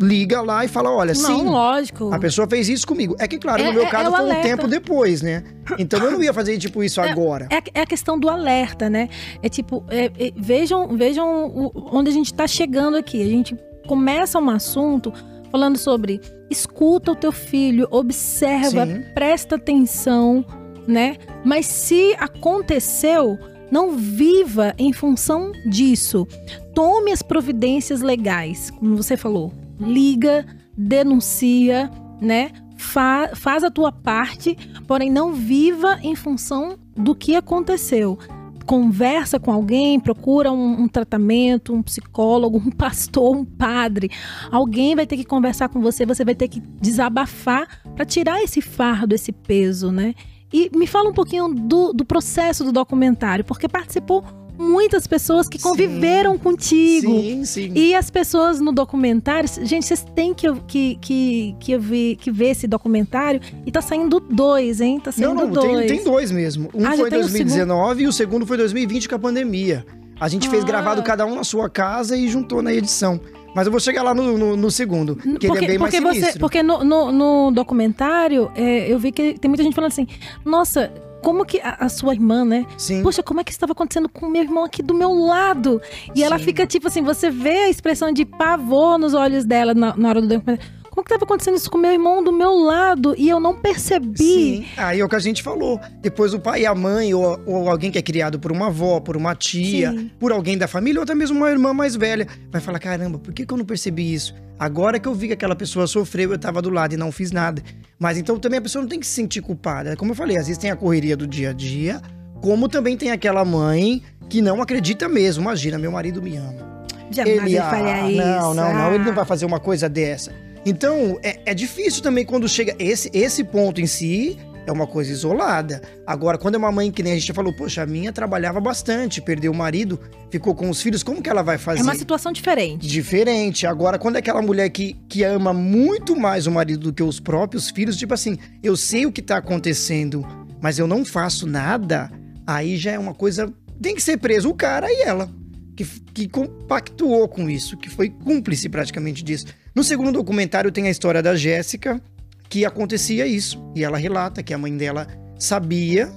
liga 0.00 0.42
lá 0.42 0.64
e 0.64 0.68
fala: 0.68 0.90
olha, 0.90 1.14
Não, 1.14 1.20
sim, 1.38 1.44
lógico. 1.44 2.12
a 2.12 2.18
pessoa 2.18 2.46
fez 2.48 2.68
isso 2.68 2.86
comigo. 2.86 3.14
É 3.18 3.26
que, 3.28 3.38
claro, 3.38 3.62
É- 3.62 3.66
no 3.66 3.72
meu 3.72 3.84
é- 3.84 3.90
caso 3.90 4.08
é 4.08 4.10
foi 4.10 4.20
um 4.20 4.22
alerta. 4.24 4.42
tempo 4.48 4.66
depois, 4.68 5.22
né? 5.22 5.44
Então 5.78 5.98
eu 6.02 6.10
não 6.10 6.22
ia 6.22 6.32
fazer 6.32 6.58
tipo 6.58 6.82
isso 6.82 7.00
agora. 7.02 7.48
É, 7.50 7.62
é 7.78 7.82
a 7.82 7.86
questão 7.86 8.18
do 8.18 8.28
alerta, 8.28 8.90
né? 8.90 9.08
É 9.42 9.48
tipo, 9.48 9.84
é- 9.88 10.06
é- 10.18 10.32
vejam, 10.36 10.88
vejam 10.96 11.46
o- 11.46 11.72
onde 11.96 12.10
a 12.10 12.12
gente 12.12 12.26
está 12.32 12.46
chegando 12.46 12.96
aqui. 12.96 13.22
A 13.22 13.26
gente 13.26 13.56
começa 13.86 14.38
um 14.38 14.50
assunto 14.50 15.12
falando 15.50 15.78
sobre 15.78 16.20
escuta 16.50 17.12
o 17.12 17.16
teu 17.16 17.30
filho, 17.32 17.86
observa, 17.90 18.86
Sim. 18.86 19.04
presta 19.14 19.54
atenção, 19.56 20.44
né? 20.86 21.16
Mas 21.44 21.66
se 21.66 22.14
aconteceu, 22.18 23.38
não 23.70 23.96
viva 23.96 24.74
em 24.78 24.92
função 24.92 25.52
disso. 25.66 26.26
Tome 26.74 27.12
as 27.12 27.22
providências 27.22 28.00
legais, 28.02 28.70
como 28.70 28.96
você 28.96 29.16
falou. 29.16 29.52
Liga, 29.80 30.46
denuncia, 30.76 31.90
né? 32.20 32.50
Fa- 32.76 33.30
faz 33.34 33.64
a 33.64 33.70
tua 33.70 33.90
parte, 33.90 34.56
porém 34.86 35.10
não 35.10 35.32
viva 35.32 35.98
em 36.02 36.14
função 36.14 36.78
do 36.96 37.14
que 37.14 37.34
aconteceu. 37.34 38.18
Conversa 38.66 39.38
com 39.38 39.52
alguém, 39.52 40.00
procura 40.00 40.50
um, 40.50 40.82
um 40.82 40.88
tratamento, 40.88 41.74
um 41.74 41.82
psicólogo, 41.82 42.58
um 42.58 42.70
pastor, 42.72 43.36
um 43.36 43.44
padre. 43.44 44.10
Alguém 44.50 44.94
vai 44.94 45.06
ter 45.06 45.16
que 45.16 45.24
conversar 45.24 45.68
com 45.68 45.80
você, 45.80 46.06
você 46.06 46.24
vai 46.24 46.34
ter 46.34 46.48
que 46.48 46.60
desabafar 46.60 47.66
para 47.94 48.04
tirar 48.04 48.42
esse 48.42 48.60
fardo, 48.60 49.14
esse 49.14 49.32
peso, 49.32 49.90
né? 49.90 50.14
E 50.56 50.70
me 50.72 50.86
fala 50.86 51.10
um 51.10 51.12
pouquinho 51.12 51.48
do, 51.48 51.92
do 51.92 52.04
processo 52.04 52.62
do 52.62 52.70
documentário, 52.70 53.44
porque 53.44 53.68
participou 53.68 54.22
muitas 54.56 55.04
pessoas 55.04 55.48
que 55.48 55.58
Sim. 55.58 55.64
conviveram 55.68 56.38
contigo. 56.38 57.10
Sim, 57.10 57.44
sim. 57.44 57.72
E 57.74 57.92
as 57.92 58.08
pessoas 58.08 58.60
no 58.60 58.70
documentário, 58.70 59.48
gente, 59.62 59.84
vocês 59.84 60.06
têm 60.14 60.32
que, 60.32 60.46
que, 60.68 60.94
que, 61.00 61.56
que, 61.58 61.76
ver, 61.76 62.14
que 62.14 62.30
ver 62.30 62.50
esse 62.50 62.68
documentário. 62.68 63.40
E 63.66 63.72
tá 63.72 63.82
saindo 63.82 64.20
dois, 64.20 64.80
hein? 64.80 65.00
Tá 65.00 65.10
Não, 65.18 65.34
saindo 65.36 65.52
não, 65.52 65.60
tem, 65.62 65.72
dois. 65.74 65.86
tem 65.90 66.04
dois 66.04 66.30
mesmo. 66.30 66.70
Um 66.72 66.86
Ah, 66.86 66.92
foi 66.96 67.08
em 67.08 67.10
tem 67.10 67.18
o 67.18 67.22
2019 67.22 68.04
e 68.04 68.06
o 68.06 68.12
segundo 68.12 68.46
foi 68.46 68.56
em 68.56 68.60
2020 68.60 69.08
com 69.08 69.16
a 69.16 69.18
pandemia. 69.18 69.84
A 70.20 70.28
gente 70.28 70.48
fez 70.48 70.62
Ah. 70.62 70.66
gravado 70.66 71.02
cada 71.02 71.26
um 71.26 71.34
na 71.34 71.42
sua 71.42 71.68
casa 71.68 72.16
e 72.16 72.28
juntou 72.28 72.62
na 72.62 72.72
edição. 72.72 73.20
Mas 73.54 73.66
eu 73.66 73.70
vou 73.70 73.80
chegar 73.80 74.02
lá 74.02 74.14
no, 74.14 74.36
no, 74.36 74.56
no 74.56 74.70
segundo, 74.70 75.16
que 75.16 75.46
ele 75.46 75.64
é 75.64 75.66
bem 75.68 75.78
mais 75.78 75.94
porque 75.94 76.08
sinistro. 76.08 76.32
você, 76.32 76.38
porque 76.38 76.62
no, 76.62 76.82
no, 76.82 77.12
no 77.12 77.50
documentário, 77.52 78.50
é, 78.54 78.92
eu 78.92 78.98
vi 78.98 79.12
que 79.12 79.38
tem 79.38 79.48
muita 79.48 79.62
gente 79.62 79.74
falando 79.74 79.92
assim: 79.92 80.08
nossa, 80.44 80.92
como 81.22 81.44
que 81.44 81.60
a, 81.60 81.76
a 81.80 81.88
sua 81.88 82.12
irmã, 82.12 82.44
né? 82.44 82.66
Sim. 82.76 83.02
Poxa, 83.02 83.22
como 83.22 83.40
é 83.40 83.44
que 83.44 83.50
estava 83.50 83.72
acontecendo 83.72 84.08
com 84.08 84.26
o 84.26 84.30
meu 84.30 84.42
irmão 84.42 84.64
aqui 84.64 84.82
do 84.82 84.92
meu 84.92 85.14
lado? 85.14 85.80
E 86.14 86.22
ela 86.22 86.38
Sim. 86.38 86.44
fica 86.44 86.66
tipo 86.66 86.88
assim: 86.88 87.02
você 87.02 87.30
vê 87.30 87.64
a 87.64 87.70
expressão 87.70 88.12
de 88.12 88.24
pavor 88.24 88.98
nos 88.98 89.14
olhos 89.14 89.44
dela 89.44 89.72
na, 89.72 89.96
na 89.96 90.08
hora 90.08 90.20
do 90.20 90.28
documentário. 90.28 90.73
Como 90.94 91.04
que 91.04 91.12
estava 91.12 91.24
acontecendo 91.24 91.56
isso 91.56 91.68
com 91.68 91.76
o 91.76 91.80
meu 91.80 91.90
irmão 91.90 92.22
do 92.22 92.30
meu 92.30 92.54
lado 92.54 93.16
e 93.18 93.28
eu 93.28 93.40
não 93.40 93.52
percebi? 93.52 94.16
Sim, 94.16 94.64
aí 94.76 95.00
é 95.00 95.04
o 95.04 95.08
que 95.08 95.16
a 95.16 95.18
gente 95.18 95.42
falou. 95.42 95.80
Depois 96.00 96.32
o 96.32 96.38
pai 96.38 96.60
e 96.62 96.66
a 96.66 96.72
mãe, 96.74 97.12
ou, 97.12 97.36
ou 97.44 97.68
alguém 97.68 97.90
que 97.90 97.98
é 97.98 98.02
criado 98.02 98.38
por 98.38 98.52
uma 98.52 98.68
avó, 98.68 99.00
por 99.00 99.16
uma 99.16 99.34
tia, 99.34 99.90
Sim. 99.90 100.08
por 100.20 100.30
alguém 100.30 100.56
da 100.56 100.68
família, 100.68 101.00
ou 101.00 101.02
até 101.02 101.12
mesmo 101.12 101.36
uma 101.36 101.50
irmã 101.50 101.74
mais 101.74 101.96
velha, 101.96 102.28
vai 102.48 102.60
falar: 102.60 102.78
caramba, 102.78 103.18
por 103.18 103.34
que, 103.34 103.44
que 103.44 103.52
eu 103.52 103.58
não 103.58 103.64
percebi 103.64 104.14
isso? 104.14 104.32
Agora 104.56 105.00
que 105.00 105.08
eu 105.08 105.14
vi 105.14 105.26
que 105.26 105.32
aquela 105.32 105.56
pessoa 105.56 105.84
sofreu, 105.88 106.30
eu 106.30 106.38
tava 106.38 106.62
do 106.62 106.70
lado 106.70 106.94
e 106.94 106.96
não 106.96 107.10
fiz 107.10 107.32
nada. 107.32 107.60
Mas 107.98 108.16
então 108.16 108.38
também 108.38 108.60
a 108.60 108.62
pessoa 108.62 108.80
não 108.82 108.88
tem 108.88 109.00
que 109.00 109.06
se 109.06 109.14
sentir 109.14 109.40
culpada. 109.42 109.96
Como 109.96 110.12
eu 110.12 110.14
falei, 110.14 110.36
às 110.36 110.46
vezes 110.46 110.58
tem 110.58 110.70
a 110.70 110.76
correria 110.76 111.16
do 111.16 111.26
dia 111.26 111.50
a 111.50 111.52
dia, 111.52 112.00
como 112.40 112.68
também 112.68 112.96
tem 112.96 113.10
aquela 113.10 113.44
mãe 113.44 114.00
que 114.28 114.40
não 114.40 114.62
acredita 114.62 115.08
mesmo. 115.08 115.42
Imagina, 115.42 115.76
meu 115.76 115.90
marido 115.90 116.22
me 116.22 116.36
ama. 116.36 116.86
Jamais 117.10 117.42
ele, 117.46 117.58
ah, 117.58 117.68
faria 117.68 118.08
isso. 118.10 118.16
Não, 118.24 118.54
não, 118.54 118.72
não, 118.72 118.94
ele 118.94 119.02
não 119.04 119.10
Ah. 119.10 119.16
vai 119.16 119.24
fazer 119.24 119.44
uma 119.44 119.58
coisa 119.58 119.88
dessa. 119.88 120.32
Então, 120.66 121.18
é, 121.22 121.40
é 121.46 121.54
difícil 121.54 122.02
também 122.02 122.24
quando 122.24 122.48
chega. 122.48 122.74
Esse, 122.78 123.10
esse 123.12 123.44
ponto 123.44 123.80
em 123.80 123.86
si 123.86 124.38
é 124.66 124.72
uma 124.72 124.86
coisa 124.86 125.12
isolada. 125.12 125.82
Agora, 126.06 126.38
quando 126.38 126.54
é 126.54 126.58
uma 126.58 126.72
mãe 126.72 126.90
que 126.90 127.02
nem 127.02 127.12
a 127.12 127.18
gente 127.18 127.32
falou, 127.32 127.52
poxa, 127.52 127.82
a 127.82 127.86
minha 127.86 128.12
trabalhava 128.12 128.60
bastante, 128.60 129.20
perdeu 129.20 129.52
o 129.52 129.54
marido, 129.54 130.00
ficou 130.30 130.54
com 130.54 130.70
os 130.70 130.80
filhos, 130.80 131.02
como 131.02 131.22
que 131.22 131.28
ela 131.28 131.42
vai 131.42 131.58
fazer? 131.58 131.80
É 131.80 131.82
uma 131.82 131.94
situação 131.94 132.32
diferente. 132.32 132.86
Diferente. 132.86 133.66
Agora, 133.66 133.98
quando 133.98 134.16
é 134.16 134.18
aquela 134.20 134.40
mulher 134.40 134.70
que, 134.70 134.94
que 135.08 135.22
ama 135.22 135.52
muito 135.52 136.16
mais 136.16 136.46
o 136.46 136.50
marido 136.50 136.84
do 136.84 136.92
que 136.92 137.02
os 137.02 137.20
próprios 137.20 137.70
filhos, 137.70 137.96
tipo 137.96 138.14
assim, 138.14 138.38
eu 138.62 138.76
sei 138.76 139.06
o 139.06 139.12
que 139.12 139.22
tá 139.22 139.36
acontecendo, 139.36 140.26
mas 140.60 140.78
eu 140.78 140.86
não 140.86 141.04
faço 141.04 141.46
nada, 141.46 142.10
aí 142.46 142.76
já 142.76 142.92
é 142.92 142.98
uma 142.98 143.14
coisa. 143.14 143.52
Tem 143.80 143.94
que 143.94 144.02
ser 144.02 144.16
preso 144.16 144.48
o 144.48 144.54
cara 144.54 144.90
e 144.90 145.02
ela. 145.02 145.28
Que, 145.76 145.84
que 145.84 146.28
compactuou 146.28 147.28
com 147.28 147.50
isso, 147.50 147.76
que 147.76 147.90
foi 147.90 148.08
cúmplice 148.10 148.68
praticamente 148.68 149.22
disso. 149.24 149.46
No 149.74 149.82
segundo 149.82 150.12
documentário 150.12 150.70
tem 150.70 150.86
a 150.86 150.90
história 150.90 151.20
da 151.22 151.34
Jéssica, 151.34 152.00
que 152.48 152.64
acontecia 152.64 153.26
isso. 153.26 153.60
E 153.74 153.82
ela 153.82 153.98
relata 153.98 154.42
que 154.42 154.54
a 154.54 154.58
mãe 154.58 154.76
dela 154.76 155.06
sabia 155.38 156.10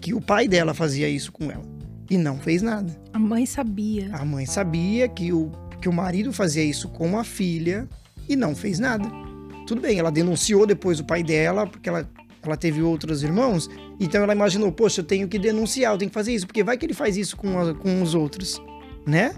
que 0.00 0.12
o 0.14 0.20
pai 0.20 0.46
dela 0.46 0.74
fazia 0.74 1.08
isso 1.08 1.32
com 1.32 1.50
ela. 1.50 1.64
E 2.10 2.18
não 2.18 2.38
fez 2.38 2.60
nada. 2.60 2.94
A 3.12 3.18
mãe 3.18 3.46
sabia. 3.46 4.10
A 4.12 4.24
mãe 4.24 4.44
sabia 4.44 5.08
que 5.08 5.32
o, 5.32 5.50
que 5.80 5.88
o 5.88 5.92
marido 5.92 6.32
fazia 6.32 6.62
isso 6.64 6.88
com 6.88 7.18
a 7.18 7.24
filha 7.24 7.88
e 8.28 8.36
não 8.36 8.54
fez 8.54 8.78
nada. 8.78 9.08
Tudo 9.66 9.80
bem, 9.80 9.98
ela 9.98 10.10
denunciou 10.10 10.66
depois 10.66 10.98
o 11.00 11.04
pai 11.04 11.22
dela, 11.22 11.66
porque 11.66 11.88
ela, 11.88 12.08
ela 12.42 12.56
teve 12.56 12.82
outros 12.82 13.22
irmãos, 13.22 13.70
então 14.00 14.22
ela 14.22 14.34
imaginou, 14.34 14.72
poxa, 14.72 15.00
eu 15.00 15.04
tenho 15.04 15.28
que 15.28 15.38
denunciar, 15.38 15.92
eu 15.94 15.98
tenho 15.98 16.10
que 16.10 16.14
fazer 16.14 16.34
isso, 16.34 16.46
porque 16.46 16.64
vai 16.64 16.76
que 16.76 16.84
ele 16.84 16.94
faz 16.94 17.16
isso 17.16 17.36
com, 17.36 17.56
a- 17.58 17.74
com 17.74 18.02
os 18.02 18.14
outros, 18.14 18.60
né? 19.06 19.34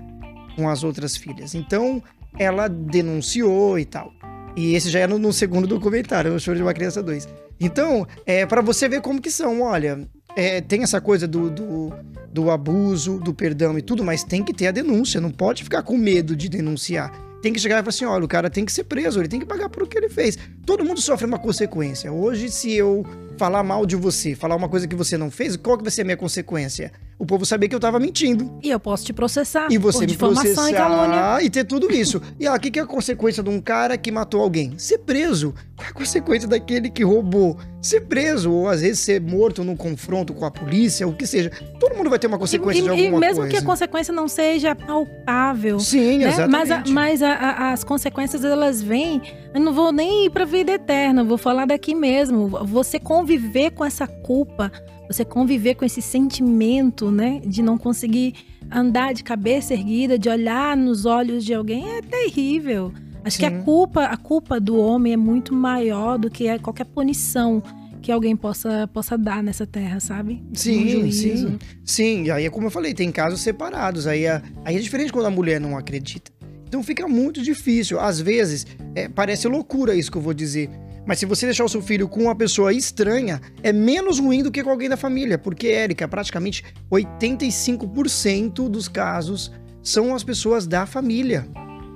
Com 0.56 0.68
as 0.68 0.84
outras 0.84 1.16
filhas. 1.16 1.54
Então, 1.54 2.02
ela 2.38 2.68
denunciou 2.68 3.78
e 3.78 3.84
tal. 3.84 4.12
E 4.56 4.74
esse 4.74 4.90
já 4.90 5.00
é 5.00 5.06
no, 5.06 5.18
no 5.18 5.32
segundo 5.32 5.66
documentário, 5.66 6.34
o 6.34 6.40
Choro 6.40 6.58
de 6.58 6.62
uma 6.62 6.74
Criança 6.74 7.02
2. 7.02 7.28
Então, 7.58 8.06
é 8.26 8.44
para 8.44 8.60
você 8.60 8.88
ver 8.88 9.00
como 9.00 9.20
que 9.20 9.30
são, 9.30 9.62
olha, 9.62 10.06
é, 10.36 10.60
tem 10.60 10.82
essa 10.82 11.00
coisa 11.00 11.26
do, 11.26 11.50
do, 11.50 11.92
do 12.30 12.50
abuso, 12.50 13.18
do 13.18 13.32
perdão 13.32 13.78
e 13.78 13.82
tudo, 13.82 14.04
mas 14.04 14.24
tem 14.24 14.42
que 14.42 14.52
ter 14.52 14.66
a 14.66 14.70
denúncia, 14.72 15.20
não 15.20 15.30
pode 15.30 15.62
ficar 15.62 15.82
com 15.82 15.96
medo 15.96 16.36
de 16.36 16.48
denunciar. 16.48 17.10
Tem 17.42 17.52
que 17.52 17.58
chegar 17.58 17.76
e 17.76 17.78
falar 17.78 17.88
assim, 17.88 18.04
olha, 18.04 18.24
o 18.24 18.28
cara 18.28 18.48
tem 18.48 18.64
que 18.64 18.72
ser 18.72 18.84
preso, 18.84 19.20
ele 19.20 19.28
tem 19.28 19.40
que 19.40 19.46
pagar 19.46 19.68
por 19.68 19.82
o 19.82 19.86
que 19.86 19.98
ele 19.98 20.08
fez. 20.08 20.38
Todo 20.64 20.84
mundo 20.84 21.00
sofre 21.00 21.26
uma 21.26 21.38
consequência. 21.38 22.12
Hoje, 22.12 22.50
se 22.50 22.72
eu 22.72 23.04
falar 23.42 23.64
mal 23.64 23.84
de 23.84 23.96
você, 23.96 24.36
falar 24.36 24.54
uma 24.54 24.68
coisa 24.68 24.86
que 24.86 24.94
você 24.94 25.18
não 25.18 25.28
fez, 25.28 25.56
qual 25.56 25.76
que 25.76 25.82
vai 25.82 25.90
ser 25.90 26.02
a 26.02 26.04
minha 26.04 26.16
consequência? 26.16 26.92
O 27.18 27.26
povo 27.26 27.44
saber 27.44 27.68
que 27.68 27.74
eu 27.74 27.80
tava 27.80 27.98
mentindo. 27.98 28.56
E 28.62 28.70
eu 28.70 28.78
posso 28.78 29.04
te 29.04 29.12
processar 29.12 29.66
E 29.68 29.78
você 29.78 30.00
me 30.00 30.06
difamação 30.06 30.68
e 30.68 30.72
processar 30.74 31.42
e 31.44 31.50
ter 31.50 31.64
tudo 31.64 31.90
isso. 31.92 32.22
E 32.38 32.46
ah, 32.46 32.54
o 32.54 32.60
que, 32.60 32.70
que 32.70 32.78
é 32.78 32.82
a 32.82 32.86
consequência 32.86 33.42
de 33.42 33.50
um 33.50 33.60
cara 33.60 33.96
que 33.98 34.12
matou 34.12 34.40
alguém? 34.40 34.74
Ser 34.78 34.98
preso. 34.98 35.52
Qual 35.76 35.88
é 35.88 35.90
a 35.90 35.92
consequência 35.92 36.48
daquele 36.48 36.88
que 36.88 37.02
roubou? 37.02 37.58
Ser 37.80 38.02
preso, 38.02 38.52
ou 38.52 38.68
às 38.68 38.80
vezes 38.80 39.00
ser 39.00 39.20
morto 39.20 39.64
num 39.64 39.74
confronto 39.76 40.32
com 40.32 40.44
a 40.44 40.50
polícia, 40.52 41.06
o 41.06 41.12
que 41.12 41.26
seja. 41.26 41.50
Todo 41.80 41.96
mundo 41.96 42.08
vai 42.10 42.20
ter 42.20 42.28
uma 42.28 42.38
consequência 42.38 42.78
e, 42.78 42.82
de 42.82 42.88
e 42.88 42.90
alguma 42.90 43.18
mesmo 43.18 43.36
coisa. 43.38 43.50
que 43.50 43.56
a 43.56 43.62
consequência 43.62 44.14
não 44.14 44.28
seja 44.28 44.74
palpável. 44.76 45.80
Sim, 45.80 46.18
né? 46.18 46.28
exatamente. 46.28 46.50
Mas, 46.50 46.70
a- 46.70 46.84
mas 46.92 47.22
a- 47.22 47.32
a- 47.34 47.72
as 47.72 47.82
consequências 47.82 48.44
elas 48.44 48.80
vêm. 48.80 49.20
Eu 49.54 49.60
não 49.60 49.72
vou 49.72 49.92
nem 49.92 50.26
ir 50.26 50.30
para 50.30 50.44
vida 50.44 50.72
eterna, 50.72 51.20
eu 51.20 51.26
vou 51.26 51.36
falar 51.36 51.66
daqui 51.66 51.94
mesmo. 51.94 52.48
Você 52.66 52.98
conviver 52.98 53.72
com 53.72 53.84
essa 53.84 54.06
culpa, 54.06 54.72
você 55.06 55.24
conviver 55.24 55.74
com 55.74 55.84
esse 55.84 56.00
sentimento, 56.00 57.10
né, 57.10 57.40
de 57.44 57.62
não 57.62 57.76
conseguir 57.76 58.34
andar 58.70 59.12
de 59.12 59.22
cabeça 59.22 59.74
erguida, 59.74 60.18
de 60.18 60.28
olhar 60.28 60.76
nos 60.76 61.04
olhos 61.04 61.44
de 61.44 61.52
alguém 61.52 61.96
é 61.96 62.00
terrível. 62.00 62.92
Acho 63.24 63.38
que 63.38 63.46
a 63.46 63.50
Sim. 63.50 63.62
culpa, 63.62 64.04
a 64.04 64.16
culpa 64.16 64.58
do 64.58 64.76
homem 64.76 65.12
é 65.12 65.16
muito 65.16 65.54
maior 65.54 66.18
do 66.18 66.30
que 66.30 66.58
qualquer 66.58 66.86
punição 66.86 67.62
que 68.00 68.10
alguém 68.10 68.34
possa, 68.34 68.88
possa 68.92 69.16
dar 69.16 69.42
nessa 69.42 69.64
terra, 69.64 70.00
sabe? 70.00 70.42
Sim, 70.54 71.10
sim. 71.12 71.58
Sim, 71.84 72.24
e 72.24 72.30
aí 72.32 72.44
é 72.44 72.50
como 72.50 72.66
eu 72.66 72.70
falei, 72.70 72.92
tem 72.92 73.12
casos 73.12 73.40
separados. 73.40 74.08
Aí 74.08 74.24
é, 74.24 74.42
aí 74.64 74.76
é 74.76 74.80
diferente 74.80 75.12
quando 75.12 75.26
a 75.26 75.30
mulher 75.30 75.60
não 75.60 75.78
acredita. 75.78 76.31
Então 76.72 76.82
fica 76.82 77.06
muito 77.06 77.42
difícil. 77.42 78.00
Às 78.00 78.18
vezes, 78.18 78.66
é, 78.94 79.06
parece 79.06 79.46
loucura 79.46 79.94
isso 79.94 80.10
que 80.10 80.16
eu 80.16 80.22
vou 80.22 80.32
dizer. 80.32 80.70
Mas 81.04 81.18
se 81.18 81.26
você 81.26 81.44
deixar 81.44 81.66
o 81.66 81.68
seu 81.68 81.82
filho 81.82 82.08
com 82.08 82.22
uma 82.22 82.34
pessoa 82.34 82.72
estranha, 82.72 83.42
é 83.62 83.70
menos 83.74 84.18
ruim 84.18 84.42
do 84.42 84.50
que 84.50 84.62
com 84.64 84.70
alguém 84.70 84.88
da 84.88 84.96
família. 84.96 85.36
Porque, 85.36 85.66
Érica, 85.68 86.08
praticamente 86.08 86.64
85% 86.90 88.70
dos 88.70 88.88
casos 88.88 89.52
são 89.82 90.14
as 90.14 90.24
pessoas 90.24 90.66
da 90.66 90.86
família. 90.86 91.46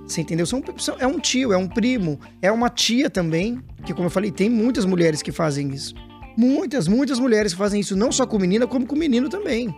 Você 0.06 0.20
entendeu? 0.20 0.44
São, 0.44 0.62
são- 0.76 0.96
é 0.98 1.06
um 1.06 1.18
tio, 1.18 1.54
é 1.54 1.56
um 1.56 1.66
primo, 1.68 2.20
é 2.42 2.52
uma 2.52 2.68
tia 2.68 3.08
também. 3.08 3.58
Que, 3.82 3.94
como 3.94 4.08
eu 4.08 4.10
falei, 4.10 4.30
tem 4.30 4.50
muitas 4.50 4.84
mulheres 4.84 5.22
que 5.22 5.32
fazem 5.32 5.70
isso. 5.70 5.94
Muitas, 6.36 6.86
muitas 6.86 7.18
mulheres 7.18 7.52
que 7.54 7.58
fazem 7.58 7.80
isso, 7.80 7.96
não 7.96 8.12
só 8.12 8.26
com 8.26 8.38
menina, 8.38 8.66
como 8.66 8.84
com 8.86 8.94
menino 8.94 9.30
também. 9.30 9.74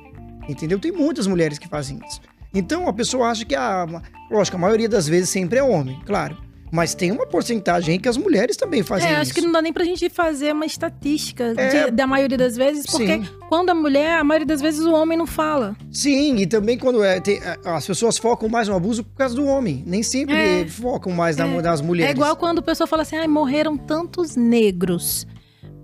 Entendeu? 0.48 0.76
Tem 0.80 0.90
muitas 0.90 1.28
mulheres 1.28 1.56
que 1.56 1.68
fazem 1.68 2.00
isso. 2.04 2.20
Então 2.58 2.88
a 2.88 2.92
pessoa 2.92 3.28
acha 3.28 3.44
que 3.44 3.54
a. 3.54 3.86
Lógico, 4.30 4.56
a 4.56 4.60
maioria 4.60 4.88
das 4.88 5.08
vezes 5.08 5.30
sempre 5.30 5.58
é 5.58 5.62
homem, 5.62 5.98
claro. 6.04 6.36
Mas 6.70 6.94
tem 6.94 7.10
uma 7.10 7.26
porcentagem 7.26 7.94
aí 7.94 7.98
que 7.98 8.10
as 8.10 8.18
mulheres 8.18 8.54
também 8.54 8.82
fazem 8.82 9.08
É, 9.08 9.12
isso. 9.12 9.20
acho 9.22 9.32
que 9.34 9.40
não 9.40 9.50
dá 9.52 9.62
nem 9.62 9.72
pra 9.72 9.84
gente 9.84 10.06
fazer 10.10 10.52
uma 10.52 10.66
estatística 10.66 11.54
É. 11.56 11.86
de- 11.86 11.90
da 11.92 12.06
maioria 12.06 12.36
das 12.36 12.56
vezes, 12.56 12.84
porque 12.84 13.06
Sim. 13.06 13.26
quando 13.48 13.70
a 13.70 13.74
mulher, 13.74 14.18
a 14.18 14.22
maioria 14.24 14.46
das 14.46 14.60
vezes 14.60 14.84
o 14.84 14.92
homem 14.92 15.16
não 15.16 15.26
fala. 15.26 15.74
Sim, 15.90 16.36
e 16.36 16.46
também 16.46 16.76
quando 16.76 17.02
é, 17.02 17.20
tem- 17.20 17.40
as 17.64 17.86
pessoas 17.86 18.18
focam 18.18 18.50
mais 18.50 18.68
no 18.68 18.76
abuso 18.76 19.02
por 19.02 19.16
causa 19.16 19.34
do 19.34 19.46
homem. 19.46 19.82
Nem 19.86 20.02
sempre 20.02 20.34
É. 20.36 20.66
focam 20.68 21.10
mais 21.10 21.38
na, 21.38 21.46
É. 21.46 21.62
nas 21.62 21.80
mulheres. 21.80 22.12
É 22.12 22.14
igual 22.14 22.36
quando 22.36 22.58
o 22.58 22.62
pessoal 22.62 22.86
fala 22.86 23.00
assim, 23.00 23.16
ai, 23.16 23.26
morreram 23.28 23.74
tantos 23.74 24.36
negros. 24.36 25.26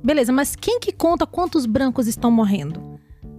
Beleza, 0.04 0.32
mas 0.32 0.54
quem 0.54 0.78
que 0.80 0.92
conta 0.92 1.26
quantos 1.26 1.64
brancos 1.64 2.06
estão 2.06 2.30
morrendo? 2.30 2.93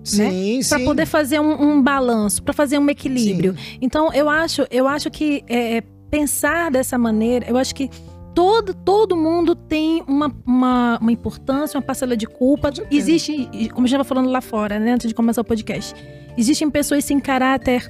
Sim, 0.05 0.59
Pra 0.69 0.77
sim. 0.79 0.85
poder 0.85 1.05
fazer 1.05 1.39
um, 1.39 1.61
um 1.61 1.81
balanço, 1.81 2.41
pra 2.43 2.53
fazer 2.53 2.77
um 2.77 2.89
equilíbrio. 2.89 3.55
Então, 3.81 4.13
eu 4.13 4.29
acho, 4.29 4.65
eu 4.69 4.87
acho 4.87 5.09
que 5.09 5.43
é, 5.47 5.77
é, 5.77 5.81
pensar 6.09 6.69
dessa 6.71 6.97
maneira, 6.97 7.45
eu 7.49 7.57
acho 7.57 7.73
que 7.73 7.89
todo, 8.33 8.73
todo 8.73 9.17
mundo 9.17 9.55
tem 9.55 10.03
uma, 10.07 10.31
uma, 10.45 10.99
uma 11.01 11.11
importância, 11.11 11.77
uma 11.77 11.83
parcela 11.83 12.15
de 12.15 12.27
culpa. 12.27 12.71
Existe, 12.91 13.49
como 13.73 13.87
eu 13.87 13.89
já 13.89 13.97
estava 13.97 14.03
falando 14.03 14.29
lá 14.29 14.41
fora, 14.41 14.77
né, 14.79 14.93
antes 14.93 15.07
de 15.07 15.13
começar 15.15 15.41
o 15.41 15.45
podcast, 15.45 15.95
existem 16.37 16.69
pessoas 16.69 17.03
sem 17.03 17.19
caráter 17.19 17.89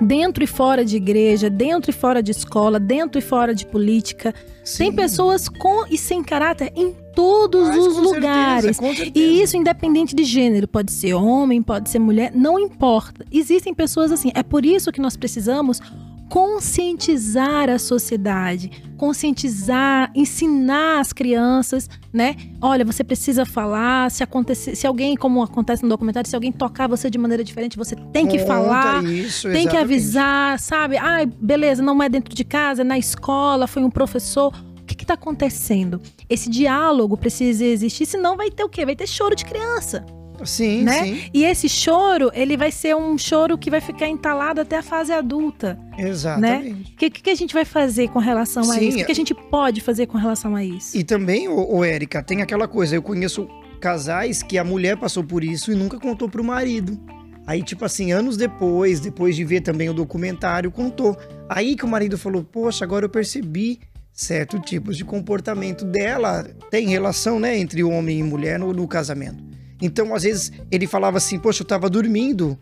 dentro 0.00 0.42
e 0.42 0.46
fora 0.46 0.84
de 0.84 0.96
igreja, 0.96 1.48
dentro 1.48 1.90
e 1.90 1.94
fora 1.94 2.22
de 2.22 2.30
escola, 2.30 2.80
dentro 2.80 3.18
e 3.18 3.22
fora 3.22 3.54
de 3.54 3.66
política. 3.66 4.32
Tem 4.32 4.90
Sim. 4.90 4.96
pessoas 4.96 5.48
com 5.48 5.84
e 5.90 5.98
sem 5.98 6.22
caráter 6.22 6.72
em 6.74 6.94
todos 7.14 7.68
Mas, 7.68 7.86
os 7.86 7.96
lugares. 7.98 8.76
Certeza. 8.76 9.10
E 9.14 9.42
isso 9.42 9.56
independente 9.56 10.14
de 10.14 10.24
gênero, 10.24 10.66
pode 10.66 10.90
ser 10.90 11.14
homem, 11.14 11.62
pode 11.62 11.90
ser 11.90 11.98
mulher, 11.98 12.32
não 12.34 12.58
importa. 12.58 13.24
Existem 13.30 13.74
pessoas 13.74 14.10
assim. 14.10 14.30
É 14.34 14.42
por 14.42 14.64
isso 14.64 14.90
que 14.90 15.00
nós 15.00 15.16
precisamos 15.16 15.80
conscientizar 16.28 17.68
a 17.68 17.78
sociedade, 17.78 18.70
conscientizar, 18.96 20.10
ensinar 20.14 21.00
as 21.00 21.12
crianças, 21.12 21.88
né? 22.12 22.36
Olha, 22.60 22.84
você 22.84 23.04
precisa 23.04 23.44
falar, 23.44 24.10
se 24.10 24.22
acontecer, 24.22 24.74
se 24.74 24.86
alguém, 24.86 25.16
como 25.16 25.42
acontece 25.42 25.82
no 25.82 25.88
documentário, 25.88 26.28
se 26.28 26.34
alguém 26.34 26.52
tocar 26.52 26.88
você 26.88 27.10
de 27.10 27.18
maneira 27.18 27.44
diferente, 27.44 27.76
você 27.76 27.94
tem 28.12 28.26
que 28.26 28.38
Conta 28.38 28.46
falar. 28.48 29.04
Isso, 29.04 29.42
Tem 29.48 29.52
que 29.52 29.76
exatamente. 29.76 29.76
avisar, 29.76 30.58
sabe? 30.58 30.96
Ai, 30.96 31.26
beleza, 31.26 31.82
não 31.82 32.02
é 32.02 32.08
dentro 32.08 32.34
de 32.34 32.44
casa, 32.44 32.82
é 32.82 32.84
na 32.84 32.98
escola, 32.98 33.66
foi 33.66 33.82
um 33.84 33.90
professor. 33.90 34.52
O 34.80 34.86
que 34.86 35.02
está 35.02 35.14
acontecendo? 35.14 36.00
Esse 36.28 36.48
diálogo 36.50 37.16
precisa 37.16 37.64
existir, 37.64 38.06
senão 38.06 38.36
vai 38.36 38.50
ter 38.50 38.62
o 38.64 38.68
quê? 38.68 38.84
Vai 38.84 38.94
ter 38.94 39.06
choro 39.08 39.34
de 39.34 39.44
criança, 39.44 40.04
Sim, 40.44 40.82
né? 40.82 41.02
sim. 41.02 41.30
E 41.32 41.44
esse 41.44 41.68
choro, 41.68 42.30
ele 42.34 42.56
vai 42.56 42.70
ser 42.70 42.94
um 42.96 43.16
choro 43.16 43.56
que 43.56 43.70
vai 43.70 43.80
ficar 43.80 44.08
entalado 44.08 44.60
até 44.60 44.78
a 44.78 44.82
fase 44.82 45.12
adulta. 45.12 45.78
Exatamente. 45.98 46.92
O 46.92 46.96
que, 46.96 47.10
que 47.10 47.30
a 47.30 47.34
gente 47.34 47.54
vai 47.54 47.64
fazer 47.64 48.08
com 48.08 48.18
relação 48.18 48.62
a 48.62 48.74
Sim, 48.74 48.88
isso? 48.88 48.96
O 48.96 49.00
que, 49.00 49.06
que 49.06 49.12
a 49.12 49.14
gente 49.14 49.34
pode 49.34 49.80
fazer 49.80 50.06
com 50.06 50.18
relação 50.18 50.54
a 50.54 50.64
isso? 50.64 50.96
E 50.96 51.04
também, 51.04 51.48
ô 51.48 51.84
Érica, 51.84 52.22
tem 52.22 52.42
aquela 52.42 52.66
coisa, 52.66 52.94
eu 52.94 53.02
conheço 53.02 53.48
casais 53.80 54.42
que 54.42 54.56
a 54.56 54.64
mulher 54.64 54.96
passou 54.96 55.22
por 55.22 55.44
isso 55.44 55.70
e 55.70 55.74
nunca 55.74 55.98
contou 55.98 56.28
pro 56.28 56.42
marido. 56.42 56.98
Aí, 57.46 57.62
tipo 57.62 57.84
assim, 57.84 58.12
anos 58.12 58.36
depois, 58.36 59.00
depois 59.00 59.36
de 59.36 59.44
ver 59.44 59.60
também 59.60 59.88
o 59.90 59.94
documentário, 59.94 60.70
contou. 60.70 61.16
Aí 61.48 61.76
que 61.76 61.84
o 61.84 61.88
marido 61.88 62.16
falou, 62.16 62.42
poxa, 62.42 62.84
agora 62.84 63.04
eu 63.04 63.10
percebi 63.10 63.80
certo 64.14 64.58
tipos 64.60 64.96
de 64.96 65.04
comportamento 65.04 65.84
dela. 65.84 66.44
Tem 66.70 66.88
relação, 66.88 67.38
né, 67.38 67.58
entre 67.58 67.82
homem 67.84 68.20
e 68.20 68.22
mulher 68.22 68.58
no, 68.58 68.72
no 68.72 68.88
casamento. 68.88 69.44
Então, 69.80 70.14
às 70.14 70.22
vezes, 70.22 70.52
ele 70.70 70.86
falava 70.86 71.18
assim, 71.18 71.38
poxa, 71.38 71.62
eu 71.62 71.66
tava 71.66 71.90
dormindo, 71.90 72.58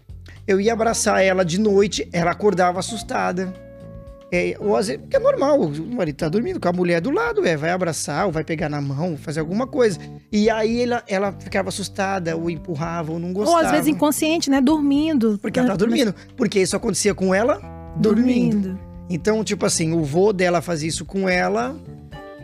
eu 0.46 0.60
ia 0.60 0.72
abraçar 0.72 1.22
ela 1.22 1.44
de 1.44 1.58
noite, 1.60 2.08
ela 2.12 2.30
acordava 2.30 2.78
assustada. 2.78 3.52
É, 4.34 4.56
ou 4.58 4.74
às 4.74 4.86
vezes, 4.86 5.02
porque 5.02 5.16
é 5.16 5.20
normal, 5.20 5.60
o 5.60 5.94
marido 5.94 6.16
tá 6.16 6.26
dormindo 6.26 6.58
com 6.58 6.66
a 6.66 6.72
mulher 6.72 7.02
do 7.02 7.10
lado, 7.10 7.44
é, 7.46 7.54
vai 7.54 7.68
abraçar, 7.70 8.24
ou 8.24 8.32
vai 8.32 8.42
pegar 8.42 8.70
na 8.70 8.80
mão, 8.80 9.14
fazer 9.14 9.40
alguma 9.40 9.66
coisa. 9.66 9.98
E 10.32 10.48
aí 10.48 10.82
ela, 10.84 11.02
ela 11.06 11.32
ficava 11.38 11.68
assustada, 11.68 12.34
ou 12.34 12.48
empurrava, 12.48 13.12
ou 13.12 13.18
não 13.18 13.28
Ou 13.28 13.34
gostava. 13.34 13.66
às 13.66 13.70
vezes 13.72 13.88
inconsciente, 13.88 14.48
né? 14.48 14.58
Dormindo. 14.62 15.38
Porque 15.38 15.58
ela 15.58 15.68
tá 15.68 15.76
dormindo. 15.76 16.14
Porque 16.34 16.58
isso 16.60 16.74
acontecia 16.74 17.14
com 17.14 17.34
ela 17.34 17.60
dormindo. 17.98 18.56
Dormindo. 18.70 18.80
Então, 19.10 19.44
tipo 19.44 19.66
assim, 19.66 19.92
o 19.92 20.02
vô 20.02 20.32
dela 20.32 20.62
fazia 20.62 20.88
isso 20.88 21.04
com 21.04 21.28
ela 21.28 21.76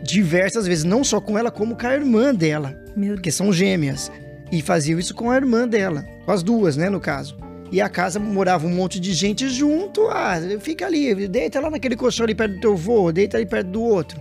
diversas 0.03 0.67
vezes, 0.67 0.83
não 0.83 1.03
só 1.03 1.19
com 1.19 1.39
ela, 1.39 1.49
como 1.49 1.75
com 1.75 1.87
a 1.87 1.95
irmã 1.95 2.33
dela, 2.35 2.77
Meu 2.95 3.07
Deus. 3.07 3.15
porque 3.15 3.31
são 3.31 3.51
gêmeas. 3.51 4.11
E 4.51 4.61
faziam 4.61 4.99
isso 4.99 5.13
com 5.13 5.29
a 5.29 5.35
irmã 5.35 5.67
dela, 5.67 6.05
com 6.25 6.31
as 6.31 6.41
duas, 6.41 6.75
né, 6.75 6.89
no 6.89 6.99
caso. 6.99 7.37
E 7.71 7.79
a 7.79 7.87
casa 7.87 8.19
morava 8.19 8.65
um 8.65 8.73
monte 8.73 8.99
de 8.99 9.13
gente 9.13 9.47
junto. 9.49 10.07
Ah, 10.07 10.35
fica 10.59 10.87
ali, 10.87 11.27
deita 11.27 11.59
lá 11.59 11.69
naquele 11.69 11.95
colchão 11.95 12.23
ali 12.23 12.33
perto 12.33 12.55
do 12.55 12.61
teu 12.61 12.75
vô, 12.75 13.11
deita 13.11 13.37
ali 13.37 13.45
perto 13.45 13.67
do 13.67 13.81
outro. 13.81 14.19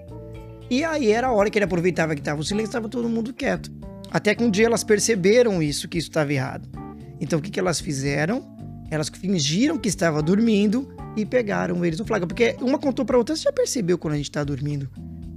E 0.70 0.84
aí 0.84 1.10
era 1.10 1.28
a 1.28 1.32
hora 1.32 1.48
que 1.48 1.56
ele 1.56 1.64
aproveitava 1.64 2.14
que 2.14 2.20
tava 2.20 2.40
o 2.40 2.44
silêncio, 2.44 2.72
tava 2.72 2.88
todo 2.88 3.08
mundo 3.08 3.32
quieto. 3.32 3.72
Até 4.10 4.34
que 4.34 4.44
um 4.44 4.50
dia 4.50 4.66
elas 4.66 4.84
perceberam 4.84 5.62
isso, 5.62 5.88
que 5.88 5.96
isso 5.96 6.08
estava 6.08 6.32
errado. 6.32 6.68
Então 7.20 7.38
o 7.38 7.42
que, 7.42 7.50
que 7.50 7.58
elas 7.58 7.80
fizeram? 7.80 8.46
Elas 8.90 9.08
fingiram 9.08 9.78
que 9.78 9.88
estava 9.88 10.22
dormindo 10.22 10.94
e 11.16 11.24
pegaram 11.24 11.84
eles 11.84 11.98
no 11.98 12.04
flagra. 12.04 12.26
Porque 12.26 12.54
uma 12.60 12.78
contou 12.78 13.04
pra 13.04 13.16
outra, 13.16 13.34
você 13.34 13.42
já 13.42 13.52
percebeu 13.52 13.96
quando 13.96 14.14
a 14.14 14.16
gente 14.18 14.30
tá 14.30 14.44
dormindo? 14.44 14.90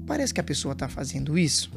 Parece 0.05 0.33
que 0.33 0.41
a 0.41 0.43
pessoa 0.43 0.75
tá 0.75 0.89
fazendo 0.89 1.37
isso, 1.37 1.71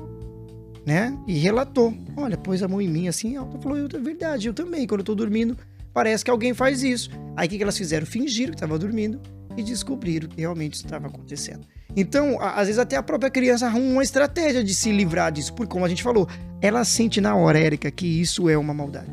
né? 0.87 1.16
E 1.27 1.38
relatou. 1.38 1.94
Olha, 2.16 2.37
pôs 2.37 2.62
a 2.62 2.68
mão 2.68 2.81
em 2.81 2.88
mim 2.88 3.09
assim, 3.09 3.37
ela 3.37 3.49
falou, 3.61 3.79
é 3.79 3.99
verdade, 3.99 4.49
eu 4.49 4.55
também, 4.55 4.87
quando 4.87 5.01
eu 5.01 5.05
tô 5.05 5.14
dormindo, 5.14 5.57
parece 5.92 6.25
que 6.25 6.31
alguém 6.31 6.53
faz 6.55 6.83
isso. 6.83 7.11
Aí 7.37 7.47
o 7.47 7.51
que, 7.51 7.57
que 7.57 7.62
elas 7.62 7.79
fizeram? 7.79 8.07
Fingiram 8.07 8.51
que 8.51 8.57
estava 8.57 8.79
dormindo 8.79 9.20
e 9.57 9.62
descobriram 9.62 10.29
que 10.29 10.40
realmente 10.40 10.75
estava 10.75 11.07
acontecendo. 11.07 11.66
Então, 11.97 12.38
às 12.40 12.66
vezes 12.66 12.79
até 12.79 12.97
a 12.97 13.03
própria 13.03 13.31
criança 13.31 13.66
arruma 13.66 13.87
uma 13.87 14.03
estratégia 14.03 14.64
de 14.64 14.75
se 14.75 14.90
livrar 14.90 15.31
disso, 15.31 15.55
porque 15.55 15.73
como 15.73 15.85
a 15.85 15.88
gente 15.88 16.03
falou, 16.03 16.29
ela 16.61 16.85
sente 16.85 17.20
na 17.20 17.37
hora, 17.37 17.59
Érica, 17.59 17.90
que 17.90 18.07
isso 18.07 18.49
é 18.49 18.59
uma 18.59 18.75
maldade. 18.75 19.11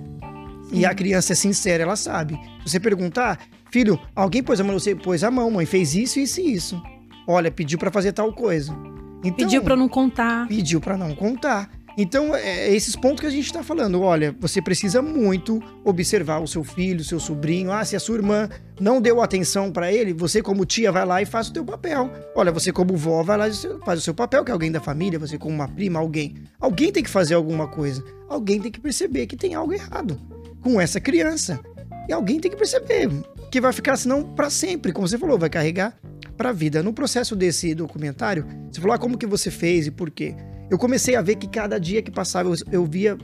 E 0.72 0.86
a 0.86 0.96
criança 0.96 1.34
é 1.34 1.36
sincera, 1.36 1.84
ela 1.84 1.96
sabe. 1.96 2.34
Se 2.64 2.72
você 2.72 2.80
perguntar, 2.80 3.40
filho, 3.72 4.00
alguém 4.16 4.42
pôs 4.42 4.60
a 4.60 4.64
mão, 4.64 4.80
você 4.80 4.96
pôs 4.96 5.24
a 5.24 5.30
mão, 5.30 5.52
mãe, 5.52 5.66
fez 5.66 5.94
isso, 5.94 6.20
isso 6.20 6.40
e 6.40 6.54
isso. 6.54 6.82
Olha, 7.28 7.52
pediu 7.52 7.78
pra 7.78 7.92
fazer 7.92 8.14
tal 8.14 8.34
coisa. 8.34 8.76
Então, 9.24 9.46
Pediu 9.46 9.62
pra 9.62 9.74
eu 9.74 9.78
não 9.78 9.90
contar. 9.90 10.48
pediu 10.48 10.82
para 10.82 10.98
não 10.98 11.14
contar. 11.16 11.70
Então, 11.98 12.34
é 12.34 12.74
esses 12.74 12.96
pontos 12.96 13.20
que 13.20 13.28
a 13.28 13.30
gente 13.30 13.46
está 13.46 13.62
falando. 13.62 14.02
Olha, 14.02 14.34
você 14.40 14.62
precisa 14.62 15.02
muito 15.02 15.62
observar 15.84 16.40
o 16.40 16.48
seu 16.48 16.64
filho, 16.64 17.02
o 17.02 17.04
seu 17.04 17.20
sobrinho. 17.20 17.72
Ah, 17.72 17.84
se 17.84 17.96
a 17.96 18.00
sua 18.00 18.16
irmã 18.16 18.50
não 18.80 19.02
deu 19.02 19.22
atenção 19.22 19.72
para 19.72 19.92
ele, 19.92 20.14
você 20.14 20.42
como 20.42 20.66
tia 20.66 20.92
vai 20.92 21.06
lá 21.06 21.22
e 21.22 21.26
faz 21.26 21.50
o 21.50 21.54
teu 21.54 21.66
papel. 21.66 22.10
Olha, 22.34 22.52
você 22.52 22.72
como 22.72 22.96
vó 22.96 23.22
vai 23.24 23.38
lá 23.38 23.50
e 23.50 23.54
faz 23.86 24.00
o 24.00 24.02
seu 24.02 24.14
papel, 24.14 24.44
que 24.46 24.52
é 24.52 24.54
alguém 24.54 24.72
da 24.72 24.80
família, 24.80 25.20
você 25.20 25.38
como 25.38 25.54
uma 25.54 25.68
prima, 25.68 26.00
alguém. 26.00 26.36
Alguém 26.60 26.92
tem 26.94 27.04
que 27.04 27.10
fazer 27.10 27.34
alguma 27.36 27.68
coisa. 27.68 28.02
Alguém 28.30 28.62
tem 28.62 28.72
que 28.72 28.80
perceber 28.80 29.28
que 29.28 29.36
tem 29.36 29.54
algo 29.54 29.74
errado 29.74 30.20
com 30.62 30.80
essa 30.80 31.00
criança. 31.00 31.60
E 32.08 32.14
alguém 32.14 32.40
tem 32.40 32.50
que 32.50 32.58
perceber 32.58 33.10
que 33.52 33.60
vai 33.60 33.74
ficar 33.74 33.98
senão 33.98 34.24
para 34.24 34.50
sempre, 34.50 34.94
como 34.94 35.08
você 35.08 35.18
falou, 35.18 35.38
vai 35.38 35.50
carregar 35.50 35.94
para 36.42 36.50
a 36.50 36.54
vida. 36.54 36.82
No 36.82 36.92
processo 36.92 37.36
desse 37.36 37.76
documentário, 37.76 38.48
você 38.72 38.82
falou 38.82 38.96
ah, 38.96 38.98
como 38.98 39.16
que 39.16 39.28
você 39.28 39.52
fez 39.52 39.86
e 39.86 39.92
por 39.92 40.10
quê. 40.10 40.34
Eu 40.72 40.78
comecei 40.80 41.16
a 41.16 41.22
ver 41.22 41.36
que 41.36 41.48
cada 41.48 41.80
dia 41.80 42.02
que 42.02 42.10
passava 42.10 42.50
eu, 42.50 42.56
eu 42.72 42.84
via 42.84 43.16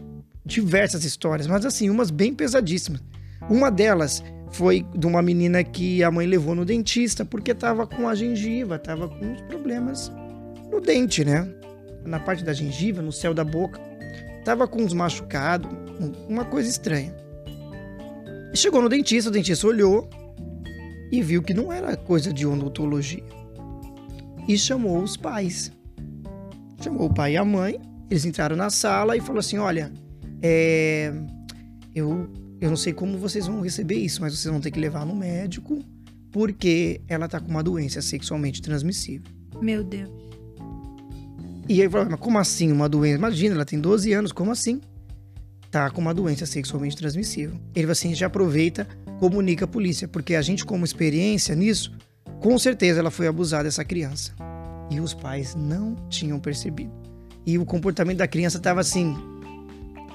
diversas 0.46 1.04
histórias, 1.04 1.48
mas 1.48 1.66
assim, 1.66 1.90
umas 1.90 2.12
bem 2.12 2.32
pesadíssimas. 2.32 3.02
Uma 3.50 3.72
delas 3.72 4.24
foi 4.52 4.86
de 4.96 5.08
uma 5.08 5.20
menina 5.24 5.64
que 5.64 6.04
a 6.04 6.12
mãe 6.12 6.28
levou 6.28 6.54
no 6.54 6.64
dentista 6.64 7.26
porque 7.26 7.56
tava 7.56 7.88
com 7.88 8.08
a 8.08 8.14
gengiva, 8.14 8.78
tava 8.78 9.10
com 9.10 9.26
uns 9.26 9.42
problemas 9.42 10.12
no 10.72 10.80
dente, 10.80 11.26
né? 11.26 11.50
Na 12.06 12.20
parte 12.20 12.44
da 12.44 12.54
gengiva, 12.54 13.02
no 13.02 13.12
céu 13.12 13.34
da 13.34 13.44
boca. 13.44 13.82
Tava 14.46 14.68
com 14.68 14.84
uns 14.84 14.94
machucados, 14.94 15.68
um- 16.00 16.12
uma 16.30 16.46
coisa 16.46 16.70
estranha. 16.70 17.16
Chegou 18.54 18.80
no 18.80 18.88
dentista, 18.88 19.32
o 19.32 19.34
dentista 19.34 19.66
olhou 19.66 20.08
e 21.12 21.22
viu 21.22 21.42
que 21.42 21.54
não 21.54 21.72
era 21.72 21.96
coisa 21.96 22.34
de 22.34 22.46
odontologia. 22.46 23.24
E 24.48 24.58
chamou 24.58 25.02
os 25.02 25.18
pais. 25.18 25.72
Chamou 26.82 27.08
o 27.08 27.14
pai 27.14 27.34
e 27.34 27.38
a 27.38 27.44
mãe, 27.44 27.80
eles 28.10 28.26
entraram 28.26 28.56
na 28.56 28.70
sala 28.70 29.18
e 29.18 29.22
falou 29.22 29.40
assim: 29.40 29.58
Olha, 29.58 29.92
é, 30.42 31.12
eu, 31.94 32.30
eu 32.62 32.70
não 32.70 32.78
sei 32.78 32.94
como 32.94 33.18
vocês 33.18 33.48
vão 33.48 33.62
receber 33.62 33.96
isso, 33.96 34.22
mas 34.22 34.38
vocês 34.38 34.52
vão 34.52 34.62
ter 34.62 34.72
que 34.72 34.80
levar 34.80 35.06
no 35.06 35.16
médico, 35.16 35.80
porque 36.32 37.02
ela 37.08 37.28
tá 37.28 37.40
com 37.40 37.50
uma 37.50 37.64
doença 37.64 38.02
sexualmente 38.02 38.62
transmissível. 38.62 39.28
Meu 39.62 39.84
Deus. 39.84 40.10
E 41.70 41.82
aí 41.82 41.90
falou, 41.90 42.10
mas 42.10 42.20
como 42.20 42.38
assim 42.38 42.72
uma 42.72 42.88
doença? 42.88 43.18
Imagina, 43.18 43.56
ela 43.56 43.66
tem 43.66 43.80
12 43.80 44.14
anos, 44.14 44.32
como 44.32 44.52
assim? 44.52 44.80
Tá 45.70 45.90
com 45.90 46.00
uma 46.00 46.14
doença 46.14 46.46
sexualmente 46.46 46.96
transmissível. 46.96 47.60
Ele 47.76 47.86
falou 47.86 47.92
assim, 47.92 48.16
já 48.16 48.28
aproveita, 48.28 48.88
comunica 49.20 49.66
a 49.66 49.68
polícia, 49.68 50.08
porque 50.08 50.36
a 50.36 50.42
gente 50.42 50.66
como 50.66 50.86
experiência 50.86 51.56
nisso, 51.56 51.92
com 52.40 52.58
certeza 52.58 53.00
ela 53.00 53.12
foi 53.12 53.28
abusada 53.28 53.68
essa 53.68 53.84
criança. 53.84 54.34
E 54.90 55.00
os 55.00 55.14
pais 55.14 55.56
não 55.56 55.96
tinham 56.10 56.40
percebido. 56.40 56.92
E 57.46 57.58
o 57.58 57.66
comportamento 57.66 58.18
da 58.18 58.28
criança 58.28 58.60
tava 58.60 58.80
assim, 58.80 59.16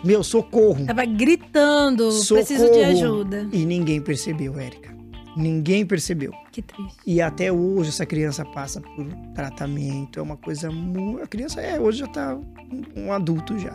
meu, 0.05 0.22
socorro. 0.24 0.84
Tava 0.84 1.05
gritando, 1.05 2.11
Socorro. 2.11 2.46
preciso 2.46 2.72
de 2.72 2.80
ajuda. 2.80 3.48
E 3.53 3.64
ninguém 3.64 4.00
percebeu, 4.00 4.59
Érica. 4.59 4.92
Ninguém 5.36 5.86
percebeu. 5.86 6.32
Que 6.50 6.61
triste. 6.61 6.96
E 7.07 7.22
até 7.22 7.50
hoje 7.50 7.88
essa 7.90 8.05
criança 8.05 8.44
passa 8.44 8.80
por 8.80 9.07
tratamento. 9.34 10.18
É 10.18 10.22
uma 10.22 10.36
coisa 10.36 10.70
muito. 10.70 11.22
A 11.22 11.26
criança 11.26 11.61
é, 11.61 11.80
hoje 11.80 12.00
já 12.00 12.07
tá 12.07 12.34
um, 12.34 13.05
um 13.05 13.12
adulto 13.12 13.59
já. 13.59 13.72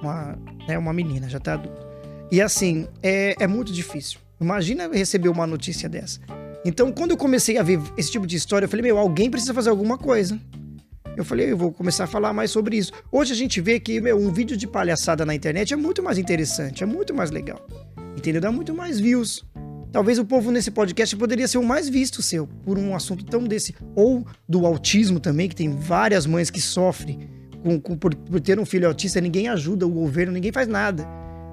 Uma, 0.00 0.38
né, 0.68 0.78
uma 0.78 0.92
menina, 0.92 1.28
já 1.28 1.40
tá 1.40 1.54
adulto. 1.54 1.86
E 2.30 2.40
assim, 2.40 2.86
é, 3.02 3.34
é 3.40 3.46
muito 3.46 3.72
difícil. 3.72 4.20
Imagina 4.40 4.88
receber 4.88 5.28
uma 5.28 5.46
notícia 5.46 5.88
dessa. 5.88 6.20
Então, 6.64 6.92
quando 6.92 7.12
eu 7.12 7.16
comecei 7.16 7.58
a 7.58 7.62
ver 7.62 7.80
esse 7.96 8.10
tipo 8.10 8.26
de 8.26 8.36
história, 8.36 8.66
eu 8.66 8.68
falei, 8.68 8.82
meu, 8.82 8.98
alguém 8.98 9.30
precisa 9.30 9.54
fazer 9.54 9.70
alguma 9.70 9.96
coisa. 9.96 10.38
Eu 11.16 11.24
falei, 11.24 11.52
eu 11.52 11.56
vou 11.56 11.72
começar 11.72 12.04
a 12.04 12.06
falar 12.06 12.32
mais 12.32 12.50
sobre 12.50 12.76
isso. 12.76 12.92
Hoje 13.10 13.32
a 13.32 13.36
gente 13.36 13.60
vê 13.60 13.80
que, 13.80 14.00
meu, 14.00 14.18
um 14.18 14.32
vídeo 14.32 14.56
de 14.56 14.66
palhaçada 14.66 15.24
na 15.26 15.34
internet 15.34 15.72
é 15.72 15.76
muito 15.76 16.02
mais 16.02 16.18
interessante, 16.18 16.82
é 16.82 16.86
muito 16.86 17.14
mais 17.14 17.30
legal. 17.30 17.66
Entendeu? 18.16 18.40
Dá 18.40 18.52
muito 18.52 18.74
mais 18.74 19.00
views. 19.00 19.44
Talvez 19.92 20.18
o 20.18 20.24
povo 20.24 20.50
nesse 20.50 20.70
podcast 20.70 21.16
poderia 21.16 21.48
ser 21.48 21.58
o 21.58 21.64
mais 21.64 21.88
visto 21.88 22.22
seu, 22.22 22.46
por 22.46 22.78
um 22.78 22.94
assunto 22.94 23.24
tão 23.24 23.42
desse. 23.42 23.74
Ou 23.96 24.24
do 24.48 24.64
autismo 24.66 25.18
também, 25.18 25.48
que 25.48 25.56
tem 25.56 25.74
várias 25.74 26.26
mães 26.26 26.48
que 26.48 26.60
sofrem 26.60 27.28
com, 27.62 27.80
com 27.80 27.96
por, 27.96 28.14
por, 28.14 28.40
ter 28.40 28.58
um 28.58 28.64
filho 28.64 28.86
autista, 28.86 29.20
ninguém 29.20 29.48
ajuda 29.48 29.86
o 29.86 29.90
governo, 29.90 30.32
ninguém 30.32 30.52
faz 30.52 30.68
nada. 30.68 31.06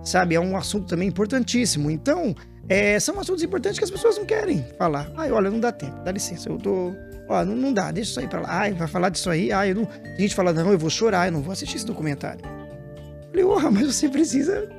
Sabe? 0.03 0.35
É 0.35 0.39
um 0.39 0.55
assunto 0.55 0.85
também 0.85 1.07
importantíssimo. 1.07 1.89
Então, 1.89 2.35
é, 2.69 2.99
são 2.99 3.19
assuntos 3.19 3.43
importantes 3.43 3.77
que 3.77 3.85
as 3.85 3.91
pessoas 3.91 4.17
não 4.17 4.25
querem 4.25 4.65
falar. 4.77 5.09
Ai, 5.15 5.31
olha, 5.31 5.49
não 5.49 5.59
dá 5.59 5.71
tempo, 5.71 6.03
dá 6.03 6.11
licença, 6.11 6.49
eu 6.49 6.57
tô. 6.57 6.93
Ó, 7.29 7.43
não, 7.43 7.55
não 7.55 7.73
dá, 7.73 7.91
deixa 7.91 8.11
isso 8.11 8.19
aí 8.19 8.27
pra 8.27 8.41
lá. 8.41 8.47
Ai, 8.49 8.73
vai 8.73 8.87
falar 8.87 9.09
disso 9.09 9.29
aí. 9.29 9.51
Ai, 9.51 9.71
eu 9.71 9.75
não. 9.75 9.87
A 10.17 10.21
gente 10.21 10.35
fala, 10.35 10.53
não, 10.53 10.71
eu 10.71 10.77
vou 10.77 10.89
chorar, 10.89 11.27
eu 11.27 11.31
não 11.31 11.41
vou 11.41 11.51
assistir 11.51 11.77
esse 11.77 11.85
documentário. 11.85 12.41
Eu 12.45 13.29
falei, 13.29 13.45
porra, 13.45 13.71
mas 13.71 13.95
você 13.95 14.07
precisa 14.07 14.69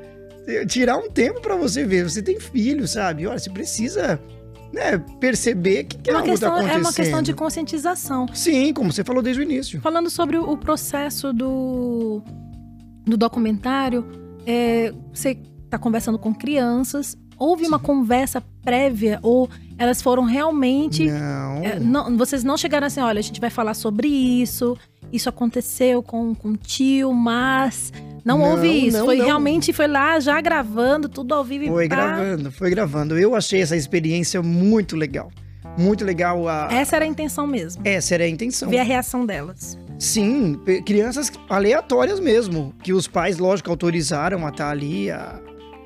tirar 0.66 0.96
um 0.96 1.10
tempo 1.10 1.40
para 1.40 1.56
você 1.56 1.84
ver. 1.84 2.08
Você 2.08 2.22
tem 2.22 2.40
filho, 2.40 2.88
sabe? 2.88 3.26
Olha, 3.26 3.38
você 3.38 3.50
precisa 3.50 4.20
né, 4.72 4.98
perceber 5.20 5.84
que, 5.84 5.98
que 5.98 6.10
uma 6.10 6.20
algo 6.20 6.30
questão, 6.30 6.50
tá 6.50 6.56
acontecendo. 6.56 6.78
É 6.78 6.86
uma 6.86 6.92
questão 6.92 7.22
de 7.22 7.34
conscientização. 7.34 8.26
Sim, 8.34 8.72
como 8.72 8.92
você 8.92 9.04
falou 9.04 9.22
desde 9.22 9.42
o 9.42 9.44
início. 9.44 9.80
Falando 9.80 10.08
sobre 10.08 10.38
o 10.38 10.56
processo 10.56 11.32
do, 11.32 12.22
do 13.04 13.16
documentário, 13.16 14.06
é, 14.46 14.92
você 15.12 15.38
está 15.64 15.78
conversando 15.78 16.18
com 16.18 16.34
crianças. 16.34 17.16
Houve 17.38 17.64
Sim. 17.64 17.68
uma 17.68 17.78
conversa 17.78 18.42
prévia 18.64 19.18
ou 19.22 19.48
elas 19.78 20.02
foram 20.02 20.24
realmente. 20.24 21.04
Não. 21.04 21.64
É, 21.64 21.78
não. 21.78 22.16
Vocês 22.16 22.42
não 22.42 22.56
chegaram 22.56 22.86
assim, 22.86 23.00
olha, 23.00 23.18
a 23.18 23.22
gente 23.22 23.40
vai 23.40 23.50
falar 23.50 23.74
sobre 23.74 24.08
isso, 24.08 24.76
isso 25.12 25.28
aconteceu 25.28 26.02
com, 26.02 26.34
com 26.34 26.50
o 26.50 26.56
tio, 26.56 27.12
mas 27.12 27.92
não, 28.24 28.38
não 28.38 28.50
houve 28.50 28.68
isso. 28.68 28.98
Não, 28.98 29.04
foi 29.06 29.16
não. 29.18 29.24
realmente, 29.24 29.72
foi 29.72 29.86
lá 29.86 30.18
já 30.20 30.40
gravando, 30.40 31.08
tudo 31.08 31.34
ao 31.34 31.44
vivo. 31.44 31.66
Foi 31.66 31.88
gravando, 31.88 32.50
foi 32.50 32.70
gravando. 32.70 33.18
Eu 33.18 33.34
achei 33.34 33.62
essa 33.62 33.76
experiência 33.76 34.42
muito 34.42 34.96
legal. 34.96 35.30
Muito 35.78 36.04
legal. 36.04 36.48
A... 36.48 36.68
Essa 36.72 36.96
era 36.96 37.04
a 37.04 37.08
intenção 37.08 37.46
mesmo. 37.46 37.82
Essa 37.84 38.14
era 38.14 38.24
a 38.24 38.28
intenção. 38.28 38.68
Ver 38.68 38.80
a 38.80 38.82
reação 38.82 39.24
delas. 39.24 39.78
Sim, 39.98 40.60
crianças 40.84 41.30
aleatórias 41.48 42.20
mesmo. 42.20 42.74
Que 42.82 42.92
os 42.92 43.06
pais, 43.06 43.38
lógico, 43.38 43.70
autorizaram 43.70 44.44
a 44.44 44.50
estar 44.50 44.70
ali, 44.70 45.10
a, 45.10 45.40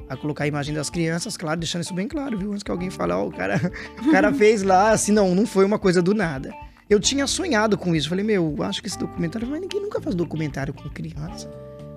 a 0.09 0.16
colocar 0.16 0.44
a 0.44 0.46
imagem 0.46 0.74
das 0.74 0.90
crianças, 0.90 1.36
claro, 1.36 1.59
deixando 1.59 1.82
isso 1.82 1.94
bem 1.94 2.09
claro, 2.09 2.38
viu? 2.38 2.53
Antes 2.53 2.62
que 2.62 2.70
alguém 2.70 2.90
fale, 2.90 3.12
ó, 3.12 3.24
oh, 3.24 3.28
o 3.28 3.32
cara, 3.32 3.61
o 4.07 4.11
cara 4.11 4.32
fez 4.34 4.62
lá, 4.62 4.90
assim, 4.90 5.12
não, 5.12 5.34
não 5.34 5.46
foi 5.46 5.64
uma 5.64 5.78
coisa 5.78 6.03
do 6.03 6.14
nada. 6.14 6.53
Eu 6.92 7.00
tinha 7.00 7.26
sonhado 7.26 7.78
com 7.78 7.96
isso. 7.96 8.09
Falei, 8.09 8.22
meu, 8.22 8.57
acho 8.61 8.82
que 8.82 8.88
esse 8.88 8.98
documentário. 8.98 9.48
Mas 9.48 9.62
ninguém 9.62 9.80
nunca 9.80 9.98
faz 9.98 10.14
documentário 10.14 10.74
com 10.74 10.88
criança. 10.90 11.50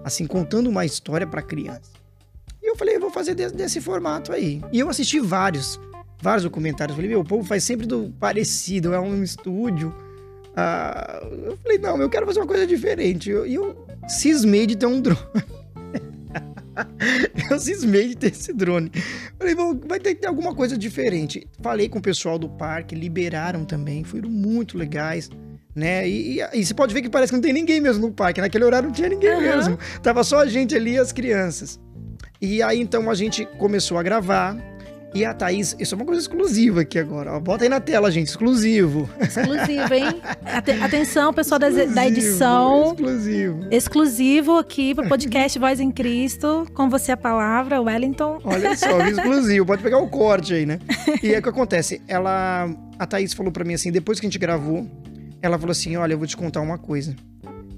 Assim, 0.06 0.26
contando 0.26 0.70
uma 0.70 0.86
história 0.86 1.28
para 1.28 1.42
criança. 1.42 1.92
E 2.64 2.70
eu 2.70 2.78
falei, 2.78 2.96
eu 2.96 3.02
vou 3.02 3.12
fazer 3.12 3.36
desse, 3.36 3.54
desse, 3.54 3.82
formato 3.82 4.32
aí. 4.32 4.62
E 4.72 4.80
eu 4.80 4.88
assisti 4.88 5.20
vários, 5.20 5.80
vários 6.22 6.44
documentários. 6.44 6.96
Falei, 6.96 7.10
meu, 7.10 7.20
o 7.20 7.26
povo 7.26 7.44
faz 7.44 7.64
sempre 7.64 7.86
do 7.86 8.14
parecido, 8.20 8.94
é 8.94 9.00
um 9.00 9.22
estúdio. 9.22 9.94
Ah, 10.56 11.22
eu 11.44 11.58
falei, 11.58 11.78
não, 11.78 12.02
eu 12.02 12.10
quero 12.10 12.26
fazer 12.26 12.40
uma 12.40 12.48
coisa 12.48 12.66
diferente. 12.66 13.30
E 13.30 13.34
eu, 13.34 13.46
eu 13.46 13.88
cismei 14.08 14.66
de 14.66 14.78
ter 14.78 14.86
um 14.86 15.02
drone. 15.02 15.20
eu 17.50 17.60
cismei 17.60 18.10
de 18.10 18.16
ter 18.16 18.32
esse 18.32 18.54
drone. 18.54 18.92
Falei, 19.38 19.56
vai 19.86 20.00
ter 20.00 20.16
que 20.16 20.22
ter 20.22 20.28
alguma 20.28 20.54
coisa 20.54 20.78
diferente. 20.78 21.48
Falei 21.62 21.90
com 21.90 22.00
o 22.00 22.02
pessoal 22.02 22.38
do 22.38 22.50
parque, 22.50 22.96
liberaram 22.96 23.66
também, 23.66 24.04
foram 24.04 24.30
muito 24.30 24.78
legais. 24.78 25.30
Né? 25.76 26.08
E, 26.08 26.40
e, 26.40 26.50
e 26.54 26.66
você 26.66 26.74
pode 26.74 26.94
ver 26.94 27.02
que 27.02 27.10
parece 27.10 27.32
que 27.32 27.36
não 27.36 27.42
tem 27.42 27.54
ninguém 27.54 27.82
mesmo 27.82 28.08
no 28.08 28.14
parque. 28.14 28.40
Naquele 28.40 28.64
horário 28.64 28.88
não 28.88 28.94
tinha 28.94 29.10
ninguém 29.10 29.34
uhum. 29.34 29.42
mesmo. 29.42 29.80
Tava 30.02 30.24
só 30.24 30.40
a 30.40 30.46
gente 30.46 30.76
ali 30.76 30.94
e 30.94 31.00
as 31.00 31.12
crianças. 31.12 31.80
E 32.42 32.62
aí 32.62 32.80
então 32.80 33.10
a 33.10 33.16
gente 33.16 33.46
começou 33.58 33.98
a 33.98 34.04
gravar. 34.04 34.56
E 35.16 35.24
a 35.24 35.34
Thaís, 35.34 35.74
isso 35.80 35.96
é 35.96 35.98
uma 35.98 36.04
coisa 36.04 36.20
exclusiva 36.20 36.82
aqui 36.82 37.00
agora. 37.00 37.32
Ó, 37.32 37.40
bota 37.40 37.64
aí 37.64 37.70
na 37.70 37.80
tela, 37.80 38.12
gente, 38.12 38.28
exclusivo. 38.28 39.10
Exclusivo, 39.18 39.94
hein? 39.94 40.22
Atenção, 40.84 41.34
pessoal 41.34 41.58
da, 41.58 41.70
da 41.70 42.06
edição. 42.06 42.92
Exclusivo. 42.92 43.68
Exclusivo 43.72 44.58
aqui 44.58 44.94
pro 44.94 45.08
podcast 45.08 45.58
Voz 45.58 45.80
em 45.80 45.90
Cristo. 45.90 46.68
Com 46.74 46.90
você 46.90 47.14
a 47.14 47.18
palavra, 47.18 47.82
Wellington. 47.82 48.42
Olha 48.44 48.76
só, 48.76 49.00
exclusivo. 49.08 49.66
Pode 49.66 49.82
pegar 49.82 50.00
o 50.00 50.10
corte 50.10 50.54
aí, 50.54 50.66
né? 50.66 50.80
E 51.24 51.30
aí 51.30 51.40
o 51.40 51.42
que 51.42 51.48
acontece? 51.48 52.02
Ela. 52.10 52.70
A 53.00 53.06
Thaís 53.06 53.34
falou 53.34 53.54
para 53.54 53.64
mim 53.64 53.74
assim, 53.74 53.94
depois 53.94 54.20
que 54.20 54.26
a 54.26 54.30
gente 54.30 54.38
gravou, 54.38 54.86
ela 55.42 55.58
falou 55.58 55.72
assim: 55.72 55.96
Olha, 55.96 56.12
eu 56.12 56.18
vou 56.18 56.28
te 56.28 56.36
contar 56.36 56.60
uma 56.60 56.78
coisa. 56.78 57.16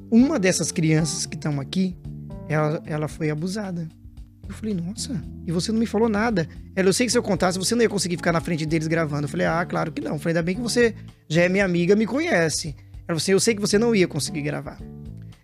Uma 0.10 0.40
dessas 0.40 0.72
crianças 0.72 1.28
que 1.28 1.36
estão 1.36 1.60
aqui, 1.60 1.96
ela, 2.50 2.82
ela 2.88 3.08
foi 3.08 3.30
abusada. 3.30 3.88
Eu 4.48 4.54
falei, 4.54 4.74
nossa, 4.74 5.22
e 5.46 5.52
você 5.52 5.72
não 5.72 5.80
me 5.80 5.86
falou 5.86 6.08
nada. 6.08 6.48
Ela, 6.76 6.90
eu 6.90 6.94
sei 6.94 7.06
que 7.06 7.12
se 7.12 7.18
eu 7.18 7.24
contasse, 7.24 7.58
você 7.58 7.76
não 7.76 7.82
ia 7.82 7.90
conseguir 7.90 8.18
ficar 8.18 8.32
na 8.32 8.40
frente 8.40 8.66
deles 8.66 8.88
gravando. 8.88 9.26
Eu 9.26 9.30
falei, 9.30 9.46
ah, 9.46 9.66
claro 9.66 9.92
que 9.92 10.02
não. 10.02 10.14
Eu 10.14 10.20
falei, 10.20 10.32
ainda 10.32 10.44
bem 10.44 10.56
que 10.56 10.62
você 10.62 10.96
já 11.28 11.44
é 11.44 11.50
minha 11.50 11.66
amiga, 11.66 11.96
me 11.96 12.06
conhece. 12.06 12.70
Ela 12.70 13.08
falou 13.08 13.18
assim, 13.18 13.32
eu 13.32 13.40
sei 13.40 13.56
que 13.56 13.62
você 13.62 13.78
não 13.78 13.94
ia 13.94 14.08
conseguir 14.08 14.42
gravar. 14.42 14.80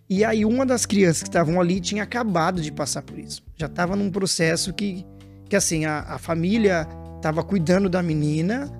E 0.08 0.24
aí, 0.24 0.44
uma 0.44 0.64
das 0.66 0.86
crianças 0.86 1.22
que 1.22 1.28
estavam 1.28 1.60
ali 1.60 1.80
tinha 1.80 2.02
acabado 2.02 2.60
de 2.60 2.70
passar 2.70 3.02
por 3.02 3.18
isso. 3.18 3.42
Já 3.56 3.66
estava 3.66 3.96
num 3.96 4.10
processo 4.10 4.72
que, 4.72 5.04
que 5.48 5.56
assim, 5.56 5.84
a, 5.84 6.00
a 6.00 6.18
família 6.18 6.86
estava 7.16 7.42
cuidando 7.42 7.88
da 7.88 8.02
menina 8.02 8.70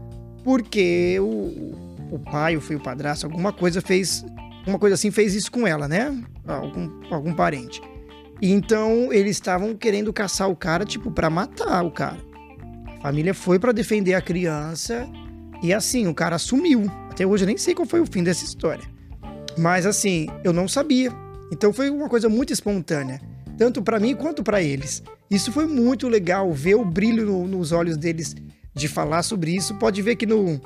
porque 0.42 1.18
o, 1.20 2.14
o 2.14 2.18
pai, 2.18 2.56
ou 2.56 2.62
foi 2.62 2.76
o 2.76 2.80
padrasto, 2.80 3.24
alguma 3.26 3.52
coisa 3.52 3.80
fez, 3.80 4.24
uma 4.66 4.78
coisa 4.78 4.94
assim 4.94 5.10
fez 5.10 5.34
isso 5.34 5.50
com 5.50 5.66
ela, 5.66 5.88
né? 5.88 6.14
Algum, 6.46 6.90
algum 7.10 7.34
parente. 7.34 7.80
Então 8.46 9.10
eles 9.10 9.36
estavam 9.36 9.74
querendo 9.74 10.12
caçar 10.12 10.50
o 10.50 10.54
cara, 10.54 10.84
tipo, 10.84 11.10
para 11.10 11.30
matar 11.30 11.82
o 11.82 11.90
cara. 11.90 12.18
A 12.98 13.00
família 13.00 13.32
foi 13.32 13.58
para 13.58 13.72
defender 13.72 14.12
a 14.12 14.20
criança 14.20 15.08
e 15.62 15.72
assim, 15.72 16.06
o 16.06 16.14
cara 16.14 16.36
sumiu. 16.36 16.84
Até 17.10 17.26
hoje 17.26 17.44
eu 17.44 17.46
nem 17.46 17.56
sei 17.56 17.74
qual 17.74 17.88
foi 17.88 18.00
o 18.00 18.06
fim 18.06 18.22
dessa 18.22 18.44
história. 18.44 18.84
Mas 19.56 19.86
assim, 19.86 20.26
eu 20.44 20.52
não 20.52 20.68
sabia. 20.68 21.10
Então 21.50 21.72
foi 21.72 21.88
uma 21.88 22.06
coisa 22.06 22.28
muito 22.28 22.52
espontânea, 22.52 23.18
tanto 23.56 23.80
para 23.80 23.98
mim 23.98 24.14
quanto 24.14 24.42
para 24.42 24.60
eles. 24.60 25.02
Isso 25.30 25.50
foi 25.50 25.66
muito 25.66 26.06
legal 26.06 26.52
ver 26.52 26.74
o 26.74 26.84
brilho 26.84 27.24
no, 27.24 27.46
nos 27.46 27.72
olhos 27.72 27.96
deles 27.96 28.36
de 28.74 28.88
falar 28.88 29.22
sobre 29.22 29.52
isso. 29.54 29.74
Pode 29.76 30.02
ver 30.02 30.16
que 30.16 30.26
no 30.26 30.60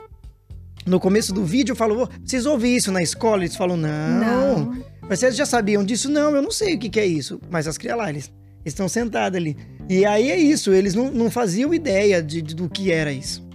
no 0.84 0.98
começo 0.98 1.32
do 1.32 1.44
vídeo 1.44 1.72
eu 1.72 1.76
falo, 1.76 2.08
vocês 2.24 2.44
ouvem 2.44 2.74
isso 2.74 2.90
na 2.90 3.02
escola? 3.02 3.42
Eles 3.42 3.54
falam, 3.54 3.76
não. 3.76 4.18
não. 4.18 4.84
Mas 5.08 5.20
vocês 5.20 5.36
já 5.36 5.46
sabiam 5.46 5.82
disso? 5.82 6.10
Não, 6.10 6.36
eu 6.36 6.42
não 6.42 6.50
sei 6.50 6.74
o 6.74 6.78
que, 6.78 6.90
que 6.90 7.00
é 7.00 7.06
isso. 7.06 7.40
Mas 7.50 7.66
as 7.66 7.78
eles 8.08 8.30
estão 8.64 8.88
sentados 8.88 9.36
ali. 9.36 9.56
E 9.88 10.04
aí 10.04 10.30
é 10.30 10.36
isso, 10.36 10.72
eles 10.72 10.94
não, 10.94 11.10
não 11.10 11.30
faziam 11.30 11.72
ideia 11.72 12.22
de, 12.22 12.42
de, 12.42 12.54
do 12.54 12.68
que 12.68 12.92
era 12.92 13.10
isso. 13.10 13.46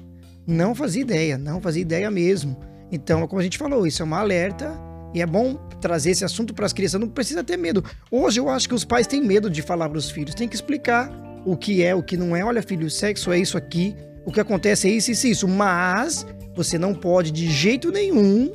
Não 0.48 0.74
fazia 0.74 1.02
ideia, 1.02 1.38
não 1.38 1.62
fazia 1.62 1.82
ideia 1.82 2.10
mesmo. 2.10 2.58
Então, 2.92 3.26
como 3.28 3.40
a 3.40 3.44
gente 3.44 3.58
falou, 3.58 3.86
isso 3.86 4.02
é 4.02 4.06
uma 4.06 4.20
alerta 4.20 4.74
e 5.14 5.22
é 5.22 5.26
bom 5.26 5.56
trazer 5.80 6.12
esse 6.12 6.26
assunto 6.26 6.54
para 6.54 6.66
as 6.66 6.74
crianças. 6.74 7.00
Não 7.00 7.08
precisa 7.08 7.44
ter 7.44 7.58
medo. 7.58 7.84
Hoje 8.10 8.40
eu 8.40 8.50
acho 8.50 8.68
que 8.68 8.76
os 8.76 8.84
pais 8.84 9.06
têm 9.06 9.22
medo 9.22 9.50
de 9.50 9.62
falar 9.62 9.88
para 9.90 9.98
os 9.98 10.10
filhos. 10.10 10.34
Tem 10.34 10.48
que 10.48 10.56
explicar 10.56 11.12
o 11.46 11.56
que 11.56 11.84
é, 11.84 11.94
o 11.94 12.02
que 12.02 12.18
não 12.18 12.36
é. 12.36 12.44
Olha, 12.44 12.64
filho, 12.64 12.88
o 12.88 12.90
sexo 12.90 13.32
é 13.32 13.38
isso 13.38 13.58
aqui. 13.58 13.96
O 14.26 14.32
que 14.32 14.40
acontece 14.40 14.88
é 14.88 14.92
isso, 14.92 15.12
isso, 15.12 15.28
isso. 15.28 15.48
Mas 15.48 16.26
você 16.56 16.78
não 16.78 16.94
pode 16.94 17.32
de 17.32 17.50
jeito 17.50 17.92
nenhum 17.92 18.52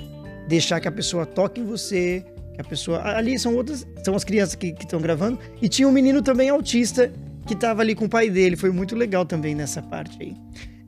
deixar 0.49 0.81
que 0.81 0.89
a 0.89 0.93
pessoa 0.93 1.25
toque 1.25 1.61
em 1.61 1.65
você, 1.65 2.25
a 2.59 2.65
pessoa. 2.65 3.03
Ali 3.17 3.39
são 3.39 3.55
outras, 3.55 3.87
são 4.05 4.15
as 4.15 4.25
crianças 4.25 4.55
que 4.55 4.75
estão 4.79 5.01
gravando. 5.01 5.39
E 5.63 5.69
tinha 5.69 5.87
um 5.87 5.93
menino 5.93 6.21
também 6.23 6.49
autista 6.49 7.13
que 7.47 7.55
estava 7.55 7.83
ali 7.83 7.95
com 7.95 8.05
o 8.07 8.09
pai 8.09 8.29
dele. 8.29 8.57
Foi 8.57 8.71
muito 8.71 8.95
legal 8.97 9.25
também 9.25 9.55
nessa 9.55 9.81
parte 9.81 10.19
aí. 10.21 10.37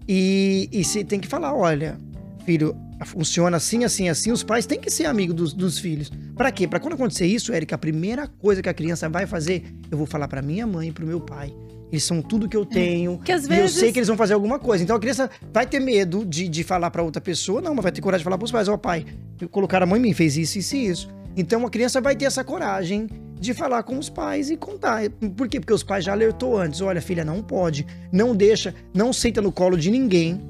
E, 0.08 0.68
e 0.72 0.84
você 0.84 1.04
tem 1.04 1.20
que 1.20 1.28
falar: 1.28 1.54
olha, 1.54 1.96
filho, 2.44 2.76
funciona 3.06 3.56
assim, 3.56 3.84
assim, 3.84 4.08
assim. 4.08 4.32
Os 4.32 4.42
pais 4.42 4.66
têm 4.66 4.80
que 4.80 4.90
ser 4.90 5.06
amigos 5.06 5.34
dos, 5.34 5.52
dos 5.54 5.78
filhos. 5.78 6.10
Para 6.36 6.50
quê? 6.50 6.66
Para 6.66 6.80
quando 6.80 6.94
acontecer 6.94 7.26
isso, 7.26 7.52
Érica, 7.52 7.76
a 7.76 7.78
primeira 7.78 8.26
coisa 8.26 8.62
que 8.62 8.68
a 8.68 8.74
criança 8.74 9.08
vai 9.08 9.26
fazer, 9.26 9.64
eu 9.90 9.96
vou 9.96 10.06
falar 10.06 10.28
para 10.28 10.42
minha 10.42 10.66
mãe 10.66 10.88
e 10.88 10.92
pro 10.92 11.06
meu 11.06 11.20
pai. 11.20 11.54
Eles 11.92 12.04
são 12.04 12.22
tudo 12.22 12.48
que 12.48 12.56
eu 12.56 12.64
tenho. 12.64 13.18
Que 13.18 13.32
às 13.32 13.48
vezes... 13.48 13.74
E 13.74 13.78
eu 13.78 13.80
sei 13.80 13.92
que 13.92 13.98
eles 13.98 14.06
vão 14.06 14.16
fazer 14.16 14.34
alguma 14.34 14.60
coisa. 14.60 14.84
Então 14.84 14.94
a 14.94 15.00
criança 15.00 15.28
vai 15.52 15.66
ter 15.66 15.80
medo 15.80 16.24
de, 16.24 16.48
de 16.48 16.62
falar 16.62 16.88
para 16.90 17.02
outra 17.02 17.20
pessoa, 17.20 17.60
não, 17.60 17.74
mas 17.74 17.82
vai 17.82 17.90
ter 17.90 18.00
coragem 18.00 18.20
de 18.20 18.24
falar 18.24 18.38
pros 18.38 18.52
pais: 18.52 18.68
Ó, 18.68 18.74
oh, 18.74 18.78
pai, 18.78 19.04
colocaram 19.50 19.84
a 19.84 19.86
mãe 19.86 19.98
em 19.98 20.02
mim, 20.02 20.14
fez 20.14 20.36
isso, 20.36 20.58
isso 20.58 20.76
e 20.76 20.86
isso. 20.86 21.19
Então 21.36 21.64
a 21.66 21.70
criança 21.70 22.00
vai 22.00 22.16
ter 22.16 22.24
essa 22.24 22.44
coragem 22.44 23.08
de 23.40 23.54
falar 23.54 23.82
com 23.82 23.98
os 23.98 24.10
pais 24.10 24.50
e 24.50 24.56
contar. 24.56 25.08
Por 25.36 25.48
quê? 25.48 25.58
Porque 25.58 25.72
os 25.72 25.82
pais 25.82 26.04
já 26.04 26.12
alertou 26.12 26.58
antes: 26.58 26.80
olha, 26.80 27.00
filha, 27.00 27.24
não 27.24 27.42
pode, 27.42 27.86
não 28.12 28.36
deixa, 28.36 28.74
não 28.92 29.12
senta 29.12 29.40
no 29.40 29.50
colo 29.50 29.76
de 29.76 29.90
ninguém. 29.90 30.40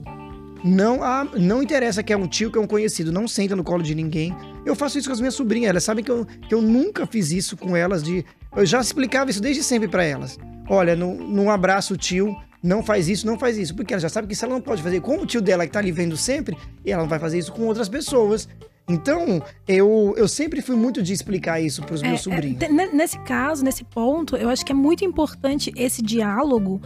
Não, 0.62 1.02
ah, 1.02 1.26
não 1.38 1.62
interessa 1.62 2.02
que 2.02 2.12
é 2.12 2.16
um 2.16 2.26
tio, 2.26 2.50
que 2.50 2.58
é 2.58 2.60
um 2.60 2.66
conhecido, 2.66 3.10
não 3.10 3.26
senta 3.26 3.56
no 3.56 3.64
colo 3.64 3.82
de 3.82 3.94
ninguém. 3.94 4.36
Eu 4.66 4.76
faço 4.76 4.98
isso 4.98 5.08
com 5.08 5.14
as 5.14 5.20
minhas 5.20 5.34
sobrinhas, 5.34 5.70
elas 5.70 5.84
sabem 5.84 6.04
que 6.04 6.10
eu, 6.10 6.26
que 6.26 6.54
eu 6.54 6.60
nunca 6.60 7.06
fiz 7.06 7.30
isso 7.30 7.56
com 7.56 7.74
elas. 7.74 8.02
De, 8.02 8.26
eu 8.54 8.66
já 8.66 8.78
explicava 8.78 9.30
isso 9.30 9.40
desde 9.40 9.62
sempre 9.62 9.88
para 9.88 10.04
elas. 10.04 10.38
Olha, 10.68 10.94
não, 10.94 11.14
não 11.14 11.50
abraça 11.50 11.94
o 11.94 11.96
tio, 11.96 12.36
não 12.62 12.82
faz 12.82 13.08
isso, 13.08 13.26
não 13.26 13.38
faz 13.38 13.56
isso. 13.56 13.74
Porque 13.74 13.94
ela 13.94 14.00
já 14.00 14.10
sabe 14.10 14.26
que 14.26 14.34
isso 14.34 14.44
ela 14.44 14.52
não 14.52 14.60
pode 14.60 14.82
fazer 14.82 15.00
com 15.00 15.16
o 15.16 15.26
tio 15.26 15.40
dela 15.40 15.66
que 15.66 15.72
tá 15.72 15.78
ali 15.78 15.92
vendo 15.92 16.16
sempre, 16.16 16.56
ela 16.84 17.02
não 17.02 17.08
vai 17.08 17.18
fazer 17.18 17.38
isso 17.38 17.52
com 17.52 17.62
outras 17.62 17.88
pessoas. 17.88 18.46
Então, 18.88 19.42
eu, 19.68 20.14
eu 20.16 20.26
sempre 20.26 20.60
fui 20.60 20.74
muito 20.74 21.02
de 21.02 21.12
explicar 21.12 21.60
isso 21.60 21.82
para 21.82 21.94
os 21.94 22.02
meus 22.02 22.12
é, 22.12 22.16
é 22.16 22.18
sobrinhos. 22.18 22.62
É, 22.62 22.68
nesse 22.68 23.18
caso, 23.20 23.64
nesse 23.64 23.84
ponto, 23.84 24.36
eu 24.36 24.48
acho 24.48 24.64
que 24.64 24.72
é 24.72 24.74
muito 24.74 25.04
importante 25.04 25.72
esse 25.76 26.02
diálogo, 26.02 26.80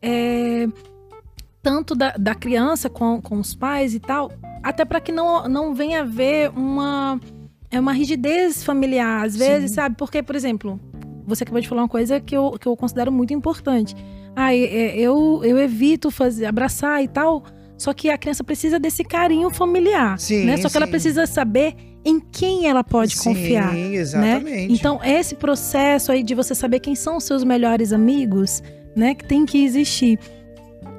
é, 0.00 0.68
tanto 1.62 1.94
da, 1.94 2.12
da 2.12 2.34
criança 2.34 2.88
com, 2.88 3.20
com 3.20 3.38
os 3.40 3.54
pais 3.54 3.94
e 3.94 3.98
tal, 3.98 4.30
até 4.62 4.84
para 4.84 5.00
que 5.00 5.10
não, 5.10 5.48
não 5.48 5.74
venha 5.74 6.02
haver 6.02 6.50
uma, 6.50 7.20
é 7.70 7.80
uma 7.80 7.92
rigidez 7.92 8.62
familiar, 8.62 9.26
às 9.26 9.36
vezes, 9.36 9.70
Sim. 9.70 9.74
sabe? 9.74 9.96
Porque, 9.96 10.22
por 10.22 10.36
exemplo, 10.36 10.78
você 11.26 11.42
acabou 11.42 11.60
de 11.60 11.68
falar 11.68 11.82
uma 11.82 11.88
coisa 11.88 12.20
que 12.20 12.36
eu, 12.36 12.52
que 12.52 12.68
eu 12.68 12.76
considero 12.76 13.10
muito 13.10 13.34
importante. 13.34 13.96
Ah, 14.36 14.54
eu, 14.54 15.40
eu 15.42 15.58
evito 15.58 16.10
fazer, 16.10 16.46
abraçar 16.46 17.02
e 17.02 17.08
tal 17.08 17.42
só 17.78 17.94
que 17.94 18.10
a 18.10 18.18
criança 18.18 18.42
precisa 18.42 18.78
desse 18.78 19.04
carinho 19.04 19.48
familiar, 19.50 20.18
sim, 20.18 20.44
né? 20.44 20.56
Só 20.56 20.64
que 20.64 20.72
sim. 20.72 20.78
ela 20.78 20.86
precisa 20.88 21.26
saber 21.26 21.74
em 22.04 22.18
quem 22.20 22.66
ela 22.66 22.82
pode 22.82 23.16
sim, 23.16 23.30
confiar, 23.30 23.72
né? 23.72 23.94
exatamente. 23.94 24.44
Né? 24.44 24.66
Então, 24.68 25.00
esse 25.02 25.36
processo 25.36 26.10
aí 26.10 26.22
de 26.22 26.34
você 26.34 26.54
saber 26.54 26.80
quem 26.80 26.94
são 26.94 27.16
os 27.16 27.24
seus 27.24 27.44
melhores 27.44 27.92
amigos, 27.92 28.62
né, 28.96 29.14
que 29.14 29.24
tem 29.24 29.46
que 29.46 29.64
existir. 29.64 30.18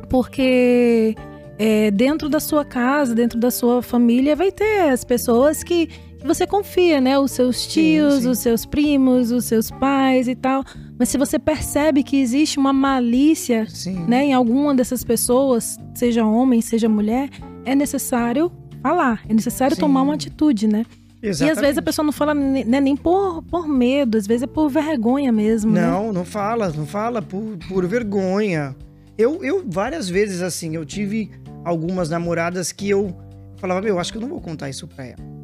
Porque 0.10 1.16
é, 1.58 1.92
dentro 1.92 2.30
da 2.30 2.40
sua 2.40 2.64
casa, 2.64 3.14
dentro 3.14 3.38
da 3.38 3.52
sua 3.52 3.82
família, 3.82 4.36
vai 4.36 4.52
ter 4.52 4.90
as 4.90 5.04
pessoas 5.04 5.62
que 5.62 5.90
você 6.24 6.46
confia, 6.46 7.00
né? 7.00 7.18
Os 7.18 7.32
seus 7.32 7.66
tios, 7.66 8.16
sim, 8.16 8.22
sim. 8.22 8.30
os 8.30 8.40
seus 8.40 8.66
primos, 8.66 9.32
os 9.32 9.46
seus 9.46 9.72
pais 9.72 10.28
e 10.28 10.36
tal. 10.36 10.64
Mas 10.98 11.10
se 11.10 11.18
você 11.18 11.40
percebe 11.40 12.04
que 12.04 12.18
existe 12.18 12.60
uma 12.60 12.74
malícia, 12.74 13.66
sim. 13.70 14.04
né, 14.08 14.26
em 14.26 14.34
alguma 14.34 14.76
dessas 14.76 15.04
pessoas, 15.04 15.78
seja 15.96 16.26
homem, 16.26 16.62
seja 16.62 16.90
mulher, 16.90 17.30
é 17.66 17.74
necessário 17.74 18.52
falar, 18.82 19.22
é 19.28 19.34
necessário 19.34 19.78
tomar 19.78 20.02
uma 20.02 20.14
atitude, 20.14 20.68
né? 20.68 20.86
Exatamente. 21.22 21.44
E 21.44 21.52
às 21.52 21.62
vezes 21.62 21.78
a 21.78 21.82
pessoa 21.82 22.06
não 22.06 22.14
fala 22.14 22.34
né, 22.34 22.64
nem 22.64 22.96
por, 22.96 23.44
por 23.44 23.68
medo, 23.68 24.18
às 24.18 24.26
vezes 24.26 24.44
é 24.44 24.48
por 24.48 24.70
vergonha 24.70 25.32
mesmo. 25.32 25.72
Né? 25.72 25.82
Não, 25.82 26.08
né? 26.08 26.12
não 26.14 26.26
fala, 26.26 26.70
não 26.70 26.86
fala 26.86 27.22
por, 27.22 27.58
por 27.68 27.86
vergonha. 27.86 28.76
Eu, 29.18 29.44
eu, 29.44 29.64
várias 29.68 30.08
vezes, 30.08 30.42
assim, 30.42 30.76
eu 30.76 30.86
tive 30.86 31.30
algumas 31.66 32.10
namoradas 32.10 32.72
que 32.72 32.90
eu 32.90 33.14
falava, 33.58 33.82
meu, 33.82 34.00
acho 34.00 34.14
que 34.14 34.18
eu 34.18 34.22
não 34.22 34.30
vou 34.30 34.40
contar 34.40 34.70
isso 34.70 34.88
pra 34.88 35.06
ela. 35.06 35.39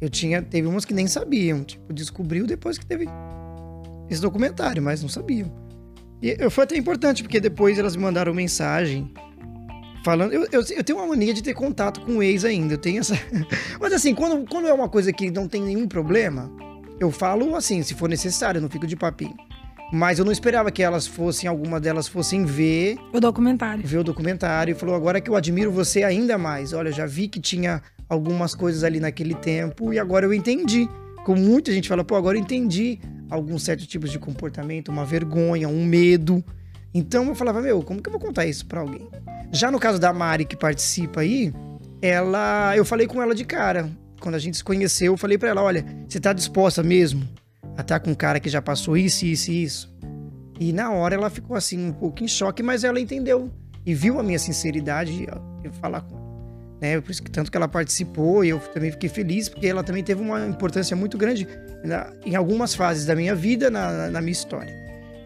Eu 0.00 0.08
tinha, 0.08 0.40
teve 0.40 0.68
umas 0.68 0.84
que 0.84 0.94
nem 0.94 1.08
sabiam, 1.08 1.64
tipo, 1.64 1.92
descobriu 1.92 2.46
depois 2.46 2.78
que 2.78 2.86
teve 2.86 3.06
esse 4.08 4.22
documentário, 4.22 4.80
mas 4.80 5.02
não 5.02 5.08
sabiam. 5.08 5.50
E 6.22 6.36
eu, 6.38 6.50
foi 6.50 6.64
até 6.64 6.76
importante, 6.76 7.22
porque 7.22 7.40
depois 7.40 7.78
elas 7.78 7.96
me 7.96 8.02
mandaram 8.02 8.32
mensagem 8.32 9.12
falando. 10.04 10.32
Eu, 10.32 10.42
eu, 10.52 10.62
eu, 10.62 10.84
tenho 10.84 10.98
uma 10.98 11.08
mania 11.08 11.34
de 11.34 11.42
ter 11.42 11.52
contato 11.52 12.00
com 12.00 12.18
o 12.18 12.22
ex 12.22 12.44
ainda. 12.44 12.74
Eu 12.74 12.78
tenho 12.78 13.00
essa. 13.00 13.14
Mas 13.80 13.92
assim, 13.92 14.14
quando, 14.14 14.48
quando 14.48 14.68
é 14.68 14.72
uma 14.72 14.88
coisa 14.88 15.12
que 15.12 15.30
não 15.30 15.48
tem 15.48 15.62
nenhum 15.62 15.88
problema, 15.88 16.50
eu 17.00 17.10
falo 17.10 17.56
assim, 17.56 17.82
se 17.82 17.94
for 17.94 18.08
necessário, 18.08 18.58
eu 18.58 18.62
não 18.62 18.70
fico 18.70 18.86
de 18.86 18.96
papinho. 18.96 19.34
Mas 19.92 20.18
eu 20.18 20.24
não 20.24 20.30
esperava 20.30 20.70
que 20.70 20.82
elas 20.82 21.06
fossem, 21.06 21.48
alguma 21.48 21.80
delas 21.80 22.06
fossem 22.06 22.44
ver. 22.44 22.96
O 23.12 23.18
documentário. 23.18 23.86
Ver 23.86 23.98
o 23.98 24.04
documentário. 24.04 24.72
E 24.72 24.74
falou: 24.74 24.94
agora 24.94 25.20
que 25.20 25.30
eu 25.30 25.34
admiro 25.34 25.72
você 25.72 26.02
ainda 26.02 26.36
mais. 26.36 26.72
Olha, 26.72 26.90
eu 26.90 26.92
já 26.92 27.06
vi 27.06 27.26
que 27.26 27.40
tinha 27.40 27.82
algumas 28.08 28.54
coisas 28.54 28.84
ali 28.84 29.00
naquele 29.00 29.34
tempo 29.34 29.92
e 29.92 29.98
agora 29.98 30.24
eu 30.24 30.32
entendi. 30.32 30.88
Como 31.24 31.40
muita 31.40 31.72
gente 31.72 31.88
fala, 31.88 32.04
pô, 32.04 32.14
agora 32.14 32.38
eu 32.38 32.40
entendi 32.40 32.98
alguns 33.28 33.62
certos 33.62 33.86
tipos 33.86 34.10
de 34.10 34.18
comportamento, 34.18 34.88
uma 34.88 35.04
vergonha, 35.04 35.68
um 35.68 35.84
medo. 35.84 36.42
Então 36.94 37.26
eu 37.26 37.34
falava, 37.34 37.60
meu, 37.60 37.82
como 37.82 38.00
que 38.00 38.08
eu 38.08 38.12
vou 38.12 38.20
contar 38.20 38.46
isso 38.46 38.64
para 38.66 38.80
alguém? 38.80 39.06
Já 39.52 39.70
no 39.70 39.78
caso 39.78 39.98
da 39.98 40.12
Mari 40.12 40.44
que 40.44 40.56
participa 40.56 41.20
aí, 41.20 41.52
ela, 42.00 42.74
eu 42.76 42.84
falei 42.84 43.06
com 43.06 43.20
ela 43.20 43.34
de 43.34 43.44
cara. 43.44 43.90
Quando 44.20 44.34
a 44.34 44.38
gente 44.38 44.56
se 44.56 44.64
conheceu, 44.64 45.12
eu 45.12 45.16
falei 45.16 45.36
para 45.36 45.50
ela, 45.50 45.62
olha, 45.62 45.84
você 46.08 46.18
tá 46.18 46.32
disposta 46.32 46.82
mesmo 46.82 47.28
a 47.76 47.82
estar 47.82 47.98
tá 47.98 48.00
com 48.00 48.10
um 48.10 48.14
cara 48.14 48.40
que 48.40 48.48
já 48.48 48.62
passou 48.62 48.96
isso, 48.96 49.26
isso 49.26 49.50
e 49.50 49.62
isso? 49.62 49.98
E 50.58 50.72
na 50.72 50.90
hora 50.90 51.14
ela 51.14 51.30
ficou 51.30 51.56
assim 51.56 51.78
um 51.78 51.92
pouco 51.92 52.24
em 52.24 52.28
choque, 52.28 52.62
mas 52.62 52.82
ela 52.82 52.98
entendeu 52.98 53.50
e 53.86 53.94
viu 53.94 54.18
a 54.18 54.22
minha 54.22 54.38
sinceridade 54.38 55.26
eu 55.62 55.72
falar 55.74 56.00
com 56.00 56.27
né? 56.80 57.00
Por 57.00 57.10
isso 57.10 57.22
que 57.22 57.30
tanto 57.30 57.50
que 57.50 57.56
ela 57.56 57.68
participou 57.68 58.44
e 58.44 58.50
eu 58.50 58.58
também 58.58 58.90
fiquei 58.90 59.08
feliz, 59.08 59.48
porque 59.48 59.66
ela 59.66 59.82
também 59.82 60.02
teve 60.02 60.20
uma 60.20 60.46
importância 60.46 60.96
muito 60.96 61.18
grande 61.18 61.46
na, 61.84 62.12
em 62.24 62.36
algumas 62.36 62.74
fases 62.74 63.06
da 63.06 63.14
minha 63.14 63.34
vida, 63.34 63.70
na, 63.70 64.10
na 64.10 64.20
minha 64.20 64.32
história. 64.32 64.74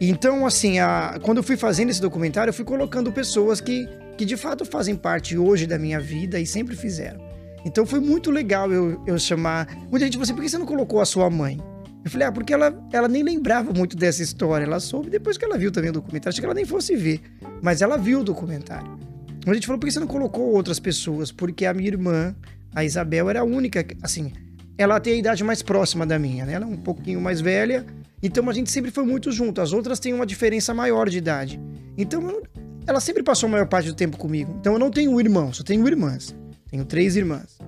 Então, 0.00 0.46
assim, 0.46 0.78
a, 0.78 1.18
quando 1.22 1.38
eu 1.38 1.42
fui 1.42 1.56
fazendo 1.56 1.90
esse 1.90 2.00
documentário, 2.00 2.50
eu 2.50 2.54
fui 2.54 2.64
colocando 2.64 3.12
pessoas 3.12 3.60
que, 3.60 3.88
que 4.16 4.24
de 4.24 4.36
fato 4.36 4.64
fazem 4.64 4.96
parte 4.96 5.38
hoje 5.38 5.66
da 5.66 5.78
minha 5.78 6.00
vida 6.00 6.40
e 6.40 6.46
sempre 6.46 6.74
fizeram. 6.74 7.20
Então 7.64 7.86
foi 7.86 8.00
muito 8.00 8.30
legal 8.30 8.72
eu, 8.72 9.00
eu 9.06 9.18
chamar. 9.18 9.68
Muita 9.88 10.04
gente 10.06 10.14
falou 10.14 10.24
assim: 10.24 10.34
por 10.34 10.42
que 10.42 10.48
você 10.48 10.58
não 10.58 10.66
colocou 10.66 11.00
a 11.00 11.04
sua 11.04 11.30
mãe? 11.30 11.60
Eu 12.04 12.10
falei, 12.10 12.26
ah, 12.26 12.32
porque 12.32 12.52
ela, 12.52 12.74
ela 12.92 13.06
nem 13.06 13.22
lembrava 13.22 13.72
muito 13.72 13.96
dessa 13.96 14.22
história. 14.22 14.64
Ela 14.64 14.80
soube 14.80 15.08
depois 15.08 15.38
que 15.38 15.44
ela 15.44 15.56
viu 15.56 15.70
também 15.70 15.90
o 15.90 15.92
documentário. 15.92 16.30
Achei 16.30 16.40
que 16.40 16.46
ela 16.46 16.54
nem 16.54 16.64
fosse 16.64 16.96
ver. 16.96 17.20
Mas 17.62 17.80
ela 17.80 17.96
viu 17.96 18.20
o 18.20 18.24
documentário. 18.24 18.98
A 19.46 19.54
gente 19.54 19.66
falou, 19.66 19.78
por 19.78 19.86
que 19.86 19.92
você 19.92 20.00
não 20.00 20.06
colocou 20.06 20.52
outras 20.52 20.78
pessoas? 20.78 21.32
Porque 21.32 21.66
a 21.66 21.74
minha 21.74 21.88
irmã, 21.88 22.34
a 22.74 22.84
Isabel, 22.84 23.28
era 23.28 23.40
a 23.40 23.44
única, 23.44 23.84
assim, 24.00 24.32
ela 24.78 25.00
tem 25.00 25.14
a 25.14 25.16
idade 25.16 25.42
mais 25.42 25.62
próxima 25.62 26.06
da 26.06 26.18
minha, 26.18 26.44
né? 26.46 26.54
Ela 26.54 26.64
é 26.64 26.68
um 26.68 26.76
pouquinho 26.76 27.20
mais 27.20 27.40
velha, 27.40 27.84
então 28.22 28.48
a 28.48 28.52
gente 28.52 28.70
sempre 28.70 28.90
foi 28.90 29.04
muito 29.04 29.32
junto. 29.32 29.60
As 29.60 29.72
outras 29.72 29.98
têm 29.98 30.14
uma 30.14 30.24
diferença 30.24 30.72
maior 30.72 31.08
de 31.08 31.18
idade. 31.18 31.60
Então, 31.98 32.40
ela 32.86 33.00
sempre 33.00 33.22
passou 33.22 33.48
a 33.48 33.50
maior 33.50 33.66
parte 33.66 33.88
do 33.88 33.94
tempo 33.94 34.16
comigo. 34.16 34.54
Então, 34.60 34.74
eu 34.74 34.78
não 34.78 34.90
tenho 34.90 35.18
irmão, 35.20 35.52
só 35.52 35.62
tenho 35.64 35.86
irmãs. 35.86 36.34
Tenho 36.70 36.84
três 36.84 37.16
irmãs. 37.16 37.58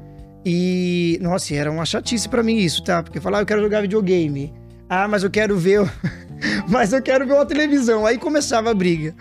E, 0.45 1.19
nossa, 1.21 1.55
era 1.55 1.71
uma 1.71 1.85
chatice 1.85 2.29
para 2.29 2.43
mim 2.43 2.59
isso, 2.59 2.85
tá? 2.85 3.03
Porque 3.03 3.21
falar, 3.21 3.39
ah, 3.39 3.43
eu 3.43 3.47
quero 3.47 3.63
jogar 3.63 3.81
videogame. 3.81 4.53
Ah, 4.89 5.09
mas 5.09 5.23
eu 5.23 5.31
quero 5.31 5.57
ver. 5.57 5.81
mas 6.69 6.93
eu 6.93 7.03
quero 7.03 7.27
ver 7.27 7.33
uma 7.33 7.47
televisão. 7.47 8.07
Aí 8.07 8.19
começava 8.19 8.71
a 8.71 8.75
briga. 8.75 9.15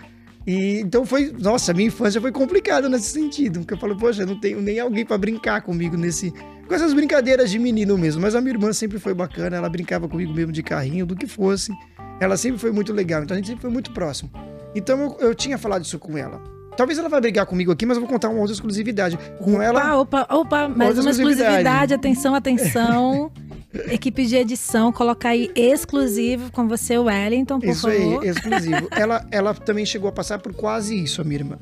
E 0.46 0.80
então 0.80 1.06
foi, 1.06 1.32
nossa, 1.38 1.72
minha 1.72 1.88
infância 1.88 2.20
foi 2.20 2.30
complicada 2.30 2.88
nesse 2.88 3.10
sentido, 3.10 3.60
porque 3.60 3.74
eu 3.74 3.78
falo, 3.78 3.96
poxa, 3.96 4.22
eu 4.22 4.26
não 4.26 4.38
tenho 4.38 4.60
nem 4.60 4.78
alguém 4.78 5.04
para 5.04 5.16
brincar 5.16 5.62
comigo 5.62 5.96
nesse 5.96 6.32
com 6.66 6.74
essas 6.74 6.94
brincadeiras 6.94 7.50
de 7.50 7.58
menino 7.58 7.96
mesmo, 7.98 8.22
mas 8.22 8.34
a 8.34 8.40
minha 8.40 8.54
irmã 8.54 8.72
sempre 8.72 8.98
foi 8.98 9.12
bacana, 9.12 9.56
ela 9.56 9.68
brincava 9.68 10.08
comigo 10.08 10.32
mesmo 10.32 10.50
de 10.52 10.62
carrinho, 10.62 11.04
do 11.04 11.14
que 11.14 11.26
fosse. 11.26 11.72
Ela 12.20 12.36
sempre 12.36 12.58
foi 12.58 12.72
muito 12.72 12.92
legal, 12.92 13.22
então 13.22 13.34
a 13.34 13.38
gente 13.38 13.48
sempre 13.48 13.62
foi 13.62 13.70
muito 13.70 13.92
próximo. 13.92 14.30
Então 14.74 14.98
eu, 15.00 15.28
eu 15.28 15.34
tinha 15.34 15.58
falado 15.58 15.84
isso 15.84 15.98
com 15.98 16.16
ela. 16.16 16.42
Talvez 16.76 16.98
ela 16.98 17.08
vai 17.08 17.20
brigar 17.20 17.46
comigo 17.46 17.70
aqui, 17.70 17.86
mas 17.86 17.96
eu 17.96 18.00
vou 18.00 18.10
contar 18.10 18.28
uma 18.28 18.40
outra 18.40 18.52
exclusividade. 18.52 19.16
Com 19.38 19.54
opa, 19.54 19.64
ela. 19.64 19.96
Opa, 20.00 20.26
opa, 20.30 20.68
mais 20.68 20.98
uma 20.98 21.10
exclusividade. 21.10 21.94
Atenção, 21.94 22.34
atenção. 22.34 23.30
Equipe 23.88 24.26
de 24.26 24.36
edição, 24.36 24.92
colocar 24.92 25.30
aí 25.30 25.50
exclusivo 25.54 26.50
com 26.52 26.68
você, 26.68 26.96
Wellington, 26.96 27.58
por 27.58 27.68
isso 27.68 27.88
favor. 27.88 28.22
aí, 28.22 28.28
exclusivo. 28.28 28.88
ela, 28.96 29.26
ela 29.30 29.54
também 29.54 29.84
chegou 29.84 30.08
a 30.08 30.12
passar 30.12 30.38
por 30.38 30.54
quase 30.54 30.96
isso, 30.96 31.20
a 31.20 31.24
minha 31.24 31.40
irmã. 31.40 31.58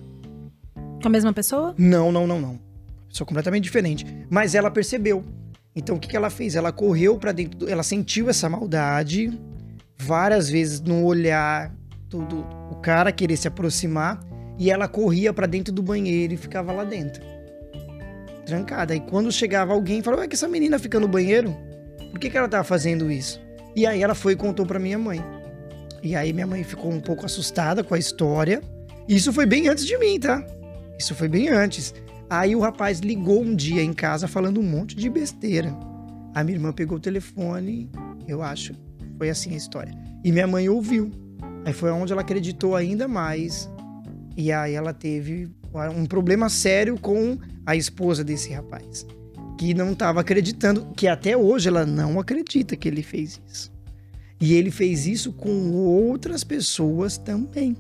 Com 0.75 1.09
a 1.09 1.11
mesma 1.11 1.33
pessoa? 1.33 1.75
Não, 1.79 2.13
não, 2.13 2.27
não, 2.27 2.41
não. 2.41 2.59
Sou 3.09 3.27
completamente 3.27 3.65
diferente. 3.65 4.07
Mas 4.31 4.55
ela 4.55 4.71
percebeu. 4.71 5.25
Então 5.75 5.97
o 5.97 5.99
que, 5.99 6.09
que 6.09 6.17
ela 6.17 6.31
fez? 6.31 6.55
Ela 6.55 6.71
correu 6.71 7.17
para 7.19 7.33
dentro, 7.33 7.59
do... 7.59 7.69
ela 7.69 7.83
sentiu 7.83 8.29
essa 8.29 8.49
maldade 8.49 9.39
várias 9.99 10.51
vezes 10.51 10.81
no 10.81 11.05
olhar 11.05 11.75
do, 12.09 12.25
do 12.25 12.47
o 12.71 12.77
cara 12.77 13.11
querer 13.11 13.37
se 13.37 13.49
aproximar 13.49 14.21
e 14.59 14.71
ela 14.71 14.87
corria 14.87 15.33
para 15.33 15.47
dentro 15.47 15.73
do 15.73 15.83
banheiro 15.83 16.35
e 16.35 16.37
ficava 16.37 16.73
lá 16.73 16.85
dentro. 16.85 17.23
Trancada. 18.45 18.95
E 18.95 19.01
quando 19.01 19.33
chegava 19.33 19.73
alguém, 19.73 20.03
falava: 20.03 20.25
"É 20.25 20.29
que 20.29 20.35
essa 20.35 20.49
menina 20.49 20.79
fica 20.79 21.01
no 21.01 21.09
banheiro?" 21.09 21.57
Por 22.13 22.21
que, 22.21 22.29
que 22.29 22.37
ela 22.37 22.47
tava 22.47 22.63
fazendo 22.63 23.11
isso? 23.11 23.41
E 23.75 23.87
aí 23.87 24.03
ela 24.03 24.15
foi 24.15 24.35
e 24.35 24.37
contou 24.37 24.67
para 24.67 24.79
minha 24.79 24.99
mãe. 24.99 25.25
E 26.03 26.15
aí 26.15 26.31
minha 26.33 26.47
mãe 26.47 26.63
ficou 26.63 26.93
um 26.93 27.01
pouco 27.01 27.25
assustada 27.25 27.83
com 27.83 27.95
a 27.95 27.99
história. 27.99 28.63
Isso 29.09 29.33
foi 29.33 29.47
bem 29.47 29.67
antes 29.69 29.87
de 29.87 29.97
mim, 29.97 30.21
tá? 30.21 30.45
Isso 30.99 31.15
foi 31.15 31.27
bem 31.27 31.49
antes. 31.49 31.95
Aí 32.29 32.55
o 32.55 32.61
rapaz 32.61 33.01
ligou 33.01 33.43
um 33.43 33.55
dia 33.55 33.83
em 33.83 33.95
casa 33.95 34.29
falando 34.29 34.61
um 34.61 34.63
monte 34.63 34.95
de 34.95 35.09
besteira. 35.09 35.75
A 36.35 36.45
minha 36.45 36.57
irmã 36.57 36.71
pegou 36.71 36.99
o 36.99 37.01
telefone, 37.01 37.91
eu 38.29 38.43
acho, 38.43 38.75
foi 39.17 39.31
assim 39.31 39.55
a 39.55 39.57
história. 39.57 39.93
E 40.23 40.31
minha 40.31 40.47
mãe 40.47 40.69
ouviu. 40.69 41.11
Aí 41.65 41.73
foi 41.73 41.91
onde 41.91 42.13
ela 42.13 42.21
acreditou 42.21 42.77
ainda 42.77 43.09
mais. 43.09 43.71
E 44.37 44.53
aí 44.53 44.75
ela 44.75 44.93
teve 44.93 45.49
um 45.97 46.05
problema 46.05 46.51
sério 46.51 46.99
com 47.01 47.39
a 47.65 47.75
esposa 47.75 48.23
desse 48.23 48.53
rapaz 48.53 49.07
que 49.63 49.75
não 49.75 49.93
estava 49.93 50.21
acreditando, 50.21 50.89
que 50.97 51.07
até 51.07 51.37
hoje 51.37 51.69
ela 51.69 51.87
não 51.87 52.19
acredita 52.19 52.75
que 52.75 52.89
ele 52.89 53.01
fez 53.01 53.41
isso. 53.49 53.71
E 54.41 54.55
ele 54.55 54.73
fez 54.73 55.07
isso 55.07 55.33
com 55.33 55.71
outras 55.73 56.43
pessoas 56.43 57.17
também. 57.17 57.77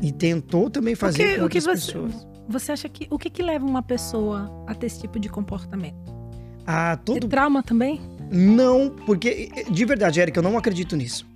E 0.00 0.10
tentou 0.10 0.70
também 0.70 0.94
fazer 0.94 1.36
com 1.36 1.42
outras 1.42 1.64
você, 1.64 1.70
pessoas. 1.72 2.26
você 2.48 2.72
acha 2.72 2.88
que 2.88 3.06
o 3.10 3.18
que, 3.18 3.28
que 3.28 3.42
leva 3.42 3.66
uma 3.66 3.82
pessoa 3.82 4.50
a 4.66 4.74
ter 4.74 4.86
esse 4.86 5.02
tipo 5.02 5.20
de 5.20 5.28
comportamento? 5.28 6.10
Ah, 6.66 6.96
todo. 6.96 7.26
É 7.26 7.28
trauma 7.28 7.62
também? 7.62 8.00
Não, 8.30 8.88
porque 9.04 9.50
de 9.70 9.84
verdade, 9.84 10.22
Érica, 10.22 10.38
eu 10.38 10.42
não 10.42 10.56
acredito 10.56 10.96
nisso. 10.96 11.28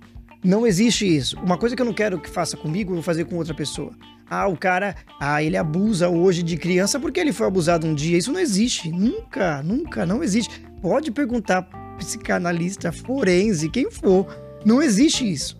Não 0.45 0.67
existe 0.67 1.07
isso. 1.07 1.39
Uma 1.39 1.57
coisa 1.57 1.75
que 1.75 1.81
eu 1.81 1.85
não 1.85 1.93
quero 1.93 2.19
que 2.19 2.29
faça 2.29 2.55
comigo, 2.55 2.91
eu 2.91 2.95
vou 2.95 3.03
fazer 3.03 3.25
com 3.25 3.35
outra 3.35 3.55
pessoa. 3.55 3.91
Ah, 4.29 4.47
o 4.47 4.55
cara, 4.55 4.95
ah, 5.19 5.41
ele 5.41 5.57
abusa 5.57 6.07
hoje 6.07 6.43
de 6.43 6.55
criança 6.55 6.99
porque 6.99 7.19
ele 7.19 7.33
foi 7.33 7.47
abusado 7.47 7.87
um 7.87 7.95
dia. 7.95 8.15
Isso 8.15 8.31
não 8.31 8.39
existe. 8.39 8.91
Nunca, 8.91 9.63
nunca, 9.63 10.05
não 10.05 10.23
existe. 10.23 10.63
Pode 10.83 11.11
perguntar 11.11 11.63
psicanalista, 11.97 12.91
forense, 12.91 13.69
quem 13.69 13.89
for. 13.89 14.27
Não 14.63 14.83
existe 14.83 15.31
isso. 15.31 15.59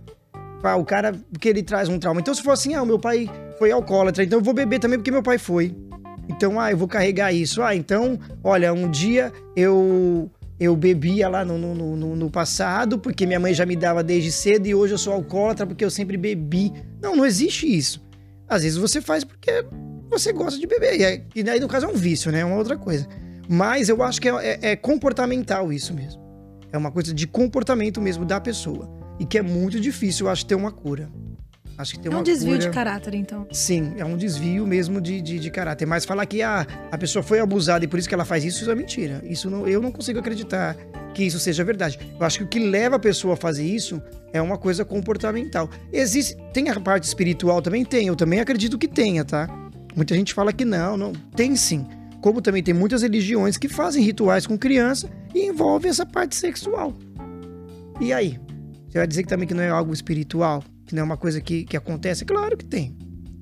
Ah, 0.63 0.75
o 0.75 0.85
cara, 0.85 1.13
porque 1.31 1.49
ele 1.49 1.63
traz 1.63 1.89
um 1.89 1.97
trauma. 1.97 2.21
Então, 2.21 2.33
se 2.35 2.43
for 2.43 2.51
assim, 2.51 2.75
ah, 2.75 2.83
o 2.83 2.85
meu 2.85 2.99
pai 2.99 3.27
foi 3.57 3.71
alcoólatra, 3.71 4.23
então 4.23 4.37
eu 4.37 4.43
vou 4.43 4.53
beber 4.53 4.77
também 4.77 4.99
porque 4.99 5.11
meu 5.11 5.23
pai 5.23 5.39
foi. 5.39 5.75
Então, 6.29 6.59
ah, 6.59 6.69
eu 6.71 6.77
vou 6.77 6.87
carregar 6.87 7.33
isso. 7.33 7.61
Ah, 7.63 7.75
então, 7.75 8.19
olha, 8.43 8.71
um 8.71 8.89
dia 8.89 9.33
eu 9.55 10.29
eu 10.59 10.75
bebia 10.75 11.27
lá 11.27 11.43
no, 11.43 11.57
no, 11.57 11.95
no, 11.95 12.15
no, 12.15 12.31
passado, 12.31 12.97
porque 12.97 13.25
minha 13.25 13.39
mãe 13.39 13.53
já 13.53 13.65
me 13.65 13.75
dava 13.75 14.03
desde 14.03 14.31
cedo, 14.31 14.67
e 14.67 14.75
hoje 14.75 14.93
eu 14.93 14.97
sou 14.97 15.13
alcoólatra 15.13 15.65
porque 15.65 15.83
eu 15.83 15.89
sempre 15.89 16.15
bebi. 16.15 16.71
Não, 17.01 17.15
não 17.15 17.25
existe 17.25 17.65
isso. 17.65 18.01
Às 18.47 18.63
vezes 18.63 18.77
você 18.77 19.01
faz 19.01 19.23
porque 19.23 19.65
você 20.09 20.31
gosta 20.31 20.59
de 20.59 20.65
beber. 20.65 20.99
E, 20.99 21.05
aí, 21.05 21.23
e 21.35 21.59
no 21.59 21.67
caso, 21.67 21.85
é 21.85 21.89
um 21.89 21.93
vício, 21.93 22.31
né? 22.31 22.39
É 22.39 22.45
uma 22.45 22.57
outra 22.57 22.77
coisa. 22.77 23.07
Mas 23.49 23.89
eu 23.89 24.01
acho 24.01 24.21
que 24.21 24.29
é, 24.29 24.31
é, 24.31 24.59
é 24.71 24.75
comportamental 24.75 25.73
isso 25.73 25.93
mesmo. 25.93 26.21
É 26.71 26.77
uma 26.77 26.91
coisa 26.91 27.13
de 27.13 27.27
comportamento 27.27 28.01
mesmo 28.01 28.25
da 28.25 28.39
pessoa. 28.39 28.89
E 29.19 29.25
que 29.25 29.37
é 29.37 29.41
muito 29.41 29.79
difícil, 29.79 30.25
eu 30.25 30.31
acho, 30.31 30.45
ter 30.45 30.55
uma 30.55 30.71
cura. 30.71 31.09
Acho 31.77 31.93
que 31.93 31.99
tem 31.99 32.11
é 32.11 32.15
um 32.15 32.23
desvio 32.23 32.53
cura... 32.53 32.69
de 32.69 32.69
caráter, 32.69 33.15
então. 33.15 33.45
Sim, 33.51 33.93
é 33.97 34.05
um 34.05 34.15
desvio 34.15 34.65
mesmo 34.65 35.01
de, 35.01 35.21
de, 35.21 35.39
de, 35.39 35.51
caráter. 35.51 35.85
Mas 35.85 36.05
falar 36.05 36.25
que 36.25 36.41
ah, 36.41 36.65
a 36.91 36.97
pessoa 36.97 37.21
foi 37.21 37.39
abusada 37.39 37.83
e 37.83 37.87
por 37.87 37.99
isso 37.99 38.07
que 38.07 38.15
ela 38.15 38.23
faz 38.23 38.45
isso, 38.45 38.61
isso 38.61 38.71
é 38.71 38.75
mentira. 38.75 39.21
Isso 39.25 39.49
não, 39.49 39.67
eu 39.67 39.81
não 39.81 39.91
consigo 39.91 40.19
acreditar 40.19 40.75
que 41.13 41.23
isso 41.23 41.37
seja 41.39 41.63
verdade. 41.63 41.99
Eu 42.17 42.25
acho 42.25 42.39
que 42.39 42.43
o 42.45 42.47
que 42.47 42.59
leva 42.59 42.95
a 42.95 42.99
pessoa 42.99 43.33
a 43.33 43.37
fazer 43.37 43.65
isso 43.65 44.01
é 44.31 44.41
uma 44.41 44.57
coisa 44.57 44.85
comportamental. 44.85 45.69
Existe. 45.91 46.37
Tem 46.53 46.69
a 46.69 46.79
parte 46.79 47.03
espiritual 47.03 47.61
também? 47.61 47.83
Tem. 47.83 48.07
Eu 48.07 48.15
também 48.15 48.39
acredito 48.39 48.77
que 48.77 48.87
tenha, 48.87 49.25
tá? 49.25 49.49
Muita 49.95 50.15
gente 50.15 50.33
fala 50.33 50.53
que 50.53 50.63
não, 50.63 50.95
não. 50.95 51.13
Tem 51.35 51.55
sim. 51.55 51.85
Como 52.21 52.41
também 52.41 52.63
tem 52.63 52.73
muitas 52.73 53.01
religiões 53.01 53.57
que 53.57 53.67
fazem 53.67 54.03
rituais 54.03 54.47
com 54.47 54.57
criança 54.57 55.09
e 55.33 55.45
envolvem 55.45 55.89
essa 55.89 56.05
parte 56.05 56.35
sexual. 56.35 56.95
E 57.99 58.11
aí? 58.11 58.39
Você 58.89 58.97
vai 58.97 59.07
dizer 59.07 59.23
que 59.23 59.29
também 59.29 59.47
que 59.47 59.53
não 59.53 59.63
é 59.63 59.69
algo 59.69 59.93
espiritual? 59.93 60.63
Que 60.85 60.95
não 60.95 61.01
é 61.01 61.03
uma 61.03 61.17
coisa 61.17 61.41
que, 61.41 61.63
que 61.65 61.75
acontece? 61.75 62.25
Claro 62.25 62.55
que 62.57 62.65
tem. 62.65 62.95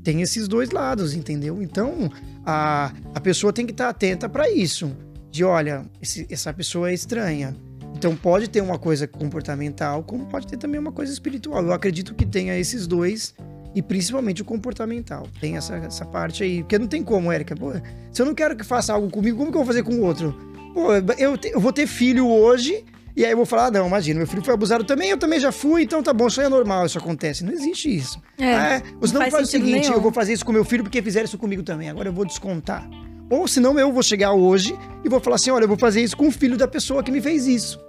Tem 0.03 0.21
esses 0.21 0.47
dois 0.47 0.71
lados, 0.71 1.13
entendeu? 1.13 1.61
Então, 1.61 2.11
a, 2.45 2.91
a 3.13 3.19
pessoa 3.19 3.53
tem 3.53 3.65
que 3.65 3.71
estar 3.71 3.89
atenta 3.89 4.27
para 4.27 4.49
isso. 4.49 4.91
De, 5.31 5.43
olha, 5.43 5.85
esse, 6.01 6.27
essa 6.29 6.53
pessoa 6.53 6.89
é 6.89 6.93
estranha. 6.93 7.55
Então, 7.95 8.15
pode 8.15 8.49
ter 8.49 8.61
uma 8.61 8.77
coisa 8.77 9.07
comportamental, 9.07 10.03
como 10.03 10.25
pode 10.25 10.47
ter 10.47 10.57
também 10.57 10.79
uma 10.79 10.91
coisa 10.91 11.11
espiritual. 11.11 11.63
Eu 11.63 11.73
acredito 11.73 12.13
que 12.13 12.25
tenha 12.25 12.57
esses 12.57 12.85
dois, 12.85 13.33
e 13.75 13.81
principalmente 13.81 14.41
o 14.41 14.45
comportamental. 14.45 15.27
Tem 15.39 15.57
essa, 15.57 15.75
essa 15.77 16.05
parte 16.05 16.43
aí. 16.43 16.61
Porque 16.61 16.77
não 16.77 16.87
tem 16.87 17.03
como, 17.03 17.31
Érica. 17.31 17.55
Pô, 17.55 17.71
se 18.11 18.21
eu 18.21 18.25
não 18.25 18.35
quero 18.35 18.55
que 18.55 18.63
faça 18.63 18.93
algo 18.93 19.09
comigo, 19.09 19.37
como 19.37 19.51
que 19.51 19.57
eu 19.57 19.61
vou 19.63 19.67
fazer 19.67 19.83
com 19.83 19.95
o 19.95 20.01
outro? 20.01 20.35
Pô, 20.73 20.93
eu, 21.17 21.37
te, 21.37 21.49
eu 21.49 21.59
vou 21.59 21.73
ter 21.73 21.87
filho 21.87 22.27
hoje 22.27 22.83
e 23.15 23.23
aí 23.23 23.31
eu 23.31 23.37
vou 23.37 23.45
falar, 23.45 23.67
ah, 23.67 23.71
não, 23.71 23.87
imagina, 23.87 24.17
meu 24.17 24.27
filho 24.27 24.43
foi 24.43 24.53
abusado 24.53 24.83
também, 24.83 25.09
eu 25.09 25.17
também 25.17 25.39
já 25.39 25.51
fui, 25.51 25.83
então 25.83 26.01
tá 26.01 26.11
bom, 26.11 26.27
isso 26.27 26.39
aí 26.39 26.47
é 26.47 26.49
normal, 26.49 26.85
isso 26.85 26.97
acontece. 26.97 27.43
Não 27.43 27.51
existe 27.51 27.95
isso. 27.95 28.19
É, 28.37 28.53
ah, 28.55 28.81
você 28.99 29.13
não, 29.13 29.21
não 29.21 29.31
faz, 29.31 29.47
o 29.47 29.51
seguinte, 29.51 29.81
nenhum. 29.81 29.93
eu 29.93 30.01
vou 30.01 30.11
fazer 30.11 30.33
isso 30.33 30.45
com 30.45 30.51
meu 30.51 30.65
filho 30.65 30.83
porque 30.83 31.01
fizeram 31.01 31.25
isso 31.25 31.37
comigo 31.37 31.61
também, 31.61 31.89
agora 31.89 32.09
eu 32.09 32.13
vou 32.13 32.25
descontar. 32.25 32.89
Ou 33.29 33.47
senão 33.47 33.77
eu 33.79 33.91
vou 33.91 34.03
chegar 34.03 34.33
hoje 34.33 34.77
e 35.03 35.09
vou 35.09 35.19
falar 35.19 35.35
assim, 35.35 35.51
olha, 35.51 35.63
eu 35.63 35.67
vou 35.67 35.77
fazer 35.77 36.01
isso 36.01 36.17
com 36.17 36.27
o 36.27 36.31
filho 36.31 36.57
da 36.57 36.67
pessoa 36.67 37.03
que 37.03 37.11
me 37.11 37.21
fez 37.21 37.47
isso. 37.47 37.79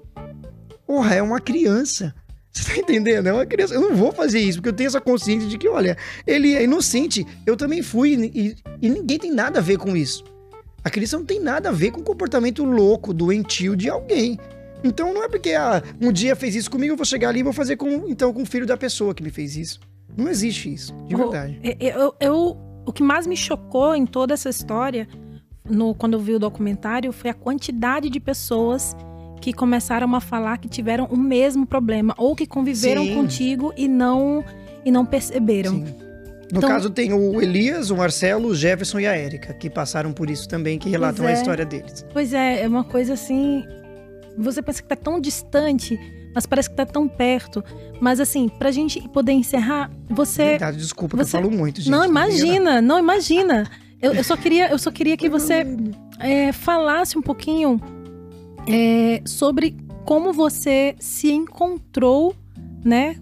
Porra, 0.87 1.15
é 1.15 1.23
uma 1.23 1.41
criança. 1.41 2.15
Você 2.53 2.73
tá 2.73 2.79
entendendo? 2.79 3.27
É 3.27 3.33
uma 3.33 3.45
criança. 3.45 3.75
Eu 3.75 3.81
não 3.81 3.97
vou 3.97 4.13
fazer 4.13 4.39
isso, 4.39 4.59
porque 4.59 4.69
eu 4.69 4.73
tenho 4.73 4.87
essa 4.87 5.01
consciência 5.01 5.49
de 5.49 5.59
que, 5.59 5.69
olha, 5.69 5.97
ele 6.27 6.55
é 6.55 6.63
inocente. 6.63 7.27
Eu 7.45 7.57
também 7.57 7.83
fui 7.83 8.15
e, 8.33 8.57
e 8.81 8.89
ninguém 8.89 9.19
tem 9.19 9.33
nada 9.33 9.59
a 9.59 9.63
ver 9.63 9.77
com 9.77 9.97
isso. 9.97 10.25
A 10.85 10.91
criança 10.91 11.17
não 11.17 11.25
tem 11.25 11.41
nada 11.41 11.71
a 11.71 11.73
ver 11.73 11.91
com 11.91 12.01
o 12.01 12.05
comportamento 12.05 12.63
louco, 12.63 13.13
doentio 13.13 13.75
de 13.75 13.89
alguém. 13.89 14.39
Então 14.85 15.15
não 15.15 15.25
é 15.25 15.29
porque 15.29 15.53
ah, 15.53 15.83
um 15.99 16.13
dia 16.13 16.37
fez 16.37 16.55
isso 16.55 16.71
comigo, 16.71 16.93
eu 16.93 16.97
vou 16.97 17.07
chegar 17.07 17.31
ali 17.31 17.41
e 17.41 17.43
vou 17.43 17.55
fazer 17.55 17.77
com, 17.77 18.07
então, 18.07 18.33
com 18.35 18.43
o 18.43 18.47
filho 18.47 18.67
da 18.67 18.77
pessoa 18.77 19.15
que 19.15 19.23
me 19.23 19.31
fez 19.31 19.57
isso. 19.57 19.81
Não 20.15 20.29
existe 20.29 20.73
isso, 20.73 20.95
de 21.09 21.17
verdade. 21.17 21.59
Eu, 21.81 21.91
eu, 21.91 22.15
eu, 22.21 22.57
o 22.87 22.93
que 22.93 23.03
mais 23.03 23.27
me 23.27 23.37
chocou 23.37 23.95
em 23.95 24.05
toda 24.05 24.35
essa 24.35 24.51
história, 24.51 25.09
no, 25.69 25.95
quando 25.95 26.13
eu 26.13 26.21
vi 26.21 26.35
o 26.35 26.39
documentário, 26.39 27.11
foi 27.13 27.31
a 27.31 27.35
quantidade 27.35 28.11
de 28.11 28.21
pessoas 28.21 28.95
que 29.41 29.53
começaram 29.53 30.15
a 30.15 30.21
falar 30.21 30.59
que 30.59 30.69
tiveram 30.69 31.07
o 31.07 31.17
mesmo 31.17 31.67
problema 31.67 32.15
ou 32.17 32.37
que 32.37 32.47
conviveram 32.47 33.05
Sim. 33.05 33.15
contigo 33.15 33.73
e 33.77 33.89
não 33.89 34.45
e 34.85 34.91
não 34.91 35.05
perceberam. 35.05 35.73
Sim. 35.73 35.85
No 36.53 36.59
então, 36.59 36.69
caso, 36.69 36.91
tem 36.91 37.13
o 37.13 37.41
Elias, 37.41 37.91
o 37.91 37.97
Marcelo, 37.97 38.49
o 38.49 38.55
Jefferson 38.55 39.01
e 39.01 39.07
a 39.07 39.17
Érica, 39.17 39.55
que 39.55 39.69
passaram 39.71 40.13
por 40.13 40.31
isso 40.31 40.47
também, 40.47 40.79
que 40.79 40.89
relatam 40.89 41.27
é, 41.27 41.31
a 41.31 41.33
história 41.33 41.65
deles. 41.65 42.05
Pois 42.13 42.33
é, 42.33 42.63
é 42.63 42.69
uma 42.69 42.85
coisa 42.85 43.15
assim 43.15 43.65
você 44.37 44.63
pensa 44.63 44.83
que 44.83 44.89
tá 44.89 44.97
tão 44.97 45.21
distante, 45.21 45.99
mas 46.35 46.47
parece 46.47 46.71
que 46.71 46.77
tá 46.77 46.85
tão 46.85 47.09
perto. 47.09 47.63
Mas 48.01 48.21
assim, 48.21 48.49
pra 48.49 48.71
gente 48.71 49.01
poder 49.09 49.33
encerrar, 49.33 49.91
você. 50.09 50.45
Verdade, 50.45 50.79
desculpa 50.79 51.17
você... 51.17 51.31
que 51.31 51.37
eu 51.37 51.43
falo 51.43 51.51
muito, 51.51 51.81
gente. 51.81 51.91
Não 51.91 52.05
imagina, 52.05 52.81
não 52.81 52.99
imagina. 52.99 53.71
Eu, 54.03 54.13
eu, 54.13 54.25
só 54.25 54.37
queria, 54.37 54.71
eu 54.71 54.79
só 54.79 54.91
queria 54.91 55.17
que 55.17 55.29
você 55.29 55.65
é, 56.19 56.53
falasse 56.53 57.17
um 57.17 57.23
pouquinho 57.23 57.81
é, 58.69 59.23
sobre 59.25 59.77
como 60.05 60.33
você 60.33 60.95
se 60.99 61.31
encontrou, 61.31 62.35
né? 62.85 63.17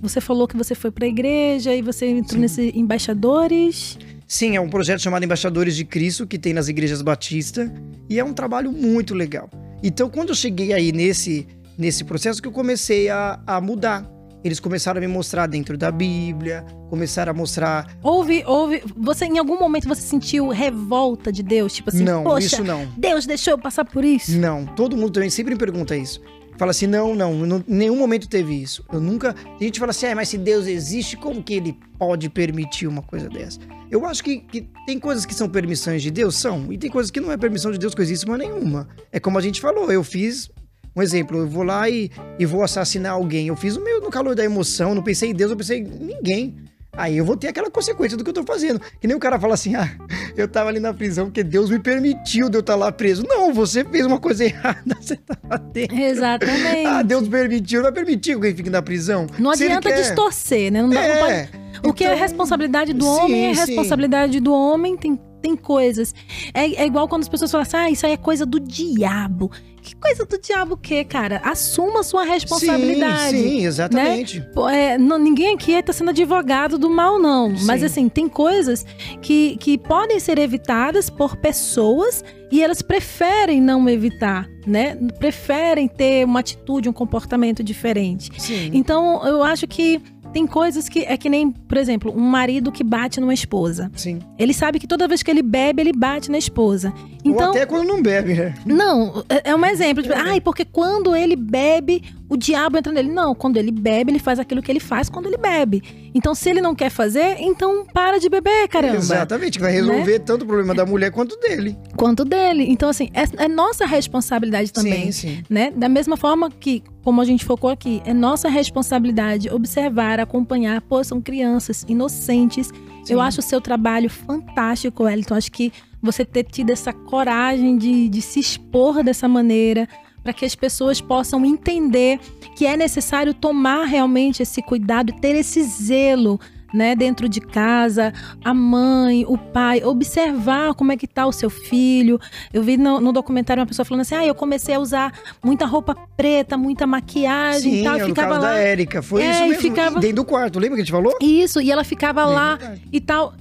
Você 0.00 0.20
falou 0.20 0.46
que 0.46 0.56
você 0.56 0.74
foi 0.74 0.92
para 0.92 1.06
a 1.06 1.08
igreja 1.08 1.74
e 1.74 1.82
você 1.82 2.06
entrou 2.06 2.34
Sim. 2.34 2.38
nesse 2.38 2.78
embaixadores. 2.78 3.98
Sim, 4.28 4.54
é 4.54 4.60
um 4.60 4.68
projeto 4.68 5.00
chamado 5.00 5.24
Embaixadores 5.24 5.74
de 5.74 5.84
Cristo 5.84 6.26
que 6.26 6.38
tem 6.38 6.52
nas 6.52 6.68
igrejas 6.68 7.00
batistas 7.02 7.70
e 8.08 8.18
é 8.18 8.24
um 8.24 8.34
trabalho 8.34 8.70
muito 8.70 9.14
legal. 9.14 9.48
Então, 9.82 10.10
quando 10.10 10.30
eu 10.30 10.34
cheguei 10.34 10.72
aí 10.72 10.92
nesse, 10.92 11.46
nesse 11.78 12.04
processo, 12.04 12.42
que 12.42 12.48
eu 12.48 12.52
comecei 12.52 13.08
a, 13.08 13.40
a 13.46 13.60
mudar. 13.60 14.04
Eles 14.44 14.60
começaram 14.60 14.98
a 14.98 15.00
me 15.00 15.08
mostrar 15.08 15.48
dentro 15.48 15.76
da 15.76 15.90
Bíblia, 15.90 16.64
começaram 16.88 17.32
a 17.32 17.34
mostrar. 17.34 17.98
Houve, 18.00 18.44
houve. 18.46 18.82
Você, 18.96 19.24
em 19.24 19.36
algum 19.36 19.58
momento, 19.58 19.88
você 19.88 20.00
sentiu 20.00 20.48
revolta 20.48 21.32
de 21.32 21.42
Deus? 21.42 21.72
Tipo 21.72 21.90
assim, 21.90 22.04
não, 22.04 22.38
isso 22.38 22.62
não. 22.62 22.86
Deus 22.96 23.26
deixou 23.26 23.52
eu 23.54 23.58
passar 23.58 23.84
por 23.84 24.04
isso? 24.04 24.38
Não, 24.38 24.64
todo 24.64 24.96
mundo 24.96 25.10
também 25.10 25.28
sempre 25.28 25.54
me 25.54 25.58
pergunta 25.58 25.96
isso. 25.96 26.20
Fala 26.58 26.72
assim, 26.72 26.88
não, 26.88 27.14
não, 27.14 27.32
em 27.46 27.62
nenhum 27.68 27.96
momento 27.96 28.28
teve 28.28 28.52
isso. 28.60 28.84
Eu 28.92 29.00
nunca. 29.00 29.30
A 29.32 29.62
gente 29.62 29.78
fala 29.78 29.90
assim, 29.90 30.06
ah, 30.06 30.14
mas 30.16 30.28
se 30.28 30.36
Deus 30.36 30.66
existe, 30.66 31.16
como 31.16 31.42
que 31.42 31.54
ele 31.54 31.78
pode 31.96 32.28
permitir 32.28 32.88
uma 32.88 33.00
coisa 33.00 33.28
dessa? 33.28 33.60
Eu 33.88 34.04
acho 34.04 34.22
que, 34.24 34.40
que 34.40 34.68
tem 34.84 34.98
coisas 34.98 35.24
que 35.24 35.34
são 35.34 35.48
permissões 35.48 36.02
de 36.02 36.10
Deus, 36.10 36.34
são, 36.34 36.70
e 36.72 36.76
tem 36.76 36.90
coisas 36.90 37.10
que 37.10 37.20
não 37.20 37.30
é 37.30 37.36
permissão 37.36 37.70
de 37.70 37.78
Deus, 37.78 37.94
coisíssima 37.94 38.36
nenhuma. 38.36 38.88
É 39.12 39.20
como 39.20 39.38
a 39.38 39.40
gente 39.40 39.60
falou, 39.60 39.90
eu 39.90 40.02
fiz 40.02 40.50
um 40.96 41.00
exemplo, 41.00 41.38
eu 41.38 41.48
vou 41.48 41.62
lá 41.62 41.88
e, 41.88 42.10
e 42.40 42.44
vou 42.44 42.62
assassinar 42.64 43.12
alguém. 43.12 43.46
Eu 43.46 43.56
fiz 43.56 43.76
o 43.76 43.84
meu 43.84 44.00
no 44.00 44.10
calor 44.10 44.34
da 44.34 44.44
emoção, 44.44 44.96
não 44.96 45.02
pensei 45.02 45.30
em 45.30 45.34
Deus, 45.34 45.52
eu 45.52 45.56
pensei 45.56 45.78
em 45.78 45.84
ninguém. 45.84 46.56
Aí 46.98 47.16
eu 47.16 47.24
vou 47.24 47.36
ter 47.36 47.46
aquela 47.46 47.70
consequência 47.70 48.18
do 48.18 48.24
que 48.24 48.30
eu 48.30 48.34
tô 48.34 48.42
fazendo. 48.42 48.80
Que 49.00 49.06
nem 49.06 49.16
o 49.16 49.20
cara 49.20 49.38
fala 49.38 49.54
assim: 49.54 49.74
ah, 49.78 49.88
eu 50.36 50.48
tava 50.48 50.68
ali 50.68 50.80
na 50.80 50.92
prisão 50.92 51.26
porque 51.26 51.44
Deus 51.44 51.70
me 51.70 51.78
permitiu 51.78 52.50
de 52.50 52.56
eu 52.56 52.60
estar 52.60 52.72
tá 52.72 52.78
lá 52.78 52.90
preso. 52.90 53.24
Não, 53.26 53.54
você 53.54 53.84
fez 53.84 54.04
uma 54.04 54.18
coisa 54.18 54.42
errada, 54.44 54.96
você 55.00 55.16
tava 55.16 55.58
dentro. 55.72 55.96
Exatamente. 55.96 56.58
Ah, 56.88 57.02
Deus 57.02 57.28
permitiu, 57.28 57.82
vai 57.82 57.92
permitir 57.92 58.30
que 58.30 58.34
alguém 58.34 58.54
fique 58.54 58.70
na 58.70 58.80
prisão. 58.80 59.26
Não 59.38 59.54
Se 59.54 59.64
adianta 59.64 59.92
distorcer, 59.92 60.72
né? 60.72 60.80
Não 60.80 60.88
dá 60.88 61.00
é, 61.00 61.48
O 61.84 61.92
que 61.92 62.02
é 62.02 62.08
então, 62.08 62.18
responsabilidade 62.18 62.92
do 62.92 63.04
sim, 63.04 63.10
homem 63.10 63.46
é 63.46 63.52
responsabilidade 63.52 64.34
sim. 64.34 64.40
do 64.40 64.52
homem, 64.52 64.96
tem 64.96 65.20
tem 65.40 65.54
coisas. 65.54 66.14
É, 66.52 66.82
é, 66.82 66.86
igual 66.86 67.06
quando 67.08 67.22
as 67.22 67.28
pessoas 67.28 67.50
falam 67.50 67.62
assim: 67.62 67.76
ah, 67.76 67.90
isso 67.90 68.06
aí 68.06 68.12
é 68.12 68.16
coisa 68.16 68.44
do 68.44 68.58
diabo. 68.58 69.50
Que 69.88 69.96
coisa 69.96 70.26
do 70.26 70.38
diabo 70.38 70.74
o 70.74 70.76
quê, 70.76 71.02
cara? 71.02 71.40
Assuma 71.42 72.00
a 72.00 72.02
sua 72.02 72.22
responsabilidade. 72.22 73.30
Sim, 73.30 73.48
sim 73.48 73.64
exatamente. 73.64 74.40
Né? 74.40 74.92
É, 74.92 74.98
não, 74.98 75.18
ninguém 75.18 75.54
aqui 75.54 75.72
está 75.72 75.94
sendo 75.94 76.10
advogado 76.10 76.76
do 76.76 76.90
mal, 76.90 77.18
não. 77.18 77.56
Sim. 77.56 77.64
Mas 77.64 77.82
assim, 77.82 78.06
tem 78.06 78.28
coisas 78.28 78.84
que, 79.22 79.56
que 79.56 79.78
podem 79.78 80.20
ser 80.20 80.38
evitadas 80.38 81.08
por 81.08 81.36
pessoas 81.36 82.22
e 82.52 82.62
elas 82.62 82.82
preferem 82.82 83.62
não 83.62 83.88
evitar, 83.88 84.46
né? 84.66 84.94
Preferem 85.18 85.88
ter 85.88 86.24
uma 86.26 86.40
atitude, 86.40 86.88
um 86.88 86.92
comportamento 86.92 87.62
diferente. 87.62 88.30
Sim. 88.38 88.70
Então, 88.74 89.26
eu 89.26 89.42
acho 89.42 89.66
que 89.66 90.02
tem 90.32 90.46
coisas 90.46 90.88
que 90.88 91.00
é 91.00 91.16
que 91.16 91.28
nem, 91.28 91.50
por 91.50 91.78
exemplo, 91.78 92.12
um 92.14 92.20
marido 92.20 92.70
que 92.70 92.84
bate 92.84 93.20
numa 93.20 93.34
esposa. 93.34 93.90
Sim. 93.94 94.20
Ele 94.38 94.52
sabe 94.52 94.78
que 94.78 94.86
toda 94.86 95.08
vez 95.08 95.22
que 95.22 95.30
ele 95.30 95.42
bebe, 95.42 95.82
ele 95.82 95.92
bate 95.92 96.30
na 96.30 96.38
esposa. 96.38 96.92
Então, 97.24 97.48
Ou 97.48 97.50
até 97.50 97.66
quando 97.66 97.86
não 97.86 98.02
bebe, 98.02 98.34
né? 98.34 98.54
Não, 98.64 99.24
é, 99.28 99.50
é 99.50 99.54
um 99.54 99.64
exemplo. 99.64 100.02
Tipo, 100.02 100.14
é. 100.14 100.20
ai, 100.20 100.40
porque 100.40 100.64
quando 100.64 101.14
ele 101.14 101.34
bebe, 101.34 102.02
o 102.28 102.36
diabo 102.36 102.78
entra 102.78 102.92
nele. 102.92 103.10
Não, 103.10 103.34
quando 103.34 103.56
ele 103.56 103.72
bebe, 103.72 104.12
ele 104.12 104.18
faz 104.18 104.38
aquilo 104.38 104.62
que 104.62 104.70
ele 104.70 104.80
faz 104.80 105.08
quando 105.08 105.26
ele 105.26 105.38
bebe. 105.38 105.82
Então, 106.18 106.34
se 106.34 106.50
ele 106.50 106.60
não 106.60 106.74
quer 106.74 106.90
fazer, 106.90 107.36
então 107.38 107.86
para 107.94 108.18
de 108.18 108.28
beber, 108.28 108.66
caramba. 108.66 108.96
Exatamente, 108.96 109.60
vai 109.60 109.70
resolver 109.70 110.18
né? 110.18 110.18
tanto 110.18 110.42
o 110.42 110.46
problema 110.46 110.74
da 110.74 110.84
mulher 110.84 111.12
quanto 111.12 111.36
dele. 111.36 111.78
Quanto 111.96 112.24
dele. 112.24 112.66
Então, 112.68 112.88
assim, 112.88 113.08
é, 113.14 113.44
é 113.44 113.46
nossa 113.46 113.86
responsabilidade 113.86 114.72
também. 114.72 115.12
Sim, 115.12 115.36
sim. 115.36 115.42
Né? 115.48 115.70
Da 115.70 115.88
mesma 115.88 116.16
forma 116.16 116.50
que, 116.50 116.82
como 117.04 117.20
a 117.20 117.24
gente 117.24 117.44
focou 117.44 117.70
aqui, 117.70 118.02
é 118.04 118.12
nossa 118.12 118.48
responsabilidade 118.48 119.48
observar, 119.48 120.18
acompanhar. 120.18 120.80
Pô, 120.80 121.04
são 121.04 121.20
crianças 121.20 121.84
inocentes. 121.86 122.66
Sim. 123.04 123.12
Eu 123.12 123.20
acho 123.20 123.38
o 123.38 123.42
seu 123.42 123.60
trabalho 123.60 124.10
fantástico, 124.10 125.04
Wellington. 125.04 125.36
Acho 125.36 125.52
que 125.52 125.72
você 126.02 126.24
ter 126.24 126.42
tido 126.42 126.70
essa 126.70 126.92
coragem 126.92 127.78
de, 127.78 128.08
de 128.08 128.20
se 128.20 128.40
expor 128.40 129.04
dessa 129.04 129.28
maneira, 129.28 129.88
para 130.28 130.34
que 130.34 130.44
as 130.44 130.54
pessoas 130.54 131.00
possam 131.00 131.42
entender 131.42 132.20
que 132.54 132.66
é 132.66 132.76
necessário 132.76 133.32
tomar 133.32 133.86
realmente 133.86 134.42
esse 134.42 134.60
cuidado, 134.60 135.10
ter 135.10 135.34
esse 135.34 135.62
zelo. 135.62 136.38
Né, 136.70 136.94
dentro 136.94 137.30
de 137.30 137.40
casa, 137.40 138.12
a 138.44 138.52
mãe, 138.52 139.24
o 139.26 139.38
pai, 139.38 139.82
observar 139.82 140.74
como 140.74 140.92
é 140.92 140.98
que 140.98 141.06
tá 141.06 141.26
o 141.26 141.32
seu 141.32 141.48
filho. 141.48 142.20
Eu 142.52 142.62
vi 142.62 142.76
no, 142.76 143.00
no 143.00 143.10
documentário 143.10 143.62
uma 143.62 143.66
pessoa 143.66 143.86
falando 143.86 144.02
assim: 144.02 144.14
ah, 144.16 144.26
eu 144.26 144.34
comecei 144.34 144.74
a 144.74 144.78
usar 144.78 145.14
muita 145.42 145.64
roupa 145.64 145.94
preta, 146.14 146.58
muita 146.58 146.86
maquiagem 146.86 147.72
Sim, 147.72 147.80
e 147.80 147.84
tal. 147.84 147.96
É, 147.96 148.04
ficava 148.04 148.34
lá. 148.34 148.40
da 148.40 148.58
Érica, 148.58 149.00
foi 149.00 149.22
é, 149.22 149.30
isso 149.30 149.46
mesmo. 149.46 149.62
Ficava... 149.62 149.98
Dentro 149.98 150.16
do 150.16 150.24
quarto, 150.26 150.58
lembra 150.58 150.76
que 150.76 150.82
a 150.82 150.84
gente 150.84 150.92
falou? 150.92 151.16
Isso, 151.22 151.58
e 151.58 151.70
ela 151.70 151.84
ficava 151.84 152.26
lá 152.26 152.58
e 152.92 153.00
tal 153.00 153.32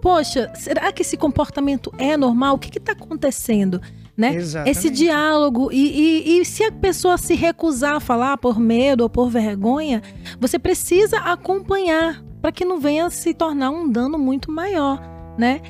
poxa, 0.00 0.50
será 0.56 0.90
que 0.90 1.02
esse 1.02 1.16
comportamento 1.16 1.94
é 1.96 2.16
normal? 2.16 2.56
O 2.56 2.58
que 2.58 2.76
está 2.76 2.90
acontecendo? 2.90 3.80
Né? 4.16 4.36
Esse 4.66 4.90
diálogo. 4.90 5.70
E, 5.72 5.76
e, 5.76 6.40
e, 6.40 6.44
se 6.44 6.64
a 6.64 6.70
pessoa 6.70 7.16
se 7.16 7.34
recusar 7.34 7.96
a 7.96 8.00
falar 8.00 8.36
por 8.36 8.60
medo 8.60 9.02
ou 9.02 9.10
por 9.10 9.30
vergonha, 9.30 10.02
você 10.38 10.58
precisa 10.58 11.16
acompanhar 11.18 12.22
para 12.40 12.52
que 12.52 12.64
não 12.64 12.78
venha 12.78 13.08
se 13.08 13.32
tornar 13.32 13.70
um 13.70 13.90
dano 13.90 14.18
muito 14.18 14.50
maior, 14.50 15.00
né? 15.38 15.60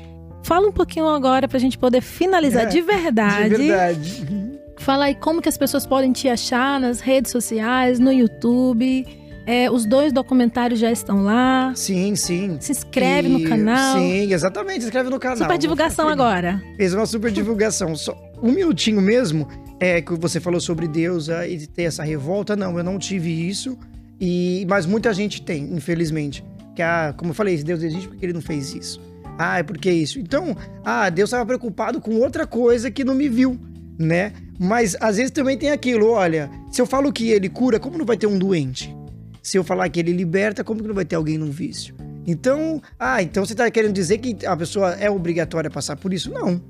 Fala 0.43 0.67
um 0.67 0.71
pouquinho 0.73 1.07
agora 1.07 1.47
para 1.47 1.57
a 1.57 1.59
gente 1.59 1.77
poder 1.77 2.01
finalizar 2.01 2.63
é, 2.63 2.65
de 2.65 2.81
verdade. 2.81 3.49
De 3.49 3.55
verdade. 3.55 4.59
Fala 4.77 5.05
aí 5.05 5.15
como 5.15 5.41
que 5.41 5.47
as 5.47 5.57
pessoas 5.57 5.85
podem 5.85 6.11
te 6.11 6.27
achar 6.27 6.79
nas 6.79 6.99
redes 6.99 7.31
sociais, 7.31 7.99
no 7.99 8.11
YouTube. 8.11 9.05
É, 9.45 9.69
os 9.69 9.85
dois 9.85 10.13
documentários 10.13 10.79
já 10.79 10.91
estão 10.91 11.23
lá. 11.23 11.73
Sim, 11.75 12.15
sim. 12.15 12.57
Se 12.59 12.71
inscreve 12.71 13.27
e... 13.27 13.31
no 13.31 13.49
canal. 13.49 13.97
Sim, 13.97 14.31
exatamente. 14.31 14.81
Se 14.81 14.85
inscreve 14.85 15.09
no 15.09 15.19
canal. 15.19 15.37
Super 15.37 15.57
divulgação 15.57 16.07
agora. 16.07 16.61
Fez 16.77 16.93
uma 16.93 17.05
super 17.05 17.31
divulgação. 17.31 17.95
Só 17.95 18.15
um 18.41 18.51
minutinho 18.51 19.01
mesmo. 19.01 19.47
É 19.79 20.01
que 20.01 20.13
você 20.13 20.39
falou 20.39 20.61
sobre 20.61 20.87
Deus 20.87 21.29
ah, 21.29 21.47
e 21.47 21.67
ter 21.67 21.83
essa 21.83 22.03
revolta. 22.03 22.55
Não, 22.55 22.77
eu 22.77 22.83
não 22.83 22.97
tive 22.97 23.29
isso. 23.29 23.77
E 24.19 24.65
mas 24.69 24.85
muita 24.85 25.13
gente 25.13 25.41
tem, 25.41 25.73
infelizmente. 25.73 26.43
Que 26.73 26.81
ah, 26.81 27.13
como 27.17 27.31
eu 27.31 27.35
falei, 27.35 27.61
Deus 27.61 27.83
existe 27.83 28.07
porque 28.07 28.25
ele 28.25 28.33
não 28.33 28.41
fez 28.41 28.73
isso. 28.73 29.01
Ah, 29.37 29.59
é 29.59 29.63
porque 29.63 29.91
isso. 29.91 30.19
Então, 30.19 30.55
ah, 30.85 31.09
Deus 31.09 31.29
estava 31.29 31.45
preocupado 31.45 31.99
com 31.99 32.15
outra 32.15 32.47
coisa 32.47 32.89
que 32.89 33.03
não 33.03 33.15
me 33.15 33.27
viu, 33.27 33.59
né? 33.97 34.31
Mas 34.59 34.95
às 35.01 35.17
vezes 35.17 35.31
também 35.31 35.57
tem 35.57 35.71
aquilo, 35.71 36.11
olha, 36.11 36.49
se 36.71 36.79
eu 36.79 36.85
falo 36.85 37.11
que 37.11 37.29
ele 37.29 37.49
cura, 37.49 37.79
como 37.79 37.97
não 37.97 38.05
vai 38.05 38.15
ter 38.15 38.27
um 38.27 38.37
doente? 38.37 38.95
Se 39.43 39.57
eu 39.57 39.63
falar 39.63 39.89
que 39.89 39.99
ele 39.99 40.13
liberta, 40.13 40.63
como 40.63 40.81
que 40.81 40.87
não 40.87 40.95
vai 40.95 41.03
ter 41.03 41.17
alguém 41.17 41.37
num 41.37 41.51
vício? 41.51 41.93
Então, 42.25 42.81
ah, 42.97 43.21
então 43.21 43.45
você 43.45 43.51
está 43.53 43.69
querendo 43.69 43.93
dizer 43.93 44.17
que 44.19 44.45
a 44.45 44.55
pessoa 44.55 44.93
é 44.93 45.11
obrigatória 45.11 45.67
a 45.67 45.71
passar 45.71 45.97
por 45.97 46.13
isso? 46.13 46.31
Não. 46.31 46.61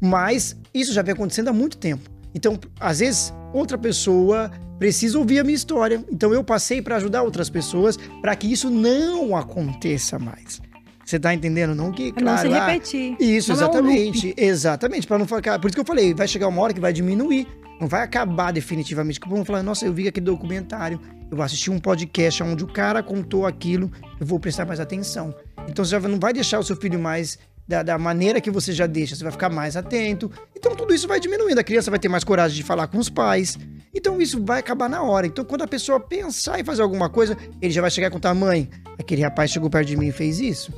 Mas 0.00 0.56
isso 0.72 0.92
já 0.94 1.02
vem 1.02 1.12
acontecendo 1.12 1.48
há 1.48 1.52
muito 1.52 1.76
tempo. 1.76 2.10
Então, 2.34 2.58
às 2.80 3.00
vezes, 3.00 3.32
outra 3.52 3.76
pessoa 3.76 4.50
precisa 4.78 5.18
ouvir 5.18 5.38
a 5.38 5.44
minha 5.44 5.54
história. 5.54 6.02
Então, 6.10 6.32
eu 6.32 6.42
passei 6.42 6.80
para 6.80 6.96
ajudar 6.96 7.22
outras 7.22 7.50
pessoas 7.50 7.98
para 8.22 8.34
que 8.34 8.50
isso 8.50 8.70
não 8.70 9.36
aconteça 9.36 10.18
mais. 10.18 10.62
Você 11.04 11.18
tá 11.20 11.34
entendendo? 11.34 11.74
Não 11.74 11.92
que, 11.92 12.10
claro. 12.10 12.48
Não 12.48 12.56
se 12.56 12.60
repetir. 12.60 13.16
Ah, 13.20 13.22
isso, 13.22 13.50
não 13.50 13.56
exatamente. 13.56 14.34
É 14.36 14.44
um 14.44 14.48
exatamente. 14.48 15.06
Para 15.06 15.18
não 15.18 15.26
ficar. 15.26 15.58
Por 15.58 15.68
isso 15.68 15.74
que 15.74 15.80
eu 15.80 15.84
falei, 15.84 16.14
vai 16.14 16.26
chegar 16.26 16.48
uma 16.48 16.62
hora 16.62 16.72
que 16.72 16.80
vai 16.80 16.92
diminuir. 16.92 17.46
Não 17.78 17.86
vai 17.86 18.02
acabar 18.02 18.50
definitivamente. 18.52 19.20
Que 19.20 19.28
vão 19.28 19.44
falar, 19.44 19.62
nossa, 19.62 19.84
eu 19.84 19.92
vi 19.92 20.08
aquele 20.08 20.24
documentário, 20.24 20.98
eu 21.34 21.36
vou 21.36 21.44
assistir 21.44 21.70
um 21.70 21.80
podcast 21.80 22.42
onde 22.44 22.62
o 22.62 22.66
cara 22.68 23.02
contou 23.02 23.44
aquilo, 23.44 23.90
eu 24.20 24.26
vou 24.26 24.38
prestar 24.38 24.64
mais 24.64 24.78
atenção. 24.78 25.34
Então 25.68 25.84
você 25.84 25.90
já 25.90 26.08
não 26.08 26.18
vai 26.18 26.32
deixar 26.32 26.60
o 26.60 26.62
seu 26.62 26.76
filho 26.76 26.98
mais 26.98 27.38
da, 27.66 27.82
da, 27.82 27.98
maneira 27.98 28.40
que 28.40 28.52
você 28.52 28.72
já 28.72 28.86
deixa, 28.86 29.16
você 29.16 29.24
vai 29.24 29.32
ficar 29.32 29.50
mais 29.50 29.76
atento. 29.76 30.30
Então 30.54 30.76
tudo 30.76 30.94
isso 30.94 31.08
vai 31.08 31.18
diminuindo. 31.18 31.58
A 31.58 31.64
criança 31.64 31.90
vai 31.90 31.98
ter 31.98 32.08
mais 32.08 32.22
coragem 32.22 32.56
de 32.56 32.62
falar 32.62 32.86
com 32.86 32.98
os 32.98 33.08
pais. 33.08 33.58
Então 33.92 34.20
isso 34.20 34.44
vai 34.44 34.60
acabar 34.60 34.88
na 34.88 35.02
hora. 35.02 35.26
Então 35.26 35.44
quando 35.44 35.62
a 35.62 35.66
pessoa 35.66 35.98
pensar 35.98 36.60
em 36.60 36.64
fazer 36.64 36.82
alguma 36.82 37.10
coisa, 37.10 37.36
ele 37.60 37.72
já 37.72 37.80
vai 37.80 37.90
chegar 37.90 38.06
e 38.06 38.10
contar: 38.10 38.32
mãe, 38.32 38.70
aquele 38.96 39.22
rapaz 39.22 39.50
chegou 39.50 39.68
perto 39.68 39.88
de 39.88 39.96
mim 39.96 40.08
e 40.08 40.12
fez 40.12 40.38
isso. 40.38 40.72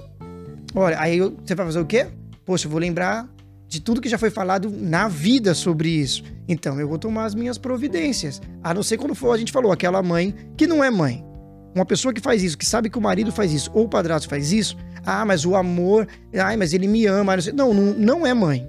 Olha, 0.75 0.99
aí 0.99 1.21
você 1.21 1.55
vai 1.55 1.67
fazer 1.67 1.81
o 1.81 1.87
quê? 1.87 2.07
Poxa, 2.47 2.67
eu 2.67 2.71
vou 2.71 2.81
lembrar 2.81 3.29
de 3.69 3.81
tudo 3.81 4.01
que 4.01 4.09
já 4.09 4.19
foi 4.19 4.31
falado 4.31 4.71
na 4.71 5.09
vida 5.09 5.55
sobre 5.55 5.89
isso. 5.89 6.23
Então 6.49 6.79
eu 6.79 6.89
vou 6.89 6.99
tomar 6.99 7.25
as 7.25 7.35
minhas 7.35 7.59
providências. 7.59 8.41
A 8.63 8.73
não 8.73 8.83
ser 8.83 8.97
quando 8.97 9.15
for, 9.15 9.33
a 9.33 9.39
gente 9.39 9.53
falou, 9.53 9.73
aquela 9.73 10.03
mãe 10.03 10.35
que 10.57 10.67
não 10.67 10.83
é 10.83 10.91
mãe. 10.91 11.25
Uma 11.75 11.85
pessoa 11.85 12.15
que 12.15 12.21
faz 12.21 12.43
isso, 12.43 12.57
que 12.57 12.65
sabe 12.65 12.89
que 12.89 12.97
o 12.97 13.03
marido 13.03 13.31
faz 13.31 13.53
isso, 13.53 13.71
ou 13.75 13.85
o 13.85 13.89
padrasto 13.89 14.29
faz 14.29 14.51
isso, 14.51 14.77
ah, 15.05 15.25
mas 15.25 15.45
o 15.45 15.55
amor, 15.55 16.09
ai, 16.35 16.57
mas 16.57 16.73
ele 16.73 16.89
me 16.89 17.07
ama. 17.07 17.37
Não, 17.55 17.75
não, 17.75 17.93
não 17.93 18.27
é 18.27 18.33
mãe. 18.33 18.69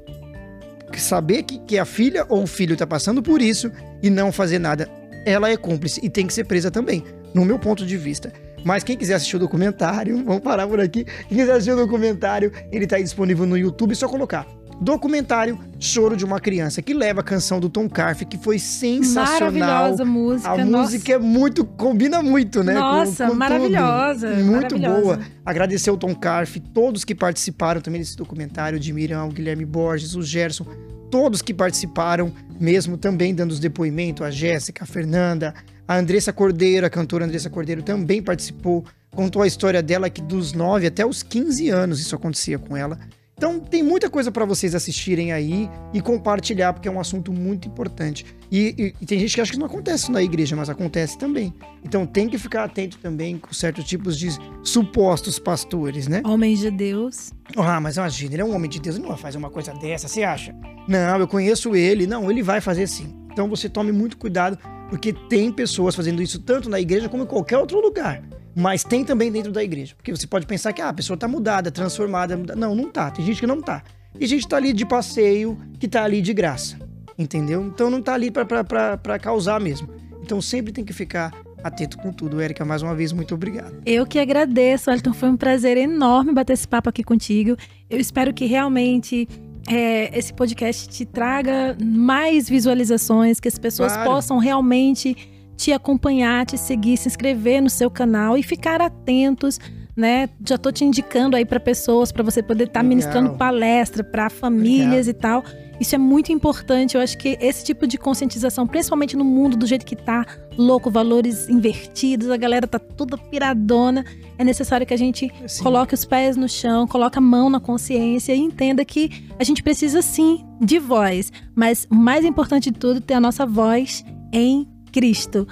Saber 0.98 1.44
que, 1.44 1.60
que 1.60 1.78
a 1.78 1.86
filha 1.86 2.26
ou 2.28 2.44
o 2.44 2.48
filho 2.48 2.74
está 2.74 2.88
passando 2.88 3.22
por 3.22 3.42
isso 3.42 3.72
e 4.02 4.10
não 4.10 4.32
fazer 4.32 4.58
nada, 4.60 4.90
ela 5.26 5.50
é 5.50 5.56
cúmplice 5.56 6.00
e 6.04 6.10
tem 6.10 6.26
que 6.26 6.34
ser 6.34 6.46
presa 6.46 6.72
também, 6.72 7.04
no 7.34 7.46
meu 7.46 7.60
ponto 7.60 7.86
de 7.86 7.96
vista. 7.96 8.34
Mas 8.66 8.84
quem 8.84 8.98
quiser 8.98 9.14
assistir 9.14 9.36
o 9.36 9.40
documentário, 9.40 10.22
vamos 10.26 10.42
parar 10.42 10.68
por 10.68 10.80
aqui. 10.82 11.06
Quem 11.30 11.38
quiser 11.38 11.52
assistir 11.52 11.72
o 11.72 11.78
documentário, 11.78 12.52
ele 12.72 12.86
está 12.86 12.98
disponível 12.98 13.46
no 13.46 13.58
YouTube, 13.58 13.92
é 13.92 13.96
só 13.96 14.08
colocar 14.08 14.48
documentário 14.80 15.60
Choro 15.80 16.16
de 16.16 16.26
uma 16.26 16.40
Criança, 16.40 16.82
que 16.82 16.94
leva 16.94 17.22
a 17.22 17.24
canção 17.24 17.60
do 17.60 17.70
Tom 17.70 17.88
Carf, 17.90 18.26
que 18.26 18.38
foi 18.38 18.58
sensacional. 18.60 19.52
Maravilhosa 19.52 20.06
música. 20.06 20.52
A 20.52 20.66
nossa. 20.66 20.84
música 20.84 21.14
é 21.14 21.18
muito, 21.20 21.66
combina 21.66 22.22
muito, 22.22 22.64
né? 22.64 22.74
Nossa, 22.74 23.26
com, 23.26 23.32
com 23.32 23.38
maravilhosa. 23.38 24.30
Tudo. 24.30 24.44
Muito 24.44 24.80
maravilhosa. 24.80 25.02
boa. 25.02 25.20
Agradecer 25.46 25.92
o 25.92 25.98
Tom 25.98 26.16
Carf, 26.16 26.60
todos 26.74 27.04
que 27.04 27.14
participaram 27.14 27.82
também 27.82 28.02
desse 28.02 28.18
documentário, 28.18 28.80
de 28.80 28.92
Mirão, 28.92 29.30
o 29.30 29.32
Guilherme 29.32 29.66
Borges, 29.66 30.16
o 30.16 30.22
Gerson, 30.22 30.66
todos 31.10 31.42
que 31.42 31.54
participaram, 31.54 32.32
mesmo 32.60 32.98
também 32.98 33.34
dando 33.34 33.52
os 33.52 33.60
depoimentos, 33.60 34.26
a 34.26 34.32
Jéssica, 34.32 34.84
a 34.84 34.88
Fernanda, 34.88 35.54
a 35.88 35.98
Andressa 35.98 36.34
Cordeiro, 36.34 36.86
a 36.86 36.90
cantora 36.90 37.26
Andressa 37.26 37.50
Cordeiro 37.50 37.82
também 37.82 38.22
participou, 38.22 38.84
contou 39.12 39.42
a 39.42 39.48
história 39.48 39.82
dela 39.82 40.10
que 40.10 40.22
dos 40.22 40.54
9 40.54 40.88
até 40.88 41.06
os 41.06 41.24
15 41.24 41.70
anos 41.70 42.00
isso 42.00 42.16
acontecia 42.16 42.60
com 42.60 42.76
ela. 42.76 43.00
Então 43.38 43.60
tem 43.60 43.84
muita 43.84 44.10
coisa 44.10 44.32
para 44.32 44.46
vocês 44.46 44.74
assistirem 44.74 45.32
aí 45.32 45.70
e 45.94 46.02
compartilhar, 46.02 46.74
porque 46.74 46.88
é 46.88 46.92
um 46.92 47.00
assunto 47.00 47.32
muito 47.32 47.68
importante. 47.68 48.26
E, 48.52 48.74
e, 48.76 48.96
e, 49.00 49.06
tem 49.06 49.20
gente 49.20 49.36
que 49.36 49.40
acha 49.40 49.52
que 49.52 49.60
não 49.60 49.68
acontece 49.68 50.12
na 50.12 50.24
igreja, 50.24 50.56
mas 50.56 50.72
acontece 50.72 51.20
também. 51.20 51.54
Então 51.84 52.04
tem 52.04 52.28
que 52.28 52.40
ficar 52.40 52.64
atento 52.64 52.98
também 52.98 53.38
com 53.38 53.54
certos 53.54 53.86
tipos 53.86 54.18
de 54.18 54.30
supostos 54.64 55.38
pastores, 55.38 56.08
né? 56.08 56.24
Homens 56.26 56.62
de 56.62 56.72
Deus. 56.72 57.32
Ah, 57.56 57.80
mas 57.80 57.98
imagina, 57.98 58.34
ele 58.34 58.42
é 58.42 58.46
um 58.46 58.56
homem 58.56 58.68
de 58.68 58.80
Deus, 58.80 58.96
ele 58.96 59.04
não 59.04 59.12
vai 59.12 59.20
fazer 59.22 59.38
uma 59.38 59.52
coisa 59.52 59.72
dessa, 59.74 60.08
você 60.08 60.24
acha? 60.24 60.56
Não, 60.88 61.20
eu 61.20 61.28
conheço 61.28 61.76
ele. 61.76 62.08
Não, 62.08 62.32
ele 62.32 62.42
vai 62.42 62.60
fazer 62.60 62.88
sim. 62.88 63.16
Então 63.32 63.48
você 63.48 63.70
tome 63.70 63.92
muito 63.92 64.18
cuidado, 64.18 64.58
porque 64.90 65.14
tem 65.14 65.52
pessoas 65.52 65.96
fazendo 65.96 66.24
isso 66.24 66.40
tanto 66.40 66.72
na 66.72 66.80
igreja 66.80 67.08
como 67.08 67.22
em 67.22 67.28
qualquer 67.28 67.60
outro 67.60 67.80
lugar. 67.80 68.24
Mas 68.60 68.84
tem 68.84 69.06
também 69.06 69.32
dentro 69.32 69.52
da 69.52 69.64
igreja. 69.64 69.94
Porque 69.96 70.10
você 70.10 70.26
pode 70.26 70.48
pensar 70.48 70.74
que 70.74 70.82
ah, 70.82 70.90
a 70.90 70.94
pessoa 70.94 71.14
está 71.14 71.28
mudada, 71.28 71.70
transformada. 71.70 72.36
Não, 72.56 72.74
não 72.74 72.90
tá. 72.90 73.12
Tem 73.12 73.24
gente 73.24 73.40
que 73.40 73.46
não 73.46 73.62
tá. 73.62 73.84
E 74.20 74.26
gente 74.26 74.48
tá 74.48 74.58
ali 74.58 74.74
de 74.74 74.84
passeio, 74.84 75.60
que 75.80 75.88
tá 75.88 76.04
ali 76.04 76.24
de 76.24 76.34
graça. 76.34 76.76
Entendeu? 77.20 77.64
Então 77.64 77.88
não 77.92 78.02
tá 78.02 78.16
ali 78.16 78.32
para 78.32 79.20
causar 79.20 79.60
mesmo. 79.60 79.88
Então 80.24 80.42
sempre 80.42 80.74
tem 80.74 80.84
que 80.84 80.92
ficar 80.92 81.32
atento 81.64 82.00
com 82.00 82.12
tudo. 82.12 82.42
Érica, 82.42 82.66
mais 82.66 82.82
uma 82.82 82.96
vez, 82.96 83.14
muito 83.14 83.36
obrigado. 83.36 83.76
Eu 83.86 84.08
que 84.08 84.18
agradeço, 84.18 84.90
Elton. 84.90 85.14
Foi 85.14 85.30
um 85.30 85.38
prazer 85.38 85.78
enorme 85.78 86.34
bater 86.34 86.54
esse 86.54 86.68
papo 86.68 86.90
aqui 86.90 87.04
contigo. 87.04 87.56
Eu 87.88 88.00
espero 88.00 88.34
que 88.34 88.46
realmente 88.46 89.28
é, 89.70 90.18
esse 90.18 90.34
podcast 90.34 90.90
te 90.90 91.06
traga 91.06 91.78
mais 91.80 92.50
visualizações, 92.50 93.40
que 93.40 93.48
as 93.48 93.60
pessoas 93.60 93.94
claro. 93.94 94.10
possam 94.10 94.40
realmente 94.40 95.16
te 95.58 95.74
acompanhar, 95.74 96.46
te 96.46 96.58
seguir, 96.58 96.96
se 96.98 97.08
inscrever 97.08 97.62
no 97.62 97.70
seu 97.70 97.90
canal 97.90 98.38
e 98.38 98.44
ficar 98.44 98.80
atentos 98.80 99.60
né? 99.98 100.30
Já 100.48 100.60
tô 100.60 100.72
te 100.72 100.86
indicando 100.86 101.36
aí 101.36 101.44
para 101.44 101.60
pessoas 101.60 102.12
para 102.12 102.22
você 102.22 102.44
poder 102.44 102.66
estar 102.66 102.82
tá 102.82 102.84
ministrando 102.84 103.32
palestra 103.32 104.04
para 104.04 104.30
famílias 104.30 105.08
Legal. 105.08 105.10
e 105.10 105.14
tal. 105.14 105.44
Isso 105.80 105.96
é 105.96 105.98
muito 105.98 106.32
importante. 106.32 106.96
Eu 106.96 107.02
acho 107.02 107.18
que 107.18 107.36
esse 107.42 107.66
tipo 107.66 107.88
de 107.88 107.98
conscientização, 107.98 108.68
principalmente 108.68 109.18
no 109.18 109.24
mundo 109.24 109.58
do 109.58 109.66
jeito 109.66 109.86
que 109.86 109.96
tá, 109.96 110.24
louco, 110.56 110.92
valores 110.92 111.50
invertidos, 111.50 112.30
a 112.30 112.38
galera 112.38 112.68
tá 112.68 112.78
toda 112.78 113.18
piradona. 113.18 114.06
É 114.38 114.44
necessário 114.44 114.86
que 114.86 114.94
a 114.94 114.98
gente 114.98 115.32
sim. 115.48 115.64
coloque 115.64 115.96
os 115.96 116.06
pés 116.06 116.38
no 116.38 116.48
chão, 116.48 116.88
coloque 116.88 117.18
a 117.18 117.22
mão 117.22 117.50
na 117.50 117.60
consciência 117.60 118.36
e 118.36 118.40
entenda 118.40 118.86
que 118.86 119.26
a 119.40 119.44
gente 119.44 119.64
precisa 119.64 120.04
sim 120.04 120.46
de 120.62 120.78
voz, 120.78 121.32
mas 121.56 121.88
o 121.90 121.96
mais 121.96 122.24
importante 122.24 122.72
de 122.72 122.78
tudo, 122.78 123.02
ter 123.02 123.16
a 123.16 123.20
nossa 123.20 123.46
voz 123.46 124.06
em 124.32 124.68
Cristo. 124.98 125.48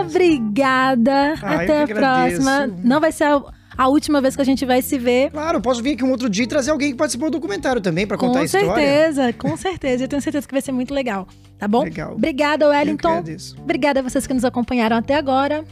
Obrigada. 0.00 1.34
Ah, 1.42 1.56
Até 1.56 1.82
a 1.82 1.86
próxima. 1.86 2.66
Não 2.82 2.98
vai 2.98 3.12
ser 3.12 3.24
a 3.24 3.42
a 3.76 3.88
última 3.88 4.20
vez 4.20 4.36
que 4.36 4.42
a 4.42 4.44
gente 4.44 4.66
vai 4.66 4.82
se 4.82 4.98
ver. 4.98 5.30
Claro, 5.30 5.58
posso 5.58 5.82
vir 5.82 5.94
aqui 5.94 6.04
um 6.04 6.10
outro 6.10 6.28
dia 6.28 6.44
e 6.44 6.46
trazer 6.46 6.70
alguém 6.70 6.90
que 6.90 6.98
participou 6.98 7.30
do 7.30 7.38
documentário 7.38 7.80
também 7.80 8.06
para 8.06 8.18
contar 8.18 8.40
a 8.40 8.44
história. 8.44 8.68
Com 8.68 8.74
certeza, 8.74 9.32
com 9.32 9.56
certeza. 9.56 10.04
Eu 10.04 10.08
tenho 10.08 10.20
certeza 10.20 10.46
que 10.46 10.52
vai 10.52 10.60
ser 10.60 10.72
muito 10.72 10.92
legal. 10.92 11.26
Tá 11.58 11.66
bom? 11.66 11.84
Legal. 11.84 12.12
Obrigada, 12.12 12.68
Wellington. 12.68 13.24
Obrigada 13.58 14.00
a 14.00 14.02
vocês 14.02 14.26
que 14.26 14.34
nos 14.34 14.44
acompanharam 14.44 14.98
até 14.98 15.14
agora. 15.14 15.64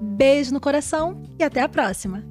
Beijo 0.00 0.52
no 0.52 0.60
coração 0.60 1.22
e 1.40 1.42
até 1.42 1.60
a 1.60 1.68
próxima. 1.68 2.22